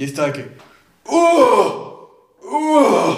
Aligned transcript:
Y 0.00 0.04
estaba 0.04 0.32
que. 0.32 0.46
¡Uh! 1.08 2.06
¡Uh! 2.40 3.16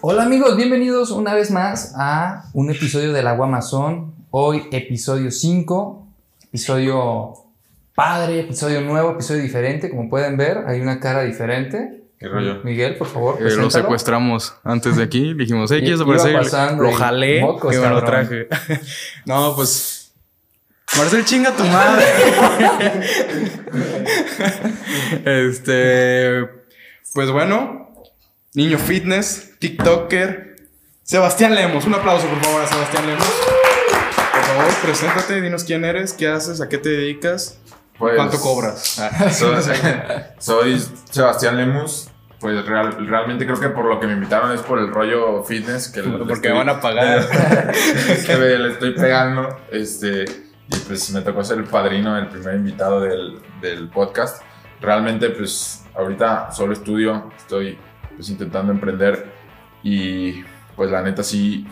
Hola 0.00 0.22
amigos, 0.22 0.56
bienvenidos 0.56 1.10
una 1.10 1.34
vez 1.34 1.50
más 1.50 1.92
a 1.98 2.48
un 2.54 2.70
episodio 2.70 3.12
del 3.12 3.26
Agua 3.26 3.46
Amazon. 3.46 4.14
Hoy 4.30 4.62
episodio 4.72 5.30
5, 5.30 6.06
episodio 6.44 7.34
padre, 7.94 8.40
episodio 8.40 8.80
nuevo, 8.80 9.10
episodio 9.10 9.42
diferente. 9.42 9.90
Como 9.90 10.08
pueden 10.08 10.38
ver, 10.38 10.64
hay 10.66 10.80
una 10.80 10.98
cara 10.98 11.24
diferente. 11.24 11.97
¿Qué 12.18 12.26
rollo? 12.26 12.60
Miguel, 12.64 12.96
por 12.96 13.06
favor. 13.06 13.38
Eh, 13.40 13.54
lo 13.54 13.70
secuestramos 13.70 14.54
antes 14.64 14.96
de 14.96 15.04
aquí. 15.04 15.34
Dijimos, 15.34 15.70
hey, 15.70 15.80
¿quieres 15.80 16.00
aparecer? 16.00 16.34
pasando 16.36 16.82
Lo 16.82 16.92
jalé 16.92 17.40
mocos, 17.40 17.74
y 17.74 17.78
me 17.78 17.88
lo 17.88 18.02
traje. 18.02 18.48
no, 19.24 19.54
pues. 19.54 20.12
Marcel, 20.96 21.24
chinga 21.24 21.52
tu 21.52 21.64
madre. 21.64 22.04
este. 25.46 26.48
Pues 27.14 27.30
bueno. 27.30 27.88
Niño 28.54 28.78
fitness, 28.78 29.52
TikToker. 29.60 30.56
Sebastián 31.04 31.54
Lemos. 31.54 31.84
Un 31.84 31.94
aplauso, 31.94 32.26
por 32.26 32.42
favor, 32.42 32.62
a 32.62 32.66
Sebastián 32.66 33.06
Lemos. 33.06 33.26
Por 33.26 34.42
favor, 34.42 34.74
preséntate, 34.82 35.40
dinos 35.40 35.62
quién 35.62 35.84
eres, 35.84 36.14
qué 36.14 36.26
haces, 36.26 36.60
a 36.60 36.68
qué 36.68 36.78
te 36.78 36.88
dedicas, 36.88 37.58
Pues, 37.98 38.14
cuánto 38.16 38.38
cobras. 38.40 38.98
Ah, 39.00 39.30
Soy, 39.30 39.62
soy 40.38 40.80
Sebastián 41.10 41.56
Lemus. 41.56 42.08
Pues 42.40 42.64
real- 42.66 43.04
realmente 43.08 43.44
creo 43.44 43.58
que 43.58 43.68
por 43.70 43.84
lo 43.86 43.98
que 43.98 44.06
me 44.06 44.12
invitaron 44.12 44.52
es 44.52 44.60
por 44.60 44.78
el 44.78 44.88
rollo 44.92 45.42
fitness. 45.42 45.88
Que 45.88 46.02
Porque 46.04 46.34
estoy- 46.34 46.50
me 46.52 46.58
van 46.58 46.68
a 46.68 46.80
pagar. 46.80 47.26
que 48.26 48.36
me 48.36 48.46
le 48.58 48.68
estoy 48.72 48.94
pegando. 48.94 49.48
Este, 49.72 50.24
y 50.68 50.76
pues 50.86 51.10
me 51.10 51.22
tocó 51.22 51.42
ser 51.42 51.58
el 51.58 51.64
padrino, 51.64 52.16
el 52.16 52.28
primer 52.28 52.54
invitado 52.54 53.00
del, 53.00 53.40
del 53.60 53.88
podcast. 53.88 54.42
Realmente, 54.80 55.30
pues 55.30 55.84
ahorita 55.96 56.52
solo 56.52 56.74
estudio, 56.74 57.32
estoy 57.36 57.76
pues 58.14 58.28
intentando 58.30 58.70
emprender 58.72 59.32
y 59.82 60.44
pues 60.76 60.90
la 60.92 61.02
neta 61.02 61.24
sí 61.24 61.66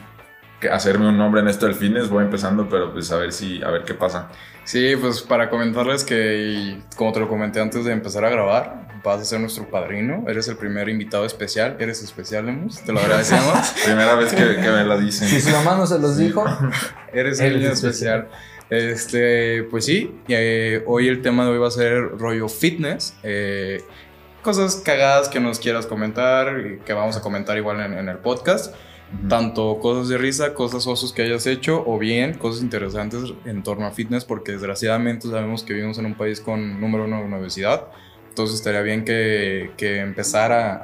hacerme 0.71 1.09
un 1.09 1.19
nombre 1.19 1.41
en 1.41 1.49
esto 1.49 1.67
del 1.67 1.75
fitness 1.75 2.09
voy 2.09 2.25
empezando 2.25 2.69
pero 2.69 2.93
pues 2.93 3.11
a 3.13 3.17
ver 3.19 3.33
si 3.33 3.63
a 3.63 3.71
ver 3.71 3.85
qué 3.85 3.95
pasa 3.95 4.29
Sí, 4.67 4.97
pues 5.01 5.23
para 5.23 5.49
comentarles 5.49 6.03
que, 6.03 6.79
como 6.97 7.13
te 7.13 7.21
lo 7.21 7.29
comenté 7.29 7.61
antes 7.61 7.85
de 7.85 7.93
empezar 7.93 8.25
a 8.25 8.31
grabar, 8.31 9.01
vas 9.05 9.21
a 9.21 9.25
ser 9.25 9.39
nuestro 9.39 9.71
padrino. 9.71 10.25
Eres 10.27 10.49
el 10.49 10.57
primer 10.57 10.89
invitado 10.89 11.25
especial. 11.25 11.77
Eres 11.79 12.03
especial, 12.03 12.47
Lemus. 12.47 12.81
Te 12.81 12.93
lo 12.93 12.99
agradecemos. 12.99 13.57
primera 13.85 14.17
vez 14.17 14.33
que, 14.33 14.57
que 14.57 14.69
me 14.69 14.83
lo 14.83 14.99
dicen 14.99 15.29
Si 15.29 15.41
su 15.41 15.51
mamá 15.51 15.77
no 15.77 15.87
se 15.87 16.01
los 16.01 16.17
dijo, 16.17 16.45
Eres 17.13 17.39
el 17.39 17.61
niño 17.61 17.71
especial. 17.71 18.27
especial. 18.27 18.57
Este, 18.69 19.63
pues 19.71 19.85
sí, 19.85 20.21
eh, 20.27 20.83
hoy 20.87 21.07
el 21.07 21.23
tema 21.23 21.45
de 21.45 21.51
hoy 21.53 21.59
va 21.59 21.69
a 21.69 21.71
ser 21.71 22.19
rollo 22.19 22.49
fitness. 22.49 23.15
eh, 23.23 23.85
cosas 24.43 24.83
cagadas 24.85 25.29
que 25.29 25.39
nos 25.39 25.61
quieras 25.61 25.87
comentar, 25.87 26.59
y 26.59 26.79
que 26.85 26.93
vamos 26.93 27.17
a 27.17 27.21
comentar 27.21 27.57
igual 27.57 27.79
en, 27.83 27.97
en 27.97 28.09
el 28.09 28.19
podcast. 28.19 28.75
Tanto 29.29 29.79
cosas 29.81 30.09
de 30.09 30.19
risa, 30.19 30.53
cosas 30.53 30.87
osos 30.87 31.13
que 31.13 31.23
hayas 31.23 31.47
hecho, 31.47 31.83
o 31.87 31.99
bien 31.99 32.35
cosas 32.35 32.63
interesantes 32.63 33.21
en 33.45 33.63
torno 33.63 33.87
a 33.87 33.93
fitness, 33.93 34.25
porque 34.25 34.53
desgraciadamente 34.53 35.29
sabemos 35.29 35.63
que 35.63 35.75
vivimos 35.75 35.99
en 35.99 36.07
un 36.07 36.15
país 36.15 36.41
con 36.41 36.81
número 36.81 37.05
uno 37.05 37.23
de 37.25 37.35
obesidad. 37.37 37.87
Entonces 38.29 38.57
estaría 38.57 38.83
bien 38.83 39.05
que, 39.05 39.71
que 39.79 40.01
empezara 40.01 40.75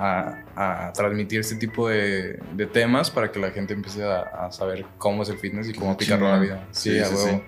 a, 0.57 0.87
a 0.87 0.93
transmitir 0.95 1.41
este 1.41 1.57
tipo 1.57 1.89
de, 1.89 2.39
de 2.55 2.67
temas 2.67 3.11
para 3.11 3.31
que 3.31 3.41
la 3.41 3.51
gente 3.51 3.75
empiece 3.75 4.03
a, 4.05 4.21
a 4.21 4.53
saber 4.53 4.87
cómo 4.99 5.23
es 5.25 5.29
el 5.29 5.39
fitness 5.39 5.69
y 5.69 5.75
cómo 5.75 5.91
aplicarlo 5.91 6.27
en 6.27 6.33
la 6.33 6.39
vida. 6.39 6.69
Sí, 6.71 6.93
Sí, 6.93 6.99
a 7.01 7.05
sí, 7.07 7.15
huevo. 7.15 7.43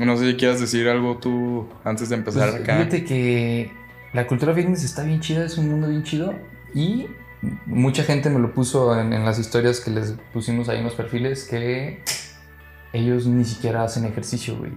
No 0.00 0.16
sé 0.16 0.30
si 0.32 0.36
quieras 0.36 0.60
decir 0.60 0.88
algo 0.88 1.16
tú 1.18 1.68
antes 1.84 2.08
de 2.08 2.16
empezar 2.16 2.50
Pues, 2.50 2.62
acá. 2.62 2.76
fíjate 2.78 3.04
que 3.04 3.72
la 4.12 4.26
cultura 4.26 4.52
fitness 4.52 4.82
está 4.84 5.04
bien 5.04 5.20
chida, 5.20 5.44
es 5.46 5.56
un 5.56 5.70
mundo 5.70 5.88
bien 5.88 6.02
chido 6.02 6.34
y 6.74 7.06
mucha 7.66 8.04
gente 8.04 8.30
me 8.30 8.38
lo 8.38 8.52
puso 8.54 8.98
en, 8.98 9.12
en 9.12 9.24
las 9.24 9.38
historias 9.38 9.80
que 9.80 9.90
les 9.90 10.14
pusimos 10.32 10.68
ahí 10.68 10.78
en 10.78 10.84
los 10.84 10.94
perfiles 10.94 11.44
que 11.44 12.02
ellos 12.92 13.26
ni 13.26 13.44
siquiera 13.44 13.82
hacen 13.82 14.04
ejercicio, 14.04 14.56
güey. 14.56 14.72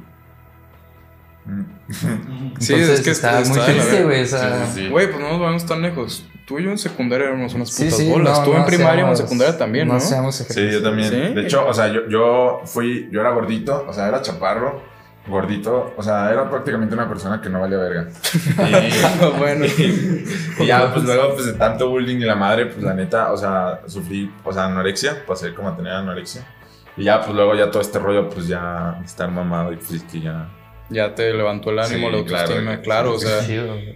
Sí, 2.59 2.73
Entonces, 2.73 2.89
es 2.89 3.01
que 3.01 3.11
está, 3.11 3.39
está 3.39 3.53
muy 3.53 3.63
triste, 3.65 4.03
güey. 4.03 4.23
o 4.23 4.25
sea, 4.25 4.65
Sí, 4.65 4.71
sí, 4.73 4.81
sí. 4.81 4.89
Güey, 4.89 5.07
pues 5.07 5.19
no 5.19 5.29
nos 5.29 5.39
vamos 5.39 5.65
tan 5.65 5.81
lejos. 5.81 6.27
Tú 6.45 6.59
y 6.59 6.63
yo 6.63 6.71
en 6.71 6.77
secundaria 6.77 7.27
éramos 7.27 7.53
unas 7.53 7.69
sí, 7.69 7.85
putas 7.85 7.99
sí, 7.99 8.09
bolas. 8.09 8.39
no, 8.39 8.45
Tú 8.45 8.53
no 8.53 8.59
en 8.59 8.65
primaria 8.65 9.05
o 9.05 9.09
en 9.09 9.17
secundaria 9.17 9.57
también, 9.57 9.87
¿no? 9.87 9.93
No 9.95 10.31
Sí, 10.31 10.71
yo 10.71 10.81
también. 10.81 11.09
¿Sí? 11.09 11.15
De 11.15 11.41
hecho, 11.43 11.65
o 11.65 11.73
sea, 11.73 11.87
yo, 11.87 12.07
yo 12.09 12.61
fui, 12.65 13.09
yo 13.11 13.21
era 13.21 13.31
gordito, 13.31 13.85
o 13.87 13.93
sea, 13.93 14.07
era 14.07 14.21
chaparro, 14.21 14.81
gordito, 15.27 15.93
o 15.95 16.03
sea, 16.03 16.31
era 16.31 16.49
prácticamente 16.49 16.95
una 16.95 17.07
persona 17.07 17.41
que 17.41 17.49
no 17.49 17.59
valía 17.59 17.77
verga. 17.77 18.07
Y, 18.57 19.37
bueno. 19.37 19.65
y 19.65 20.65
ya, 20.65 20.91
pues 20.93 21.05
luego, 21.05 21.33
pues 21.33 21.45
de 21.45 21.53
tanto 21.53 21.89
bullying 21.89 22.17
y 22.17 22.25
la 22.25 22.35
madre, 22.35 22.67
pues 22.67 22.83
la 22.83 22.93
neta, 22.93 23.31
o 23.31 23.37
sea, 23.37 23.81
sufrí, 23.87 24.31
o 24.43 24.51
sea, 24.51 24.65
anorexia, 24.65 25.25
pasé 25.25 25.53
como 25.53 25.69
a 25.69 25.75
tener 25.75 25.93
anorexia. 25.93 26.43
Y 26.95 27.03
ya, 27.03 27.21
pues 27.21 27.35
luego 27.35 27.55
ya 27.55 27.69
todo 27.69 27.81
este 27.81 27.99
rollo, 27.99 28.29
pues 28.29 28.47
ya 28.47 28.99
estar 29.03 29.29
mamado 29.29 29.71
y 29.71 29.75
pues 29.75 29.91
es 29.91 30.03
que 30.03 30.21
ya... 30.21 30.49
Ya 30.89 31.15
te 31.15 31.33
levantó 31.33 31.71
el 31.71 31.79
ánimo, 31.79 32.07
Sí, 32.07 32.13
la 32.13 32.17
autoestima, 32.19 32.81
claro, 32.81 32.81
claro, 32.81 33.13
o 33.15 33.19
sea, 33.19 33.41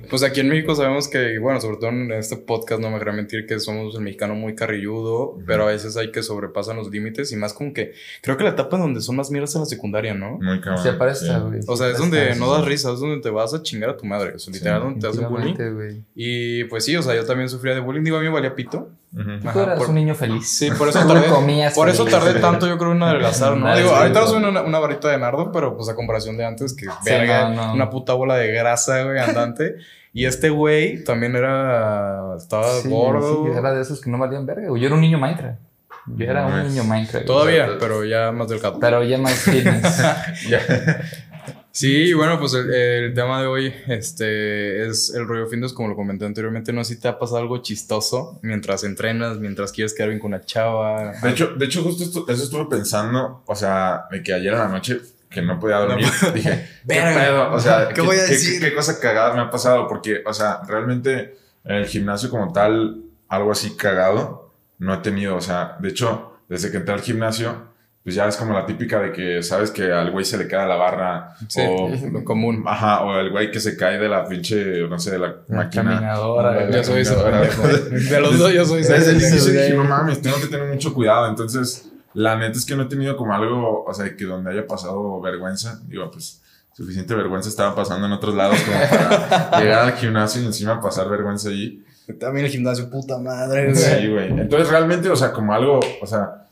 pues 0.09 0.23
aquí 0.23 0.41
en 0.41 0.49
México 0.49 0.75
sabemos 0.75 1.07
que, 1.07 1.39
bueno, 1.39 1.61
sobre 1.61 1.77
todo 1.77 1.89
en 1.89 2.11
este 2.11 2.35
podcast 2.35 2.81
no 2.81 2.89
me 2.89 2.99
voy 2.99 3.07
a 3.07 3.11
mentir 3.13 3.45
que 3.45 3.59
somos 3.59 3.95
el 3.95 4.01
mexicano 4.01 4.35
muy 4.35 4.55
carrilludo, 4.55 5.37
pero 5.45 5.63
a 5.63 5.67
veces 5.67 5.95
hay 5.95 6.11
que 6.11 6.21
sobrepasan 6.21 6.75
los 6.77 6.89
límites 6.89 7.31
y 7.31 7.37
más 7.37 7.53
como 7.53 7.73
que, 7.73 7.93
creo 8.21 8.35
que 8.35 8.43
la 8.43 8.51
etapa 8.51 8.75
en 8.75 8.83
donde 8.83 9.01
son 9.01 9.15
más 9.15 9.31
mierdas 9.31 9.55
en 9.55 9.61
la 9.61 9.65
secundaria, 9.65 10.13
¿no? 10.13 10.37
Muy 10.39 10.59
cabrón. 10.59 10.83
Se 10.83 10.89
aparece, 10.89 11.27
sí. 11.27 11.33
güey. 11.33 11.59
O 11.67 11.77
sea, 11.77 11.89
es 11.89 11.97
donde 11.97 12.35
no 12.35 12.51
das 12.51 12.65
risa, 12.65 12.91
es 12.91 12.99
donde 12.99 13.21
te 13.21 13.29
vas 13.29 13.53
a 13.53 13.63
chingar 13.63 13.91
a 13.91 13.97
tu 13.97 14.05
madre, 14.05 14.33
o 14.35 14.39
sea, 14.39 14.53
literal, 14.53 14.81
Sí, 14.81 14.85
donde 14.85 14.99
te 14.99 15.07
hacen 15.07 15.29
bullying. 15.29 16.03
Y 16.15 16.63
pues 16.65 16.83
sí, 16.83 16.95
o 16.95 17.01
sea, 17.01 17.15
yo 17.15 17.25
también 17.25 17.49
sufría 17.49 17.73
de 17.73 17.79
bullying, 17.79 18.03
digo, 18.03 18.17
a 18.17 18.19
mí 18.19 18.25
me 18.25 18.33
valía 18.33 18.53
pito. 18.55 18.89
Ujú. 19.13 19.39
Tú 19.41 19.49
Ajá, 19.49 19.63
eras 19.63 19.77
por- 19.79 19.89
un 19.89 19.95
niño 19.95 20.15
feliz. 20.15 20.47
Sí, 20.49 20.71
por 20.71 20.87
eso 20.87 21.01
Tú 21.01 21.07
tardé, 21.09 21.27
comías 21.27 21.73
por 21.73 21.89
eso 21.89 22.05
tardé 22.05 22.39
tanto 22.39 22.65
yo 22.67 22.77
creo 22.77 22.93
en 22.93 23.03
adelgazar, 23.03 23.57
¿no? 23.57 23.75
Digo, 23.75 23.89
ahorita 23.91 24.25
soy 24.27 24.43
una, 24.43 24.61
una 24.61 24.79
varita 24.79 25.09
de 25.09 25.17
nardo, 25.17 25.51
pero 25.51 25.75
pues 25.75 25.89
a 25.89 25.95
comparación 25.95 26.37
de 26.37 26.45
antes, 26.45 26.73
que 26.73 26.85
Sí, 26.85 26.91
verga, 27.05 27.49
no, 27.49 27.67
no. 27.67 27.73
una 27.73 27.89
puta 27.89 28.13
bola 28.13 28.35
de 28.35 28.51
grasa, 28.53 29.03
güey, 29.03 29.19
andante. 29.19 29.75
y 30.13 30.25
este 30.25 30.49
güey 30.49 31.03
también 31.03 31.35
era, 31.35 32.35
estaba 32.37 32.71
Sí, 32.81 32.87
gordo. 32.89 33.45
sí, 33.45 33.51
era 33.57 33.73
de 33.73 33.81
esos 33.81 33.99
que 33.99 34.09
no 34.09 34.17
valían 34.17 34.45
verga. 34.45 34.69
güey. 34.69 34.81
Yo 34.81 34.87
era 34.87 34.95
un 34.95 35.01
niño 35.01 35.17
Minecraft. 35.19 35.59
Yo 36.07 36.25
era 36.25 36.45
un 36.45 36.51
No 36.53 36.61
es- 36.61 36.69
niño 36.69 36.83
Minecraft. 36.85 37.25
Todavía, 37.25 37.67
pero 37.79 38.03
ya 38.05 38.31
más 38.31 38.47
delgado. 38.47 38.79
Pero 38.79 39.03
ya 39.03 39.17
más 39.17 39.33
fitness. 39.33 40.01
Ya. 40.49 40.59
Sí, 41.73 42.11
bueno, 42.13 42.37
pues 42.37 42.53
el, 42.53 42.73
el 42.73 43.13
tema 43.13 43.41
de 43.41 43.47
hoy 43.47 43.73
este, 43.87 44.87
es 44.87 45.13
el 45.15 45.25
rollo 45.27 45.47
fitness, 45.47 45.71
como 45.73 45.87
lo 45.89 45.95
comenté 45.95 46.25
anteriormente. 46.25 46.73
No 46.73 46.83
sé 46.83 46.95
si 46.95 46.99
te 47.01 47.07
ha 47.07 47.17
pasado 47.17 47.37
algo 47.39 47.59
chistoso 47.61 48.39
mientras 48.41 48.83
entrenas, 48.83 49.37
mientras 49.37 49.71
quieres 49.71 49.93
quedar 49.93 50.09
bien 50.09 50.19
con 50.19 50.33
una 50.33 50.43
chava. 50.45 51.13
De 51.21 51.29
hecho, 51.29 51.53
de 51.55 51.65
hecho, 51.65 51.81
justo 51.81 52.03
esto- 52.03 52.25
eso 52.27 52.43
estuve 52.43 52.65
pensando, 52.65 53.43
o 53.45 53.55
sea, 53.55 54.05
de 54.11 54.21
que 54.21 54.33
ayer 54.33 54.51
en 54.53 54.59
la 54.59 54.67
noche 54.67 54.99
que 55.29 55.41
no 55.41 55.57
podía 55.59 55.77
dormir, 55.77 56.05
dije, 56.33 56.67
¿qué 56.87 56.93
pedo? 57.01 57.53
O 57.53 57.59
sea, 57.59 57.87
¿Qué 57.93 58.01
voy 58.01 58.17
a 58.17 58.25
qué- 58.25 58.31
decir? 58.33 58.59
qué 58.61 58.73
cosa 58.75 58.99
cagada 58.99 59.33
me 59.33 59.41
ha 59.41 59.49
pasado? 59.49 59.87
Porque, 59.87 60.21
o 60.25 60.33
sea, 60.33 60.59
realmente 60.67 61.37
en 61.63 61.75
el 61.77 61.85
gimnasio 61.85 62.29
como 62.29 62.51
tal, 62.51 63.01
algo 63.29 63.49
así 63.51 63.77
cagado, 63.77 64.51
no 64.79 64.93
he 64.93 64.97
tenido, 64.97 65.37
o 65.37 65.41
sea, 65.41 65.77
de 65.79 65.87
hecho, 65.87 66.33
desde 66.49 66.69
que 66.69 66.77
entré 66.77 66.93
al 66.93 67.01
gimnasio, 67.01 67.70
pues 68.03 68.15
ya 68.15 68.27
es 68.27 68.35
como 68.35 68.53
la 68.53 68.65
típica 68.65 68.99
de 68.99 69.11
que 69.11 69.43
sabes 69.43 69.69
que 69.71 69.91
al 69.91 70.09
güey 70.11 70.25
se 70.25 70.37
le 70.37 70.47
queda 70.47 70.65
la 70.65 70.75
barra, 70.75 71.35
Sí, 71.47 71.61
o, 71.61 71.89
lo 72.11 72.23
común. 72.23 72.63
ajá, 72.65 73.01
o 73.03 73.19
el 73.19 73.29
güey 73.29 73.51
que 73.51 73.59
se 73.59 73.77
cae 73.77 73.99
de 73.99 74.09
la 74.09 74.25
pinche, 74.27 74.87
no 74.89 74.97
sé, 74.97 75.11
de 75.11 75.19
la 75.19 75.35
La 75.47 75.57
máquina. 75.57 75.83
caminadora. 75.83 76.65
La 76.65 76.71
Yo 76.77 76.83
soy 76.83 77.01
ese 77.01 77.15
caminadora. 77.15 77.79
De 77.79 78.19
los 78.21 78.39
dos, 78.39 78.53
yo 78.53 78.65
soy 78.65 78.81
ese 78.81 78.93
pendejo. 78.93 79.27
inicio 79.27 79.51
dije, 79.51 79.65
güey. 79.73 79.77
no 79.77 79.83
mames, 79.83 80.21
tengo 80.21 80.37
que 80.41 80.47
tener 80.47 80.67
mucho 80.67 80.93
cuidado. 80.93 81.27
Entonces, 81.27 81.91
la 82.13 82.35
neta 82.35 82.57
es 82.57 82.65
que 82.65 82.75
no 82.75 82.83
he 82.83 82.87
tenido 82.87 83.15
como 83.15 83.33
algo, 83.33 83.83
o 83.85 83.93
sea, 83.93 84.15
que 84.15 84.25
donde 84.25 84.49
haya 84.51 84.65
pasado 84.65 85.21
vergüenza. 85.21 85.79
Digo, 85.87 86.09
pues, 86.09 86.41
suficiente 86.73 87.13
vergüenza 87.13 87.49
estaba 87.49 87.75
pasando 87.75 88.07
en 88.07 88.13
otros 88.13 88.33
lados 88.33 88.57
como 88.61 88.77
para 88.79 89.59
llegar 89.61 89.83
al 89.85 89.93
gimnasio 89.93 90.41
y 90.41 90.45
encima 90.47 90.81
pasar 90.81 91.07
vergüenza 91.07 91.49
allí. 91.49 91.83
También 92.19 92.47
el 92.47 92.51
gimnasio, 92.51 92.89
puta 92.89 93.19
madre. 93.19 93.75
Sí, 93.75 94.07
güey. 94.07 94.27
Entonces, 94.31 94.69
realmente, 94.69 95.07
o 95.09 95.15
sea, 95.15 95.31
como 95.31 95.53
algo, 95.53 95.79
o 96.01 96.05
sea, 96.07 96.47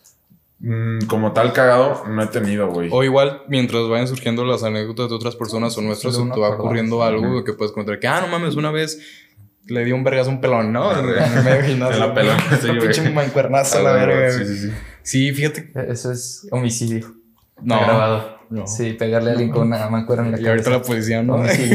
como 1.08 1.32
tal 1.32 1.54
cagado, 1.54 2.04
no 2.08 2.22
he 2.22 2.28
tenido, 2.28 2.68
güey. 2.68 2.90
O 2.92 3.04
igual, 3.04 3.44
mientras 3.48 3.88
vayan 3.88 4.08
surgiendo 4.08 4.44
las 4.46 4.64
anécdotas 4.64 5.10
de 5.10 5.16
otras 5.16 5.36
personas 5.36 5.78
o 5.78 5.82
nuestras, 5.82 6.18
no 6.20 6.34
te 6.34 6.40
va 6.40 6.50
ocurriendo 6.50 7.02
algo 7.04 7.44
que 7.44 7.54
puedes 7.54 7.72
contar. 7.72 8.00
Que, 8.00 8.08
ah, 8.08 8.22
no 8.22 8.28
mames, 8.28 8.56
una 8.56 8.72
vez 8.72 9.00
le 9.68 9.86
di 9.86 9.92
un 9.94 10.04
vergazo 10.04 10.32
a 10.32 10.34
un 10.34 10.42
pelón, 10.42 10.74
¿no? 10.74 10.92
En 10.98 11.44
medio 11.46 11.64
gimnasio. 11.64 12.00
La 12.00 12.14
pelona, 12.14 12.44
sí, 12.62 12.68
güey. 12.68 12.80
pinche 12.80 13.10
mancuernazo 13.12 13.78
a 13.80 13.82
la 13.84 13.90
Ah, 13.92 14.06
verga. 14.06 14.32
Sí, 14.32 14.44
güey. 14.44 14.48
sí, 14.56 14.58
sí. 14.68 14.74
Sí, 15.04 15.32
fíjate. 15.34 15.72
Eso 15.88 16.12
es 16.12 16.48
homicidio. 16.52 17.14
No. 17.62 17.80
Grabado. 17.80 18.39
No. 18.50 18.66
Sí, 18.68 18.94
pegarle 18.94 19.30
a 19.30 19.34
alguien 19.34 19.52
con 19.52 19.68
una 19.68 19.88
mancuerna 19.90 20.26
en 20.26 20.32
la 20.32 20.40
Y 20.42 20.48
ahorita 20.48 20.72
cabeza. 20.72 20.80
la 20.80 20.88
policía, 20.88 21.24
¿no? 21.24 21.48
Sí. 21.48 21.70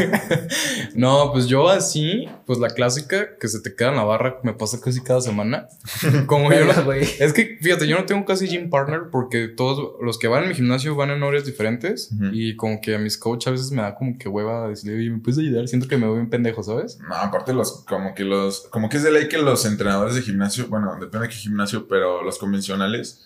no, 0.95 1.31
pues 1.33 1.47
yo 1.47 1.69
así, 1.69 2.29
pues 2.47 2.59
la 2.59 2.69
clásica 2.69 3.37
que 3.39 3.49
se 3.49 3.61
te 3.61 3.75
queda 3.75 3.91
en 3.91 3.97
la 3.97 4.05
barra 4.05 4.39
me 4.43 4.55
pasa 4.55 4.81
casi 4.81 5.01
cada 5.03 5.21
semana. 5.21 5.69
Como 6.27 6.51
yo. 6.53 6.57
Es 7.21 7.33
que, 7.33 7.59
fíjate, 7.61 7.87
yo 7.87 7.97
no 7.97 8.05
tengo 8.07 8.25
casi 8.25 8.47
gym 8.49 8.71
partner 8.71 9.03
porque 9.11 9.49
todos 9.49 9.93
los 10.03 10.19
que 10.19 10.27
van 10.29 10.43
en 10.45 10.49
mi 10.51 10.55
gimnasio 10.55 10.95
van 10.97 11.11
en 11.11 11.23
horarios 11.23 11.47
diferentes 11.47 12.11
Ujú. 12.13 12.31
y 12.33 12.57
como 12.57 12.81
que 12.81 12.95
a 12.95 12.99
mis 12.99 13.17
coach 13.19 13.47
a 13.47 13.51
veces 13.51 13.71
me 13.71 13.83
da 13.83 13.95
como 13.95 14.19
que 14.19 14.29
hueva 14.29 14.69
decirle, 14.69 14.99
oye, 14.99 15.11
¿me 15.11 15.19
puedes 15.19 15.39
ayudar? 15.39 15.69
Siento 15.69 15.87
que 15.89 15.97
me 15.97 16.07
veo 16.07 16.15
bien 16.15 16.29
pendejo, 16.31 16.63
¿sabes? 16.63 16.99
No, 17.09 17.15
aparte 17.15 17.53
los, 17.53 17.85
como 17.85 18.15
que 18.15 18.25
los, 18.25 18.63
como 18.71 18.89
que 18.89 18.97
es 18.97 19.03
de 19.03 19.13
ley 19.13 19.29
que 19.29 19.39
los 19.39 19.65
entrenadores 19.65 20.15
de 20.15 20.23
gimnasio, 20.23 20.67
bueno, 20.69 20.95
depende 21.01 21.27
de 21.27 21.33
qué 21.33 21.37
gimnasio, 21.39 21.87
pero 21.89 22.23
los 22.23 22.39
convencionales, 22.39 23.21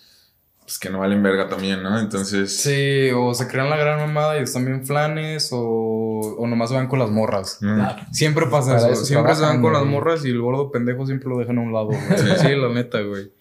pues 0.68 0.78
que 0.78 0.90
no 0.90 0.98
valen 0.98 1.22
verga 1.22 1.48
también, 1.48 1.82
¿no? 1.82 1.98
Entonces, 1.98 2.60
Sí, 2.60 3.08
o 3.16 3.32
se 3.32 3.48
crean 3.48 3.70
la 3.70 3.78
gran 3.78 3.98
mamada 4.00 4.38
y 4.38 4.42
están 4.42 4.66
bien 4.66 4.84
flanes 4.84 5.48
o, 5.50 5.58
o 5.58 6.46
nomás 6.46 6.70
van 6.70 6.88
con 6.88 6.98
las 6.98 7.08
morras. 7.08 7.56
mm, 7.62 8.12
Siempre 8.12 8.44
pasa 8.50 8.76
eso. 8.76 8.88
eso 8.90 9.06
Siempre 9.06 9.34
se 9.34 9.40
van 9.40 9.62
con 9.62 9.72
las 9.72 9.86
morras 9.86 10.26
y 10.26 10.28
el 10.28 10.42
gordo 10.42 10.70
pendejo 10.70 11.06
siempre 11.06 11.30
lo 11.30 11.38
dejan 11.38 11.56
a 11.56 11.62
un 11.62 11.72
lado, 11.72 11.86
güey. 11.86 12.38
Sí, 12.38 12.54
la 12.54 12.68
neta, 12.68 13.00
güey. 13.00 13.32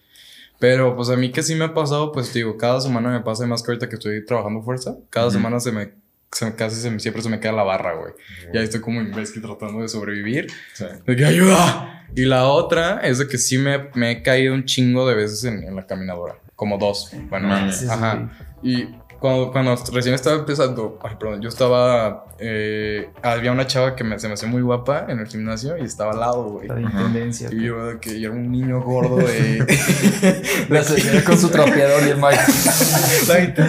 Pero 0.58 0.96
pues 0.96 1.10
a 1.10 1.16
mí 1.16 1.30
que 1.30 1.42
sí 1.42 1.54
me 1.54 1.66
ha 1.66 1.74
pasado, 1.74 2.12
pues 2.12 2.32
digo, 2.32 2.56
cada 2.56 2.80
semana 2.80 3.10
me 3.10 3.20
pasa 3.20 3.46
más 3.46 3.62
que 3.62 3.72
ahorita 3.72 3.90
que 3.90 3.96
estoy 3.96 4.24
trabajando 4.24 4.62
fuerza. 4.62 4.96
Cada 5.10 5.26
Ujú. 5.26 5.36
semana 5.36 5.60
se 5.60 5.70
me, 5.70 5.90
se 6.32 6.46
me- 6.46 6.54
casi 6.54 6.76
se 6.80 6.90
me- 6.90 6.98
siempre 6.98 7.22
se 7.22 7.28
me 7.28 7.40
queda 7.40 7.52
la 7.52 7.62
barra, 7.62 7.94
güey. 7.94 8.14
Y 8.54 8.56
ahí 8.56 8.64
estoy 8.64 8.80
como 8.80 9.00
imbécil 9.02 9.42
tratando 9.42 9.82
de 9.82 9.88
sobrevivir. 9.88 10.46
sí. 10.72 10.86
De 11.06 11.14
que 11.14 11.26
ayuda. 11.26 12.06
Y 12.16 12.24
la 12.24 12.46
otra 12.46 13.00
es 13.02 13.18
de 13.18 13.28
que 13.28 13.36
sí 13.36 13.58
me, 13.58 13.90
me 13.94 14.10
he 14.12 14.22
caído 14.22 14.54
un 14.54 14.64
chingo 14.64 15.06
de 15.06 15.14
veces 15.14 15.44
en, 15.44 15.62
en 15.62 15.76
la 15.76 15.86
caminadora. 15.86 16.36
Como 16.58 16.76
dos. 16.76 17.12
Bueno, 17.30 17.46
Mames. 17.46 17.76
Sí, 17.76 17.84
sí, 17.86 17.90
ajá. 17.90 18.30
Y 18.64 18.86
cuando, 19.20 19.52
cuando 19.52 19.76
recién 19.92 20.12
estaba 20.14 20.34
empezando, 20.40 20.98
ay, 21.04 21.14
perdón, 21.20 21.40
yo 21.40 21.48
estaba. 21.48 22.24
eh, 22.40 23.10
había 23.22 23.52
una 23.52 23.64
chava 23.68 23.94
que 23.94 24.02
me, 24.02 24.18
se 24.18 24.26
me 24.26 24.34
hacía 24.34 24.48
muy 24.48 24.62
guapa 24.62 25.06
en 25.08 25.20
el 25.20 25.28
gimnasio 25.28 25.78
y 25.78 25.82
estaba 25.82 26.10
al 26.12 26.18
lado, 26.18 26.42
güey. 26.50 26.66
La 26.66 26.80
intendencia. 26.80 27.48
Y 27.52 27.62
yo, 27.62 27.86
de 27.86 28.00
que 28.00 28.18
yo 28.20 28.30
era 28.30 28.36
un 28.36 28.50
niño 28.50 28.82
gordo 28.82 29.18
de. 29.18 29.64
La 30.68 30.82
señora 30.82 31.22
con 31.22 31.38
su 31.38 31.48
trapeador 31.48 32.02
y 32.08 32.10
el 32.10 32.16
Mike. 32.18 33.62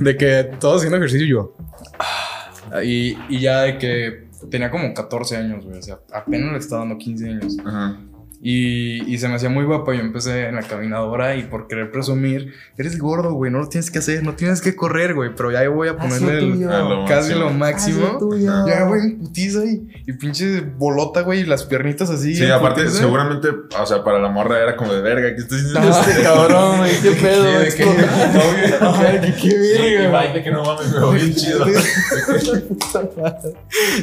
de 0.00 0.16
que 0.16 0.44
todo 0.60 0.76
haciendo 0.76 0.96
ejercicio 0.98 1.26
y 1.26 1.30
yo. 1.30 1.56
ah, 1.98 2.82
Y, 2.84 3.18
y 3.28 3.40
ya 3.40 3.62
de 3.62 3.78
que 3.78 4.28
tenía 4.48 4.70
como 4.70 4.94
14 4.94 5.36
años, 5.38 5.64
güey. 5.64 5.78
O 5.78 5.82
sea, 5.82 5.98
apenas 6.12 6.52
le 6.52 6.58
estaba 6.58 6.82
dando 6.82 6.98
15 6.98 7.28
años. 7.28 7.56
Ajá. 7.64 7.98
Y, 8.44 9.08
y 9.08 9.18
se 9.18 9.28
me 9.28 9.36
hacía 9.36 9.48
muy 9.50 9.64
guapa. 9.64 9.94
Yo 9.94 10.00
empecé 10.00 10.48
en 10.48 10.56
la 10.56 10.62
caminadora 10.62 11.36
y 11.36 11.44
por 11.44 11.68
querer 11.68 11.92
presumir, 11.92 12.52
eres 12.76 12.98
gordo, 12.98 13.32
güey, 13.34 13.52
no 13.52 13.60
lo 13.60 13.68
tienes 13.68 13.90
que 13.92 14.00
hacer, 14.00 14.24
no 14.24 14.34
tienes 14.34 14.60
que 14.60 14.74
correr, 14.74 15.14
güey. 15.14 15.30
Pero 15.36 15.52
ya 15.52 15.68
voy 15.68 15.86
a 15.88 15.96
ponerle 15.96 16.38
el- 16.38 16.68
A 16.68 16.80
lo 16.80 17.04
casi 17.06 17.34
lo 17.34 17.50
máximo. 17.50 18.18
Ya, 18.66 18.82
güey, 18.86 19.12
putiza 19.16 19.64
y, 19.64 19.88
y 20.08 20.12
pinche 20.14 20.60
bolota, 20.60 21.20
güey, 21.20 21.42
y 21.42 21.44
las 21.44 21.62
piernitas 21.62 22.10
así. 22.10 22.34
Sí, 22.34 22.44
aparte, 22.50 22.82
putiza. 22.82 22.98
seguramente, 23.02 23.48
o 23.80 23.86
sea, 23.86 24.02
para 24.02 24.18
la 24.18 24.28
morra 24.28 24.58
era 24.60 24.74
como 24.74 24.92
de 24.92 25.02
verga, 25.02 25.28
¿qué 25.36 25.40
estás 25.42 25.62
diciendo? 25.62 25.80
No, 25.88 26.00
Este 26.00 26.22
cabrón, 26.24 26.78
güey, 26.78 27.00
qué 27.00 27.10
pedo. 27.22 27.44
Sí, 27.44 27.58
de 27.58 27.74
que- 27.76 27.82
explota. 27.84 28.98
Ay, 29.22 29.34
qué 29.40 29.56
verga, 29.58 30.26
Y 30.30 30.32
de 30.34 30.42
que 30.42 30.50
no 30.50 30.64
mames, 30.64 30.92
me 30.92 31.14
bien 31.14 31.34
chido. 31.34 31.64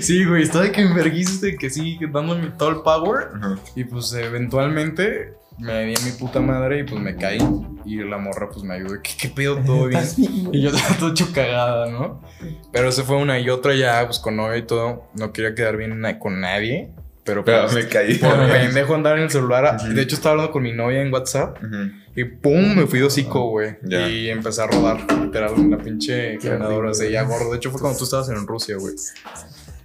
Sí, 0.01 0.25
güey, 0.25 0.43
estaba 0.43 0.63
de 0.65 0.71
que 0.71 0.85
me 0.85 0.93
verguiste, 0.93 1.55
que 1.57 1.69
sí, 1.69 1.99
dándome 2.11 2.51
todo 2.57 2.69
el 2.69 2.75
power. 2.81 3.27
Y 3.75 3.83
pues 3.83 4.13
eventualmente 4.29 5.33
me 5.57 5.85
di 5.85 5.93
a 5.93 6.05
mi 6.05 6.11
puta 6.11 6.39
madre 6.39 6.79
y 6.79 6.83
pues 6.83 7.01
me 7.01 7.15
caí. 7.15 7.39
Y 7.85 7.97
la 7.97 8.17
morra 8.17 8.49
pues 8.49 8.63
me 8.63 8.75
ayudó. 8.75 9.01
¿Qué, 9.01 9.11
qué 9.19 9.29
pedo? 9.29 9.57
¿Todo. 9.65 9.89
Y 9.89 10.61
yo 10.61 10.69
estaba 10.69 10.95
todo 10.97 11.11
hecho 11.11 11.27
cagada, 11.33 11.89
¿no? 11.91 12.21
Pero 12.71 12.91
se 12.91 13.03
fue 13.03 13.17
una 13.17 13.39
y 13.39 13.49
otra 13.49 13.75
ya, 13.75 14.05
pues 14.05 14.19
con 14.19 14.35
novia 14.37 14.57
y 14.57 14.63
todo. 14.65 15.09
No 15.15 15.33
quería 15.33 15.53
quedar 15.55 15.75
bien 15.77 16.01
con 16.19 16.39
nadie. 16.39 16.91
Pero, 17.25 17.43
Pero 17.43 17.63
pues, 17.63 17.75
me 17.75 17.87
caí. 17.87 18.15
por 18.15 18.33
pendejo 18.51 18.95
andar 18.95 19.17
en 19.17 19.23
el 19.25 19.29
celular. 19.29 19.79
De 19.81 20.01
hecho, 20.01 20.15
estaba 20.15 20.31
hablando 20.31 20.51
con 20.51 20.63
mi 20.63 20.71
novia 20.73 21.01
en 21.01 21.13
WhatsApp. 21.13 21.57
Ujú. 21.61 21.91
Y 22.15 22.23
pum, 22.23 22.75
me 22.75 22.87
fui 22.87 22.99
de 22.99 23.05
hocico, 23.05 23.49
güey. 23.49 23.77
Y 23.87 24.29
empecé 24.29 24.61
a 24.63 24.67
rodar, 24.67 25.05
literal, 25.21 25.53
en 25.57 25.71
la 25.71 25.77
pinche 25.77 26.37
ya 26.39 26.55
güey. 26.55 26.67
gordo. 26.69 27.51
De 27.51 27.57
hecho, 27.57 27.69
fue 27.69 27.79
cuando 27.79 27.97
tú 27.99 28.05
estabas 28.05 28.29
en 28.29 28.47
Rusia, 28.47 28.77
güey. 28.77 28.95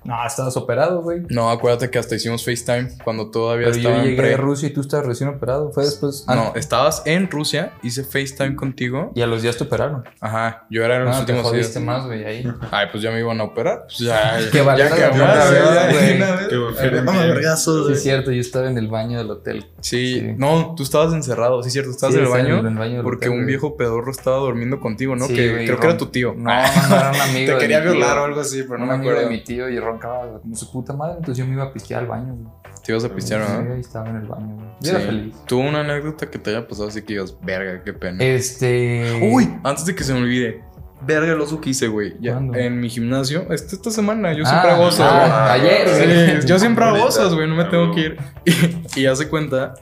No, 0.05 0.15
estabas 0.27 0.57
operado, 0.57 1.03
güey. 1.03 1.23
No, 1.31 1.51
acuérdate 1.51 1.91
que 1.91 1.99
hasta 1.99 2.15
hicimos 2.15 2.45
FaceTime 2.45 2.99
cuando 3.05 3.31
todavía 3.31 3.67
Pero 3.67 3.77
yo 3.77 3.81
estaba 3.81 3.97
en 4.03 4.05
llegué 4.11 4.17
pre. 4.19 4.29
de 4.31 4.37
Rusia 4.37 4.69
y 4.69 4.73
tú 4.73 4.81
estabas 4.83 5.07
recién 5.07 5.31
operado. 5.31 5.73
Fue 5.73 5.85
después. 5.85 6.25
Ah, 6.29 6.35
No, 6.35 6.53
estabas 6.57 7.03
en 7.07 7.31
Rusia, 7.31 7.73
hice 7.83 8.05
FaceTime 8.05 8.55
contigo. 8.57 9.13
Y 9.15 9.23
a 9.23 9.27
los 9.27 9.43
días 9.43 9.57
te 9.57 9.65
operaron. 9.65 10.05
Ajá, 10.21 10.67
yo 10.71 10.85
era 10.85 10.97
en 10.97 11.05
los 11.07 11.17
Ah, 11.17 11.25
te 11.25 11.33
últimos 11.33 11.51
jodiste 11.51 11.79
días. 11.81 11.85
más, 11.87 12.07
güey, 12.07 12.25
ahí. 12.25 12.47
Ay, 12.71 12.87
pues 12.93 13.03
ya 13.03 13.11
me 13.11 13.21
iban 13.21 13.41
a 13.41 13.45
operar. 13.45 13.85
Pues 13.87 13.99
ya, 13.99 14.39
Que 14.53 14.61
güey, 14.63 14.77
ya, 14.79 14.87
una. 14.87 16.49
Que 16.49 16.57
prefieren 16.57 17.05
Vamos 17.05 17.21
a 17.21 17.25
bien. 17.25 17.35
vergazos, 17.35 17.87
Sí, 17.87 17.93
es 17.95 18.03
cierto, 18.03 18.31
yo 18.33 18.41
estaba 18.41 18.69
en 18.71 18.79
el 18.79 18.89
baño 18.89 19.19
del 19.19 19.31
hotel. 19.31 19.67
Sí, 19.81 20.15
Sí. 20.21 20.35
no, 20.37 20.75
tú 20.77 20.83
estabas 20.83 21.13
encerrado, 21.15 21.63
sí, 21.63 21.71
cierto, 21.71 21.91
estabas 21.91 22.15
Sí, 22.15 22.21
en 22.21 22.27
el 22.27 22.31
baño. 22.31 22.59
en 22.61 22.67
el 22.67 22.75
baño 22.77 22.95
del 22.97 23.03
porque 23.03 23.29
hotel, 23.29 23.41
un 23.41 23.47
viejo 23.47 23.77
pedorro 23.77 24.11
estaba 24.11 24.37
durmiendo 24.39 24.81
contigo, 24.81 25.17
¿no? 25.17 25.27
Sí, 25.27 25.35
que 25.35 25.65
creo 25.65 25.79
que 25.81 25.87
era 25.87 25.97
tu 25.97 26.07
tío. 26.07 26.35
No, 26.37 26.51
no, 26.51 26.89
no, 26.89 26.97
era 26.97 27.11
un 27.11 27.21
amigo. 27.21 27.47
Te 27.47 27.53
de 27.55 27.59
quería 27.59 27.79
mi 27.81 27.85
tío. 27.85 27.93
violar 27.95 28.19
o 28.19 28.25
algo 28.25 28.41
así, 28.41 28.63
pero 28.65 28.79
no 28.79 28.87
me 28.87 28.95
acuerdo. 28.95 29.21
de 29.21 29.27
mi 29.27 29.43
tío 29.43 29.69
y 29.69 29.79
roncaba 29.95 30.41
como 30.41 30.55
su 30.55 30.71
puta 30.71 30.93
madre. 30.93 31.15
Entonces 31.19 31.39
yo 31.39 31.47
me 31.47 31.55
iba 31.55 31.65
a 31.65 31.73
pistear 31.73 32.01
al 32.03 32.07
baño, 32.09 32.35
güey. 32.35 32.47
Te 32.85 32.93
ibas 32.93 33.05
a 33.05 33.09
pistear, 33.09 33.45
Sí, 33.47 33.53
¿no? 33.67 33.75
ahí 33.75 33.81
estaba 33.81 34.09
en 34.11 34.17
el 34.17 34.27
baño, 34.27 34.55
güey. 34.57 34.67
Sí. 34.81 34.91
Yo 34.91 34.97
era 34.97 35.01
feliz. 35.07 35.35
Tuvo 35.47 35.61
una 35.69 35.81
anécdota 35.81 36.31
que 36.31 36.39
te 36.39 36.51
haya 36.51 36.69
pasado 36.69 36.89
así 36.89 37.01
que 37.03 37.15
digas, 37.15 37.37
verga, 37.43 37.83
qué 37.83 37.93
pena. 37.95 38.23
Este. 38.23 39.21
Uy, 39.33 39.55
antes 39.65 39.87
de 39.87 39.95
que 39.95 40.05
se 40.05 40.13
me 40.13 40.21
olvide. 40.21 40.63
Verga 41.07 41.33
el 41.33 41.41
oso 41.41 41.61
que 41.61 41.71
hice, 41.71 41.89
güey. 41.89 42.15
Ya. 42.21 42.39
En 42.55 42.81
mi 42.81 42.89
gimnasio. 42.89 43.47
Esta, 43.53 43.77
esta 43.77 43.91
semana. 43.91 44.33
Yo 44.33 44.45
Ah, 44.47 44.49
siempre 44.49 44.71
hago 44.71 44.85
osas, 44.85 45.07
ah, 45.13 45.57
güey. 45.59 45.71
ayer, 45.71 45.89
Sí, 45.89 46.05
güey. 46.37 46.47
yo 46.47 46.59
siempre 46.59 46.85
hago 46.85 47.05
osas, 47.05 47.35
güey. 47.35 47.47
No 47.49 47.55
me 47.57 47.65
Ah, 47.65 47.69
tengo 47.71 47.95
que 47.95 48.01
ir. 48.01 48.17
Y, 48.97 49.01
y 49.01 49.07
hace 49.07 49.29
cuenta 49.29 49.75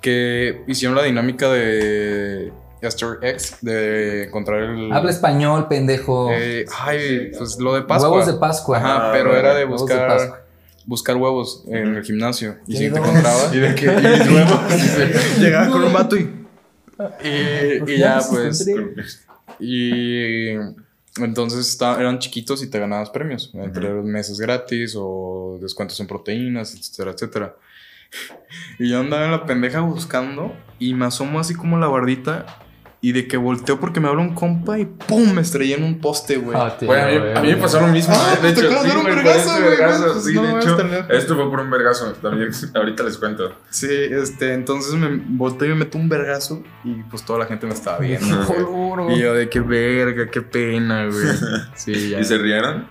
que 0.00 0.62
hicieron 0.66 0.96
la 0.96 1.02
dinámica 1.04 1.48
de 1.48 2.52
Astor 2.86 3.18
X 3.22 3.58
de 3.62 4.24
encontrar 4.24 4.62
el. 4.62 4.92
Habla 4.92 5.10
español, 5.10 5.66
pendejo. 5.68 6.30
Eh, 6.32 6.64
ay, 6.80 7.30
pues 7.36 7.58
lo 7.58 7.74
de 7.74 7.82
Pascua. 7.82 8.10
Huevos 8.10 8.26
de 8.26 8.34
Pascua. 8.34 8.78
Ajá, 8.78 9.08
Ah, 9.08 9.12
pero 9.12 9.36
era 9.36 9.54
de 9.54 9.64
huevos 9.64 9.86
de 9.86 9.94
buscar. 9.94 10.08
Pascua. 10.08 10.40
buscar 10.86 11.16
huevos 11.16 11.64
en 11.68 11.96
el 11.96 12.04
gimnasio. 12.04 12.56
Y 12.66 12.72
si 12.76 12.78
te 12.78 12.84
Llegó. 12.90 12.96
encontrabas. 13.06 13.54
Y 13.54 13.58
de 13.58 13.74
que, 13.74 13.84
y 13.86 14.18
mis 14.18 14.32
huevos. 14.32 14.60
Llegaba 15.40 15.70
con 15.70 15.84
un 15.84 15.92
vato 15.92 16.16
y. 16.16 16.30
Y, 17.24 17.92
y 17.92 17.98
ya, 17.98 18.20
pues. 18.30 18.66
Y 19.60 20.48
entonces 21.20 21.78
eran 21.80 22.18
chiquitos 22.18 22.62
y 22.62 22.68
te 22.70 22.78
ganabas 22.78 23.10
premios, 23.10 23.50
entre 23.54 23.88
los 23.90 24.04
meses 24.04 24.38
gratis 24.40 24.94
o 24.98 25.58
descuentos 25.60 25.98
en 26.00 26.06
proteínas, 26.06 26.74
etcétera, 26.74 27.12
etcétera. 27.12 27.56
Y 28.78 28.90
yo 28.90 29.00
andaba 29.00 29.24
en 29.24 29.32
la 29.32 29.44
pendeja 29.44 29.80
buscando 29.80 30.52
y 30.78 30.94
me 30.94 31.06
asomo 31.06 31.40
así 31.40 31.54
como 31.54 31.78
la 31.78 31.88
bardita 31.88 32.46
y 33.04 33.12
de 33.12 33.28
que 33.28 33.36
volteo 33.36 33.78
porque 33.78 34.00
me 34.00 34.08
habla 34.08 34.22
un 34.22 34.34
compa 34.34 34.78
y 34.78 34.86
¡pum! 34.86 35.34
me 35.34 35.42
estrellé 35.42 35.74
en 35.74 35.84
un 35.84 35.98
poste, 36.00 36.36
güey. 36.38 36.56
Ah, 36.58 36.74
a 36.80 36.82
mí, 36.82 36.88
a 37.36 37.40
mí 37.42 37.48
me 37.48 37.56
pasó 37.56 37.78
lo 37.78 37.88
mismo, 37.88 38.14
Ah, 38.16 38.32
¿eh? 38.38 38.46
De 38.46 38.52
te 38.54 38.60
hecho, 38.60 38.70
dar 38.70 38.96
un 38.96 39.02
güey, 39.02 39.14
vergazo, 39.16 39.50
güey, 39.50 39.62
vergazo, 39.62 40.12
pues, 40.12 40.24
Sí, 40.24 40.32
no 40.32 40.42
de 40.42 40.48
mames, 40.48 40.64
hecho, 40.64 40.76
también. 40.76 41.06
esto 41.10 41.34
fue 41.36 41.50
por 41.50 41.60
un 41.60 41.70
vergazo. 41.70 42.12
También, 42.14 42.50
ahorita 42.74 43.02
les 43.02 43.18
cuento. 43.18 43.54
Sí, 43.68 43.90
este, 43.92 44.54
entonces 44.54 44.94
me 44.94 45.20
volteo 45.22 45.66
y 45.68 45.72
me 45.72 45.80
meto 45.80 45.98
un 45.98 46.08
vergazo 46.08 46.62
y 46.82 47.02
pues 47.02 47.22
toda 47.26 47.40
la 47.40 47.44
gente 47.44 47.66
me 47.66 47.74
estaba 47.74 47.98
viendo. 47.98 48.42
Y 49.10 49.18
yo 49.18 49.34
de 49.34 49.50
qué 49.50 49.60
verga, 49.60 50.30
qué 50.30 50.40
pena, 50.40 51.04
güey. 51.04 51.26
Sí, 51.74 52.08
ya. 52.08 52.20
¿Y 52.20 52.24
se 52.24 52.38
rieron? 52.38 52.86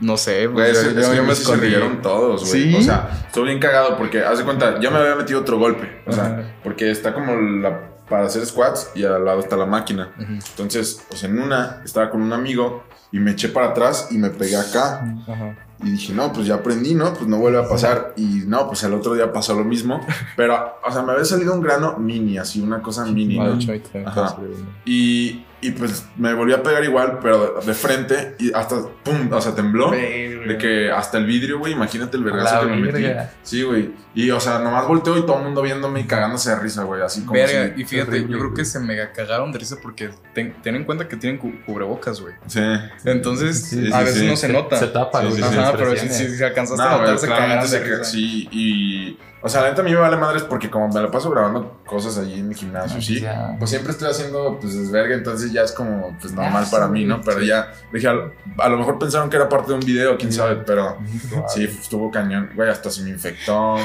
No 0.00 0.16
sé, 0.16 0.48
Güey, 0.48 0.72
pues, 0.72 0.78
es, 0.84 0.94
yo, 0.94 1.00
es 1.00 1.06
yo 1.06 1.14
que 1.14 1.22
me 1.22 1.34
sí 1.36 1.44
se 1.44 1.56
rieron 1.58 2.02
todos, 2.02 2.40
güey. 2.50 2.62
¿Sí? 2.72 2.74
O 2.76 2.82
sea, 2.82 3.08
estuvo 3.28 3.44
bien 3.44 3.60
cagado 3.60 3.96
porque, 3.96 4.20
haz 4.24 4.38
de 4.38 4.44
cuenta, 4.44 4.80
yo 4.80 4.90
me 4.90 4.98
había 4.98 5.14
metido 5.14 5.38
otro 5.38 5.58
golpe. 5.58 6.02
O 6.08 6.12
sea, 6.12 6.24
Ajá. 6.24 6.42
porque 6.64 6.90
está 6.90 7.14
como 7.14 7.36
la, 7.36 7.91
para 8.12 8.26
hacer 8.26 8.44
squats 8.44 8.90
y 8.94 9.04
al 9.04 9.24
lado 9.24 9.40
está 9.40 9.56
la 9.56 9.64
máquina. 9.64 10.12
Ujú. 10.20 10.34
Entonces, 10.34 11.02
pues 11.08 11.24
en 11.24 11.40
una 11.40 11.80
estaba 11.82 12.10
con 12.10 12.20
un 12.20 12.34
amigo 12.34 12.84
y 13.10 13.18
me 13.18 13.30
eché 13.30 13.48
para 13.48 13.68
atrás 13.68 14.08
y 14.10 14.18
me 14.18 14.28
pegué 14.28 14.56
acá. 14.56 15.02
Ajá. 15.26 15.56
Y 15.82 15.92
dije, 15.92 16.12
no, 16.12 16.30
pues 16.30 16.46
ya 16.46 16.56
aprendí, 16.56 16.94
¿no? 16.94 17.14
Pues 17.14 17.26
no 17.26 17.38
vuelve 17.38 17.58
a 17.58 17.66
pasar. 17.66 18.12
Y 18.18 18.42
no, 18.46 18.66
pues 18.66 18.82
el 18.82 18.92
otro 18.92 19.14
día 19.14 19.32
pasó 19.32 19.54
lo 19.54 19.64
mismo. 19.64 19.98
Pero, 20.36 20.74
o 20.86 20.92
sea, 20.92 21.00
me 21.00 21.12
había 21.12 21.24
salido 21.24 21.54
un 21.54 21.62
grano 21.62 21.96
mini, 21.96 22.36
así, 22.36 22.60
una 22.60 22.82
cosa 22.82 23.06
mini, 23.06 23.38
¿no? 23.38 23.58
Ajá. 24.04 24.36
Y, 24.84 25.46
y 25.62 25.70
pues 25.70 26.04
me 26.16 26.34
volví 26.34 26.52
a 26.52 26.62
pegar 26.62 26.82
igual, 26.84 27.20
pero 27.22 27.54
de, 27.60 27.66
de 27.66 27.72
frente 27.74 28.34
y 28.38 28.52
hasta, 28.52 28.76
pum, 29.04 29.32
o 29.32 29.40
sea, 29.40 29.54
tembló. 29.54 29.90
De 29.92 30.58
que 30.58 30.90
hasta 30.90 31.18
el 31.18 31.24
vidrio, 31.26 31.58
güey, 31.60 31.72
imagínate 31.72 32.16
el 32.16 32.24
vergazo 32.24 32.60
que 32.62 32.66
me 32.66 32.92
metí. 32.92 33.06
Sí, 33.42 33.62
güey. 33.62 33.90
Y, 34.14 34.30
o 34.32 34.40
sea, 34.40 34.58
nomás 34.58 34.86
volteo 34.88 35.16
y 35.16 35.22
todo 35.24 35.38
el 35.38 35.44
mundo 35.44 35.62
viéndome 35.62 36.00
y 36.00 36.04
cagándose 36.04 36.50
de 36.50 36.56
risa, 36.58 36.82
güey. 36.82 37.00
Así 37.00 37.20
como 37.22 37.34
Verga, 37.34 37.74
si- 37.76 37.80
y 37.80 37.84
fíjate, 37.84 38.10
horrible, 38.10 38.32
yo 38.32 38.38
creo 38.40 38.54
que 38.54 38.64
se 38.64 38.80
mega 38.80 39.12
cagaron 39.12 39.52
de 39.52 39.58
risa 39.60 39.76
porque 39.80 40.10
ten, 40.34 40.54
ten 40.62 40.74
en 40.74 40.84
cuenta 40.84 41.06
que 41.08 41.16
tienen 41.16 41.38
cu- 41.38 41.54
cubrebocas, 41.64 42.20
güey. 42.20 42.34
Sí. 42.48 42.60
Entonces, 43.04 43.62
Sí, 43.64 43.88
a 43.92 43.98
sí, 44.00 44.04
veces 44.04 44.18
sí. 44.20 44.26
no 44.26 44.36
se 44.36 44.48
nota. 44.48 44.76
Se 44.76 44.88
tapa, 44.88 45.20
Sí, 45.22 45.28
güey. 45.28 45.42
sí, 45.42 45.58
Ajá, 45.58 45.72
pero 45.76 45.86
sí, 45.92 45.92
expresiones. 45.98 46.38
sí, 46.38 46.44
alcanzaste 46.44 46.82
No, 46.82 46.88
a 46.88 46.98
notar, 46.98 47.18
se 47.18 47.28
cagaron 47.28 47.60
de 47.62 47.68
se 47.68 47.80
risa. 47.84 48.04
Sí, 48.04 48.48
y. 48.50 49.18
O 49.44 49.48
sea, 49.48 49.60
la 49.62 49.70
neta 49.70 49.82
a 49.82 49.84
mí 49.84 49.90
me 49.90 49.96
vale 49.96 50.16
madres 50.16 50.42
porque 50.44 50.70
como 50.70 50.88
me 50.88 51.00
la 51.00 51.10
paso 51.10 51.28
grabando 51.30 51.80
cosas 51.84 52.16
allí 52.16 52.34
en 52.38 52.48
mi 52.48 52.54
gimnasio, 52.54 53.02
sí. 53.02 53.20
ya. 53.20 53.56
Pues 53.58 53.70
siempre 53.70 53.90
estoy 53.90 54.08
haciendo 54.08 54.58
pues 54.60 54.72
desverga, 54.78 55.14
entonces 55.16 55.52
ya 55.52 55.62
es 55.62 55.72
como 55.72 56.16
pues 56.20 56.32
normal 56.32 56.62
Ah, 56.66 56.70
para 56.70 56.86
sí, 56.86 56.92
mí, 56.92 57.04
¿no? 57.04 57.20
Pero 57.22 57.40
sí. 57.40 57.46
ya 57.48 57.72
dije, 57.92 58.06
a, 58.08 58.14
a 58.58 58.68
lo 58.68 58.78
mejor 58.78 58.98
pensaron 59.00 59.28
que 59.28 59.36
era 59.36 59.48
parte 59.48 59.72
de 59.72 59.74
un 59.74 59.84
video, 59.84 60.16
quién 60.16 60.32
sabe, 60.32 60.56
pero 60.64 60.96
sí, 61.48 61.64
estuvo 61.64 62.10
cañón. 62.10 62.50
Güey, 62.54 62.70
hasta 62.70 62.88
se 62.88 63.02
me 63.02 63.10
infectó, 63.10 63.76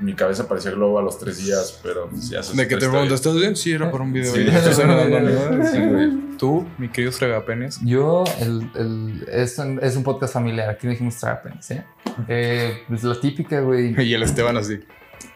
mi 0.00 0.14
cabeza 0.14 0.48
parecía 0.48 0.70
globo 0.70 0.98
a 0.98 1.02
los 1.02 1.18
tres 1.18 1.36
días, 1.44 1.78
pero 1.82 2.08
pues 2.08 2.30
ya 2.30 2.42
se 2.42 2.56
¿De 2.56 2.66
qué 2.66 2.76
te 2.76 2.88
preguntas? 2.88 3.16
¿Estás 3.20 3.34
bien? 3.36 3.54
Sí, 3.54 3.72
era 3.72 3.90
para 3.90 4.02
un 4.04 4.12
video. 4.12 4.32
Sí. 4.32 4.40
Y 4.40 4.48
estoy 4.48 4.72
saludando 4.72 5.16
a 5.16 5.20
mi- 5.20 5.66
Sí, 5.66 5.78
güey. 5.78 6.10
Tú, 6.38 6.66
mi 6.78 6.88
querido 6.88 7.12
Fregapenes. 7.12 7.78
Yo, 7.84 8.24
el, 8.40 8.68
el, 8.74 9.28
es, 9.30 9.58
un, 9.58 9.78
es 9.82 9.94
un 9.94 10.02
podcast 10.02 10.32
familiar, 10.32 10.70
aquí 10.70 10.88
dijimos 10.88 11.16
Trappens, 11.16 11.70
¿eh? 11.70 11.84
eh 12.28 12.82
pues 12.88 13.04
la 13.04 13.20
típica, 13.20 13.60
güey. 13.60 13.94
Y 14.02 14.14
el 14.14 14.22
Esteban 14.22 14.56
así. 14.56 14.80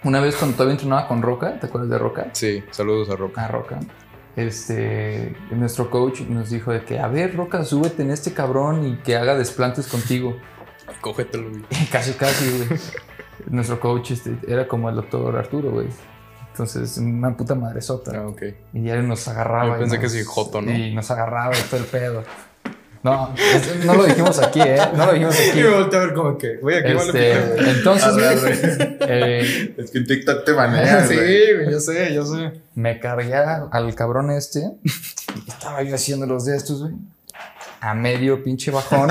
Una 0.04 0.20
vez 0.20 0.36
cuando 0.36 0.56
todavía 0.56 0.74
entrenaba 0.74 1.08
con 1.08 1.22
Roca, 1.22 1.58
¿te 1.60 1.66
acuerdas 1.66 1.90
de 1.90 1.98
Roca? 1.98 2.28
Sí, 2.32 2.62
saludos 2.70 3.10
a 3.10 3.16
Roca. 3.16 3.44
Ah, 3.44 3.48
Roca. 3.48 3.78
Este, 4.36 5.34
nuestro 5.50 5.90
coach 5.90 6.20
nos 6.22 6.50
dijo 6.50 6.70
de 6.72 6.84
que, 6.84 6.98
a 6.98 7.08
ver, 7.08 7.34
Roca, 7.36 7.64
súbete 7.64 8.02
en 8.02 8.10
este 8.10 8.32
cabrón 8.32 8.86
y 8.86 8.96
que 8.98 9.16
haga 9.16 9.36
desplantes 9.36 9.86
contigo. 9.88 10.36
Cógetelo, 11.00 11.48
güey. 11.50 11.62
casi, 11.90 12.12
casi, 12.12 12.48
güey. 12.66 12.80
Nuestro 13.48 13.80
coach 13.80 14.10
este, 14.12 14.36
era 14.46 14.68
como 14.68 14.88
el 14.90 14.96
doctor 14.96 15.36
Arturo, 15.36 15.70
güey. 15.70 15.88
Entonces, 16.50 16.96
una 16.98 17.36
puta 17.36 17.54
madresota. 17.54 18.12
Ah, 18.14 18.28
ok. 18.28 18.42
Y 18.74 18.88
él 18.88 19.06
nos 19.08 19.26
agarraba. 19.28 19.68
Yo 19.68 19.76
y 19.76 19.78
pensé 19.80 19.96
nos- 19.96 20.02
que 20.04 20.08
sí, 20.10 20.24
joto, 20.26 20.62
¿no? 20.62 20.70
Y 20.70 20.94
nos 20.94 21.10
agarraba 21.10 21.52
y 21.56 21.62
todo 21.70 21.80
el 21.80 21.86
pedo. 21.86 22.22
No, 23.02 23.32
es- 23.36 23.84
no 23.84 23.94
lo 23.94 24.04
dijimos 24.04 24.38
aquí, 24.42 24.60
¿eh? 24.60 24.78
No 24.96 25.06
lo 25.06 25.12
dijimos 25.12 25.34
aquí. 25.38 25.50
Y 25.60 25.62
me 25.62 25.68
volteé 25.70 25.98
a 25.98 26.02
ver 26.04 26.14
como 26.14 26.38
que, 26.38 26.56
güey, 26.56 26.78
aquí 26.78 26.92
vale 26.92 27.08
Este, 27.08 27.70
entonces, 27.70 28.08
Arre, 28.08 28.36
güey, 28.36 28.98
eh, 29.00 29.74
Es 29.78 29.90
que 29.90 29.98
en 29.98 30.06
TikTok 30.06 30.44
te 30.44 30.52
banean, 30.52 31.06
Sí, 31.08 31.14
güey. 31.14 31.70
yo 31.70 31.80
sé, 31.80 32.12
yo 32.14 32.24
sé. 32.26 32.52
me 32.74 32.98
cargué 32.98 33.34
al 33.34 33.94
cabrón 33.94 34.30
este. 34.30 34.70
Estaba 35.48 35.82
yo 35.82 35.94
haciendo 35.94 36.26
los 36.26 36.44
de 36.46 36.56
estos, 36.56 36.82
güey. 36.82 36.94
A 37.80 37.94
medio 37.94 38.42
pinche 38.42 38.70
bajón. 38.70 39.10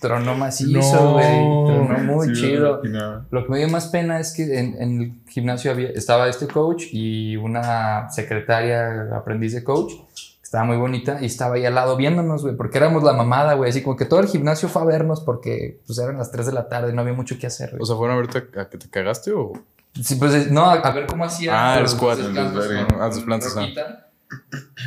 Tronó 0.00 0.34
macizo, 0.36 0.72
No. 0.72 1.12
güey. 1.14 1.26
Tronó 1.26 1.98
muy 2.04 2.28
Sí, 2.34 2.42
chido. 2.42 2.82
Lo 3.30 3.44
que 3.44 3.50
me 3.50 3.58
dio 3.58 3.68
más 3.68 3.86
pena 3.88 4.20
es 4.20 4.32
que 4.32 4.58
en, 4.58 4.80
en 4.80 5.00
el 5.00 5.12
gimnasio 5.28 5.70
había, 5.70 5.88
estaba 5.90 6.28
este 6.28 6.46
coach 6.46 6.84
y 6.92 7.36
una 7.36 8.10
secretaria 8.10 9.08
aprendiz 9.16 9.54
de 9.54 9.64
coach. 9.64 9.92
Estaba 10.46 10.62
muy 10.62 10.76
bonita 10.76 11.18
y 11.20 11.26
estaba 11.26 11.56
ahí 11.56 11.64
al 11.64 11.74
lado 11.74 11.96
viéndonos, 11.96 12.42
güey, 12.42 12.54
porque 12.56 12.78
éramos 12.78 13.02
la 13.02 13.12
mamada, 13.12 13.54
güey. 13.54 13.68
Así 13.68 13.82
como 13.82 13.96
que 13.96 14.04
todo 14.04 14.20
el 14.20 14.28
gimnasio 14.28 14.68
fue 14.68 14.80
a 14.82 14.84
vernos 14.84 15.20
porque 15.20 15.80
pues 15.84 15.98
eran 15.98 16.18
las 16.18 16.30
3 16.30 16.46
de 16.46 16.52
la 16.52 16.68
tarde, 16.68 16.92
no 16.92 17.00
había 17.02 17.14
mucho 17.14 17.36
que 17.36 17.48
hacer, 17.48 17.70
güey. 17.70 17.82
O 17.82 17.84
sea, 17.84 17.96
¿fueron 17.96 18.16
a 18.16 18.20
verte 18.20 18.60
a 18.60 18.68
que 18.68 18.78
te 18.78 18.88
cagaste 18.88 19.32
o...? 19.32 19.54
Sí, 20.00 20.14
pues 20.14 20.32
eh, 20.34 20.46
no, 20.52 20.66
a, 20.66 20.74
a 20.74 20.90
ver 20.92 21.06
cómo 21.06 21.24
hacía. 21.24 21.74
Ah, 21.74 21.80
el 21.80 21.88
squat, 21.88 22.20
el 22.20 22.32
desvergue. 22.32 22.86
con- 22.86 23.02
Ah. 23.02 23.10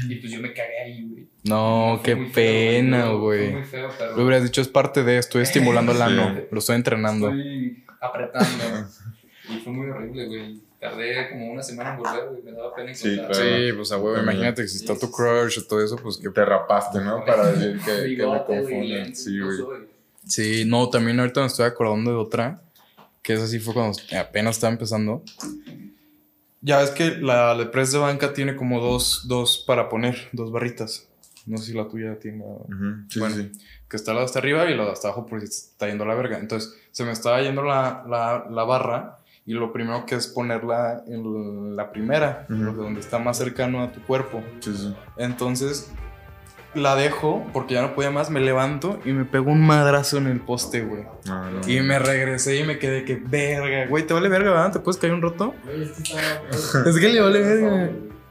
Y 0.08 0.16
pues 0.16 0.32
yo 0.32 0.40
me 0.42 0.54
cagué 0.54 0.80
ahí, 0.86 1.10
güey. 1.10 1.28
No, 1.44 2.00
qué 2.04 2.16
pena, 2.16 3.10
güey. 3.12 3.52
muy 3.52 3.64
feo, 3.64 3.90
pero. 3.98 4.16
Lo 4.16 4.24
hubieras 4.24 4.44
dicho, 4.44 4.62
es 4.62 4.68
parte 4.70 5.04
de, 5.04 5.18
estoy 5.18 5.42
estimulando 5.44 5.92
el 5.92 5.98
Sí. 5.98 6.04
ano, 6.04 6.40
lo 6.52 6.60
estoy 6.60 6.76
entrenando. 6.78 7.28
Estoy 7.30 7.84
apretando. 8.00 8.48
y 9.50 9.58
fue 9.60 9.74
muy 9.74 9.90
horrible, 9.90 10.26
güey. 10.28 10.62
Tardé 10.80 11.30
como 11.30 11.52
una 11.52 11.62
semana 11.62 11.92
en 11.92 11.98
volver, 11.98 12.30
güey. 12.30 12.42
Me 12.44 12.52
daba 12.54 12.74
pena 12.74 12.94
Sí, 12.96 13.10
encontrar. 13.10 13.32
claro. 13.38 13.58
Sí, 13.58 13.74
pues 13.74 13.92
a 13.92 13.98
huevo, 13.98 14.18
imagínate 14.22 14.62
que 14.62 14.68
si 14.70 14.78
está 14.78 14.98
tu 14.98 15.12
crush 15.12 15.60
o 15.60 15.64
todo 15.66 15.84
eso, 15.84 15.98
pues 15.98 16.18
que... 16.18 16.30
Te 16.30 16.46
rapaste, 16.46 17.00
¿no? 17.02 17.26
Para 17.26 17.48
decir 17.52 17.80
que, 17.84 18.16
que 18.16 18.26
me 18.26 18.44
confunden. 18.46 19.16
Sí, 19.16 19.36
no 19.38 19.66
güey. 19.66 19.80
Sí, 20.26 20.64
no, 20.66 20.90
también 20.90 21.20
ahorita 21.20 21.42
me 21.42 21.48
estoy 21.48 21.66
acordando 21.66 22.12
de 22.12 22.18
otra, 22.18 22.62
que 23.22 23.34
esa 23.34 23.48
sí 23.48 23.60
fue 23.60 23.74
cuando 23.74 23.98
apenas 24.18 24.56
estaba 24.56 24.72
empezando. 24.72 25.22
Ya 26.62 26.80
ves 26.80 26.92
que 26.92 27.12
la 27.18 27.56
de 27.56 27.66
press 27.66 27.92
de 27.92 28.00
banca 28.00 28.34
tiene 28.34 28.56
como 28.56 28.80
dos, 28.82 29.28
dos 29.28 29.64
para 29.66 29.90
poner, 29.90 30.28
dos 30.34 30.52
barritas. 30.52 31.08
No 31.46 31.58
sé 31.58 31.68
si 31.68 31.74
la 31.74 31.88
tuya 31.88 32.20
tiene... 32.20 32.44
Ujú, 32.44 33.04
Sí, 33.10 33.20
Bueno. 33.20 33.36
sí. 33.36 33.52
que 33.90 33.96
está 33.98 34.14
la 34.14 34.20
de 34.20 34.26
hasta 34.26 34.40
arriba 34.40 34.70
y 34.70 34.76
la 34.78 34.86
de 34.86 34.92
hasta 34.92 35.08
abajo 35.08 35.26
por 35.26 35.42
si 35.42 35.48
se 35.48 35.70
está 35.72 35.88
yendo 35.88 36.04
a 36.04 36.08
la 36.08 36.16
verga. 36.16 36.38
Entonces, 36.38 36.74
se 36.92 37.04
me 37.06 37.12
estaba 37.12 37.42
yendo 37.42 37.64
la, 37.64 38.04
la, 38.08 38.46
la 38.52 38.64
barra 38.66 39.19
y 39.50 39.54
lo 39.54 39.74
primero 39.74 40.06
que 40.06 40.14
es 40.14 40.28
ponerla 40.28 41.02
en 41.08 41.76
la 41.76 41.92
primera, 41.92 42.46
Ujú. 42.52 42.72
donde 42.84 43.00
está 43.00 43.18
más 43.18 43.36
cercano 43.40 43.82
a 43.82 43.92
tu 43.92 44.00
cuerpo. 44.04 44.44
Sí, 44.60 44.72
sí. 44.78 44.96
Entonces, 45.18 45.92
la 46.76 46.96
dejo 46.96 47.44
porque 47.52 47.74
ya 47.74 47.82
no 47.82 47.96
podía 47.96 48.12
más, 48.12 48.30
me 48.30 48.42
levanto 48.42 49.00
y 49.06 49.12
me 49.12 49.26
pego 49.26 49.52
un 49.52 49.66
madrazo 49.66 50.20
en 50.20 50.28
el 50.28 50.40
poste, 50.40 50.82
güey. 50.84 51.06
No. 51.26 51.68
Y 51.68 51.82
me 51.82 51.98
regresé 51.98 52.58
y 52.60 52.64
me 52.64 52.78
quedé 52.78 53.06
que, 53.06 53.16
verga, 53.16 53.88
güey, 53.90 54.06
¿te 54.06 54.14
vale 54.14 54.30
verga, 54.30 54.52
verdad? 54.52 54.74
¿Te 54.74 54.80
puedes 54.82 55.00
caer 55.02 55.14
un 55.14 55.22
estaba- 55.24 55.56
Es 56.88 56.98
que 57.00 57.10
le 57.10 57.20
vale 57.20 57.40
verga. 57.40 57.90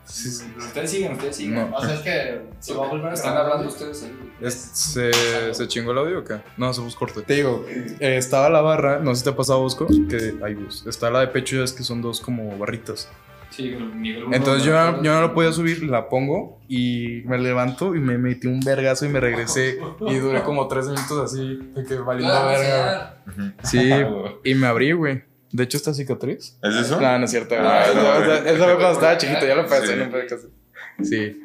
Sí, 0.09 0.31
sí. 0.31 0.45
Ustedes 0.57 0.91
siguen, 0.91 1.13
ustedes 1.13 1.37
siguen. 1.37 1.55
No. 1.71 1.77
O 1.77 1.81
sea, 1.81 1.95
es 1.95 2.01
que 2.01 2.41
se 2.61 2.75
va 2.75 2.87
a 2.87 2.89
volver 2.89 3.11
a 3.11 3.15
Están 3.15 3.37
hablando 3.37 3.69
ustedes 3.69 4.03
ahí. 4.05 4.51
¿Se, 4.51 5.55
¿Se 5.55 5.69
chingó 5.69 5.93
el 5.93 5.99
audio 5.99 6.21
o 6.21 6.25
qué? 6.25 6.37
No, 6.57 6.73
se 6.73 6.81
buscó 6.81 7.01
corte. 7.01 7.23
Te 7.23 7.35
digo, 7.35 7.65
eh, 7.69 8.17
estaba 8.17 8.49
la 8.49 8.61
barra, 8.61 8.99
no 9.01 9.15
sé 9.15 9.19
si 9.21 9.25
te 9.25 9.31
ha 9.31 9.37
pasado, 9.37 9.61
Bosco, 9.61 9.87
que 10.09 10.35
hay 10.43 10.55
bus. 10.55 10.87
Está 10.87 11.11
la 11.11 11.21
de 11.21 11.29
pecho, 11.29 11.57
ya 11.57 11.65
es 11.65 11.73
que 11.73 11.83
son 11.83 12.01
dos 12.03 12.21
como 12.21 12.57
barritas. 12.59 13.09
Sí, 13.51 13.69
el 13.69 14.01
nivel 14.03 14.25
uno, 14.25 14.37
Entonces 14.37 14.63
yo, 14.65 14.73
¿no? 14.75 15.03
yo 15.03 15.15
no 15.15 15.21
lo 15.23 15.35
podía 15.35 15.53
subir, 15.53 15.83
la 15.85 16.09
pongo 16.09 16.61
y 16.69 17.23
me 17.25 17.39
levanto 17.39 17.95
y 17.95 18.01
me 18.01 18.19
metí 18.19 18.47
un 18.47 18.61
vergazo 18.61 19.07
y 19.07 19.09
me 19.09 19.21
regresé. 19.21 19.79
Y 20.07 20.15
duré 20.17 20.43
como 20.43 20.69
tres 20.69 20.87
minutos 20.87 21.33
así, 21.33 21.59
de 21.75 21.85
que 21.85 21.95
valiendo 21.97 22.35
Ah, 22.35 22.47
verga. 22.47 23.23
Sí, 23.63 23.91
y 24.45 24.55
me 24.55 24.67
abrí, 24.67 24.93
güey. 24.93 25.25
De 25.53 25.65
hecho, 25.65 25.77
esta 25.79 25.95
cicatriz. 25.95 26.57
¿Es 26.63 26.75
eso? 26.75 27.01
No, 27.01 27.19
no 27.19 27.25
es 27.25 27.31
cierto. 27.31 27.55
Ah, 27.59 27.85
no, 27.95 28.01
Esa- 28.01 28.25
güey. 28.43 28.55
esa 28.55 28.65
fue 28.65 28.75
cuando 28.75 28.93
estaba 28.93 29.17
chiquito, 29.19 29.47
ya 29.47 29.55
lo 29.55 29.67
pensé, 29.67 29.95
Sí. 29.95 30.11
no. 30.99 31.05
Sí. 31.05 31.43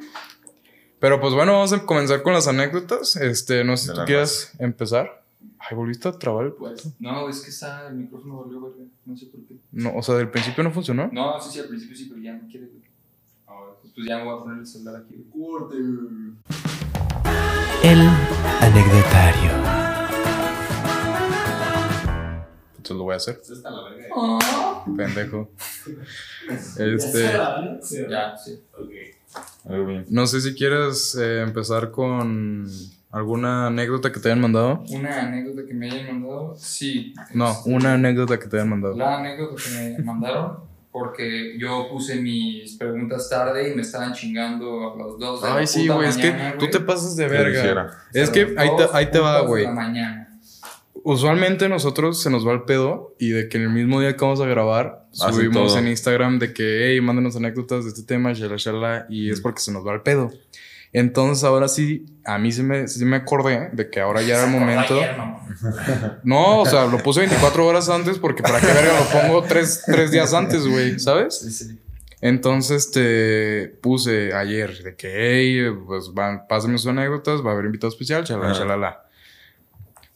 Pero 1.00 1.20
pues 1.20 1.34
bueno, 1.34 1.54
vamos 1.54 1.74
a 1.74 1.86
comenzar 1.86 2.22
con 2.24 2.34
las 2.34 2.48
anécdotas. 2.48 3.16
Este, 3.18 3.64
no 3.64 3.76
sé 3.78 3.90
si 3.90 3.94
tú 3.94 4.06
quieras 4.06 4.54
empezar. 4.60 5.24
Ay, 5.60 5.78
volviste 5.78 6.08
a 6.10 6.12
trabar 6.14 6.46
el 6.48 6.54
Pues, 6.54 6.90
no, 7.00 7.30
es 7.30 7.40
que 7.42 7.50
está, 7.50 7.88
el 7.88 7.96
micrófono 7.96 8.36
volvió, 8.36 8.60
güey. 8.60 8.74
No 9.06 9.16
sé 9.16 9.26
por 9.28 9.40
qué. 9.48 9.56
No, 9.72 9.96
o 9.96 10.04
sea, 10.04 10.16
del 10.16 10.30
principio 10.30 10.64
no 10.64 10.72
funcionó. 10.72 11.10
No, 11.14 11.40
sí, 11.42 11.50
sí, 11.54 11.60
al 11.60 11.68
principio 11.68 11.96
sí, 11.96 12.06
pero 12.10 12.22
ya 12.22 12.34
no 12.34 12.48
quiere. 12.50 12.68
Ahora, 13.48 13.72
pues, 13.82 13.94
ya 14.08 14.18
me 14.18 14.24
voy 14.26 14.38
a 14.40 14.44
poner 14.44 14.60
el 14.60 14.68
celular 14.68 14.98
aquí, 14.98 15.16
güey. 15.34 15.50
Corte. 15.50 15.76
El 17.84 18.00
anecdotario. 18.62 19.63
Voy 23.14 23.16
a 23.16 23.18
hacer. 23.18 23.42
La 23.64 23.72
verga. 23.90 24.86
Pendejo. 24.98 25.52
Este, 26.78 27.32
Ya, 28.10 28.36
sí. 28.38 28.62
No 30.10 30.28
sé 30.28 30.42
si 30.42 30.54
quieres 30.54 31.16
eh, 31.16 31.42
empezar 31.42 31.92
con 31.92 32.68
alguna 33.12 33.68
anécdota 33.68 34.12
que 34.12 34.20
te 34.20 34.28
hayan 34.30 34.42
mandado. 34.42 34.84
Una 34.90 35.22
anécdota 35.22 35.66
que 35.68 35.74
me 35.74 35.90
hayan 35.90 36.20
mandado, 36.20 36.56
sí. 36.58 37.14
No, 37.34 37.52
Este, 37.52 37.70
una 37.70 37.94
anécdota 37.94 38.40
que 38.40 38.48
te 38.48 38.58
hayan 38.58 38.70
mandado. 38.70 38.96
La 38.96 39.20
anécdota 39.20 39.56
que 39.64 39.72
me 39.72 40.04
mandaron, 40.04 40.58
porque 40.92 41.58
yo 41.58 41.88
puse 41.90 42.16
mis 42.22 42.76
preguntas 42.76 43.30
tarde 43.30 43.72
y 43.72 43.76
me 43.76 43.82
estaban 43.84 44.14
chingando 44.14 44.94
a 44.94 44.98
las 44.98 45.18
2 45.20 45.42
de 45.42 45.48
la 45.48 45.56
Ay, 45.56 45.68
sí, 45.68 45.84
puta 45.84 45.94
güey, 45.96 46.10
es 46.10 46.18
que 46.18 46.36
tú 46.60 46.68
te 46.70 46.80
pasas 46.80 47.16
de 47.16 47.26
¿Qué 47.28 47.32
verga. 47.32 47.92
Es 48.14 48.30
que 48.30 48.54
ahí 48.58 48.70
te, 48.78 48.86
ahí 48.94 49.06
te 49.10 49.20
va, 49.20 49.42
güey. 49.42 49.66
Usualmente 51.06 51.68
nosotros 51.68 52.22
se 52.22 52.30
nos 52.30 52.48
va 52.48 52.54
el 52.54 52.64
pedo 52.64 53.16
y 53.20 53.30
de 53.30 53.50
que 53.50 53.58
en 53.58 53.64
el 53.64 53.70
mismo 53.70 54.00
día 54.00 54.16
que 54.16 54.24
vamos 54.24 54.40
a 54.40 54.46
grabar 54.46 55.06
Hacen 55.14 55.34
subimos 55.34 55.68
todo. 55.74 55.80
en 55.80 55.88
Instagram 55.90 56.40
de 56.40 56.54
que, 56.54 56.92
hey, 56.92 57.02
mándenos 57.02 57.36
anécdotas 57.36 57.84
de 57.84 57.90
este 57.90 58.04
tema, 58.04 58.32
shala, 58.34 58.56
shala, 58.58 59.06
y 59.10 59.30
es 59.30 59.42
porque 59.42 59.60
se 59.60 59.72
nos 59.74 59.86
va 59.86 59.94
el 59.94 60.02
pedo. 60.02 60.32
Entonces 60.94 61.44
ahora 61.44 61.68
sí, 61.68 62.06
a 62.24 62.38
mí 62.38 62.52
sí 62.52 62.62
me, 62.64 62.88
sí 62.88 63.04
me 63.04 63.18
acordé 63.18 63.70
de 63.74 63.90
que 63.90 64.00
ahora 64.00 64.22
ya 64.22 64.36
era 64.36 64.46
el 64.46 64.52
momento. 64.52 65.00
No, 66.24 66.60
o 66.62 66.66
sea, 66.66 66.86
lo 66.86 66.98
puse 66.98 67.20
24 67.22 67.66
horas 67.66 67.88
antes 67.90 68.18
porque 68.18 68.42
para 68.42 68.60
qué 68.60 68.68
verga 68.68 69.00
lo 69.00 69.06
pongo 69.22 69.44
tres, 69.44 69.84
tres 69.86 70.12
días 70.12 70.34
antes, 70.34 70.66
güey, 70.68 71.00
¿sabes? 71.00 71.40
Sí, 71.40 71.52
sí. 71.52 71.80
Entonces, 72.22 72.86
este, 72.88 73.68
puse 73.82 74.34
ayer 74.34 74.82
de 74.84 74.96
que, 74.96 75.12
hey, 75.14 75.76
pues 75.86 76.14
van, 76.14 76.48
pásenme 76.48 76.78
sus 76.78 76.88
anécdotas, 76.88 77.46
va 77.46 77.50
a 77.52 77.54
haber 77.54 77.66
invitado 77.66 77.90
especial, 77.90 78.24
chalala, 78.24 78.52
Ajá. 78.52 78.60
chalala. 78.60 79.04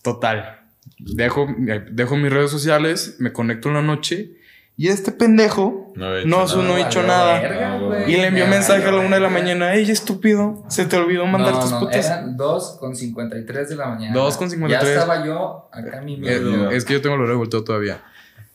Total. 0.02 0.67
Dejo, 1.00 1.48
eh, 1.68 1.86
dejo 1.92 2.16
mis 2.18 2.32
redes 2.32 2.50
sociales, 2.52 3.16
me 3.20 3.32
conecto 3.32 3.68
en 3.70 3.76
la 3.76 3.82
noche 3.82 4.32
y 4.80 4.88
este 4.90 5.12
pendejo 5.12 5.92
No 5.96 6.16
he 6.16 6.20
hecho 6.22 6.28
no, 6.28 6.46
nada. 6.46 6.64
no 6.64 6.78
he 6.78 6.82
hecho 6.82 7.04
nada. 7.04 7.40
verga, 7.42 7.74
Ah. 7.80 8.04
Y 8.08 8.12
le 8.14 8.28
envió 8.28 8.46
Me 8.46 8.52
mensaje 8.52 8.84
a 8.86 8.92
la 8.92 9.00
una 9.00 9.16
de 9.18 9.22
la 9.22 9.30
mañana, 9.30 9.74
ey, 9.74 9.90
estúpido, 9.90 10.64
se 10.70 10.86
te 10.86 10.96
olvidó 10.98 11.26
mandar 11.28 11.54
no, 11.54 11.60
tus 11.62 11.72
no, 11.72 11.80
putas. 11.80 12.06
Eran 12.06 12.36
2 12.38 12.78
con 12.80 12.96
53 12.96 13.70
de 13.70 13.76
la 13.76 13.88
mañana. 13.88 14.14
2 14.14 14.38
con 14.38 14.50
53. 14.50 14.96
Ya 14.96 15.02
estaba 15.02 15.26
yo 15.26 15.70
acá 15.72 16.02
mi 16.02 16.16
Eh, 16.16 16.18
miedo. 16.18 16.72
es 16.72 16.84
que 16.86 16.94
yo 16.94 17.02
tengo 17.02 17.16
el 17.16 17.22
horario 17.22 17.38
volteado 17.40 17.64
todavía. 17.64 18.04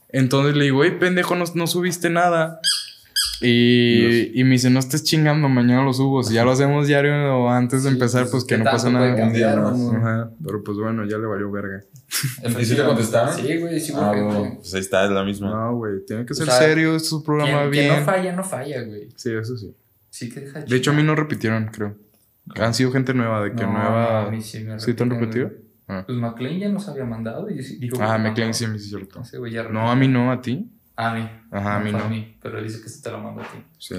Entonces 0.08 0.54
le 0.56 0.64
digo, 0.64 0.84
hey, 0.84 0.96
pendejo, 1.00 1.34
no, 1.36 1.44
no 1.54 1.66
subiste 1.66 2.10
nada. 2.10 2.60
Y, 3.42 4.38
y 4.40 4.44
me 4.44 4.50
dice, 4.52 4.70
no 4.70 4.78
estés 4.78 5.02
chingando, 5.04 5.48
mañana 5.48 5.82
lo 5.84 5.92
subo. 5.92 6.22
Si 6.22 6.34
ya 6.34 6.44
lo 6.44 6.52
hacemos 6.52 6.86
diario 6.86 7.12
o 7.36 7.48
antes 7.50 7.84
de 7.84 7.90
empezar, 7.90 8.22
pues, 8.22 8.30
pues 8.30 8.44
que 8.44 8.54
¿qué 8.56 8.58
no 8.64 8.70
pasa 8.70 8.90
nada. 8.90 9.08
Un 9.10 9.14
día 9.32 9.52
cambiar, 9.54 9.60
más. 9.60 9.78
mamá? 9.78 9.98
Ajá, 9.98 10.30
pero 10.44 10.62
pues 10.62 10.78
bueno, 10.78 11.04
ya 11.06 11.18
le 11.18 11.26
valió 11.26 11.50
verga. 11.50 11.82
¿Y 12.58 12.64
sí 12.64 12.76
te 12.76 12.84
contestaron? 12.84 13.34
Sí, 13.34 13.56
güey, 13.58 13.80
sí, 13.80 13.92
Ah, 13.96 14.06
porque- 14.08 14.22
bueno, 14.22 14.54
pues 14.56 14.74
ahí 14.74 14.80
está, 14.80 15.04
es 15.04 15.10
la 15.10 15.24
misma. 15.24 15.50
No, 15.50 15.76
güey, 15.76 16.04
tiene 16.06 16.24
que 16.26 16.34
ser 16.34 16.46
sea, 16.46 16.54
serio, 16.58 16.94
esto 16.96 17.06
es 17.06 17.12
un 17.12 17.24
programa 17.24 17.60
Quien, 17.62 17.70
bien. 17.70 17.86
quien 17.88 18.00
no 18.00 18.04
falla, 18.06 18.32
no 18.36 18.44
falla, 18.44 18.82
güey. 18.82 19.08
Sí, 19.16 19.30
eso 19.32 19.56
sí. 19.56 19.74
Sí 20.10 20.28
que 20.28 20.40
deja 20.40 20.60
De 20.60 20.76
hecho, 20.76 20.90
a 20.90 20.94
mí 20.94 21.02
no 21.02 21.14
repitieron, 21.14 21.66
creo. 21.72 21.96
Han 22.56 22.74
sido 22.74 22.90
gente 22.92 23.14
nueva, 23.14 23.42
de 23.44 23.52
que 23.52 23.62
No, 23.64 23.72
nueva. 23.72 24.26
a 24.26 24.30
mí 24.30 24.40
sí 24.42 24.62
me 24.64 24.78
¿Sí 24.78 24.94
te 24.94 25.02
han 25.04 25.10
repitieron, 25.10 25.50
repetido? 25.50 25.72
Ah, 25.88 26.04
Pues 26.06 26.18
McLean 26.18 26.58
ya 26.58 26.68
nos 26.68 26.88
había 26.88 27.04
mandado 27.04 27.50
y 27.50 27.54
dijo 27.78 27.96
que 27.98 28.02
ah 28.02 28.16
McLean 28.18 28.52
sí, 28.54 28.66
me 28.66 28.76
hizo 28.76 28.88
cierto. 28.98 29.22
No, 29.72 29.90
a 29.90 29.96
mí 29.96 30.08
no, 30.08 30.30
a 30.32 30.40
ti. 30.40 30.70
A 30.96 31.14
mí. 31.14 31.28
Ajá, 31.50 31.76
a 31.76 31.80
mí 31.80 31.92
no. 31.92 31.98
A 32.04 32.08
mí, 32.08 32.36
pero 32.42 32.58
él 32.58 32.64
dice 32.64 32.80
que 32.82 32.88
se 32.88 33.02
te 33.02 33.10
lo 33.10 33.18
mandó 33.18 33.42
a 33.42 33.44
ti. 33.50 33.58
Sí. 33.78 33.96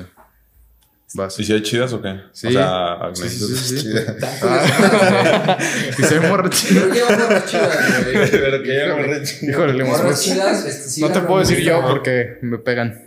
Vas. 1.15 1.39
¿Y 1.39 1.43
si 1.43 1.53
hay 1.53 1.61
chidas 1.61 1.93
o 1.93 2.01
qué? 2.01 2.21
Sí. 2.31 2.47
O 2.47 2.51
sea, 2.51 2.97
Sí, 3.13 3.29
sí, 3.29 3.45
sí, 3.45 3.55
sí. 3.55 3.81
chidas. 3.83 4.15
Ah. 4.43 5.57
y 5.99 6.03
se 6.03 6.19
ve 6.19 6.27
morrachito. 6.27 6.81
Pero 6.81 6.93
qué 6.93 7.03
morras 7.03 7.45
chidas, 7.45 8.03
güey. 8.03 8.31
Pero 8.31 8.63
que 8.63 8.75
ya 8.75 8.87
no 8.87 8.95
re- 8.97 9.23
Híjole, 9.41 9.73
le 9.73 10.13
chidas, 10.15 10.65
este, 10.65 10.89
sí 10.89 11.01
No 11.01 11.11
te 11.11 11.19
puedo 11.21 11.39
decir 11.41 11.59
yo 11.59 11.81
porque 11.87 12.39
me 12.41 12.57
pegan. 12.57 12.99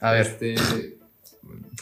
A 0.00 0.12
ver. 0.12 0.22
Este, 0.26 0.54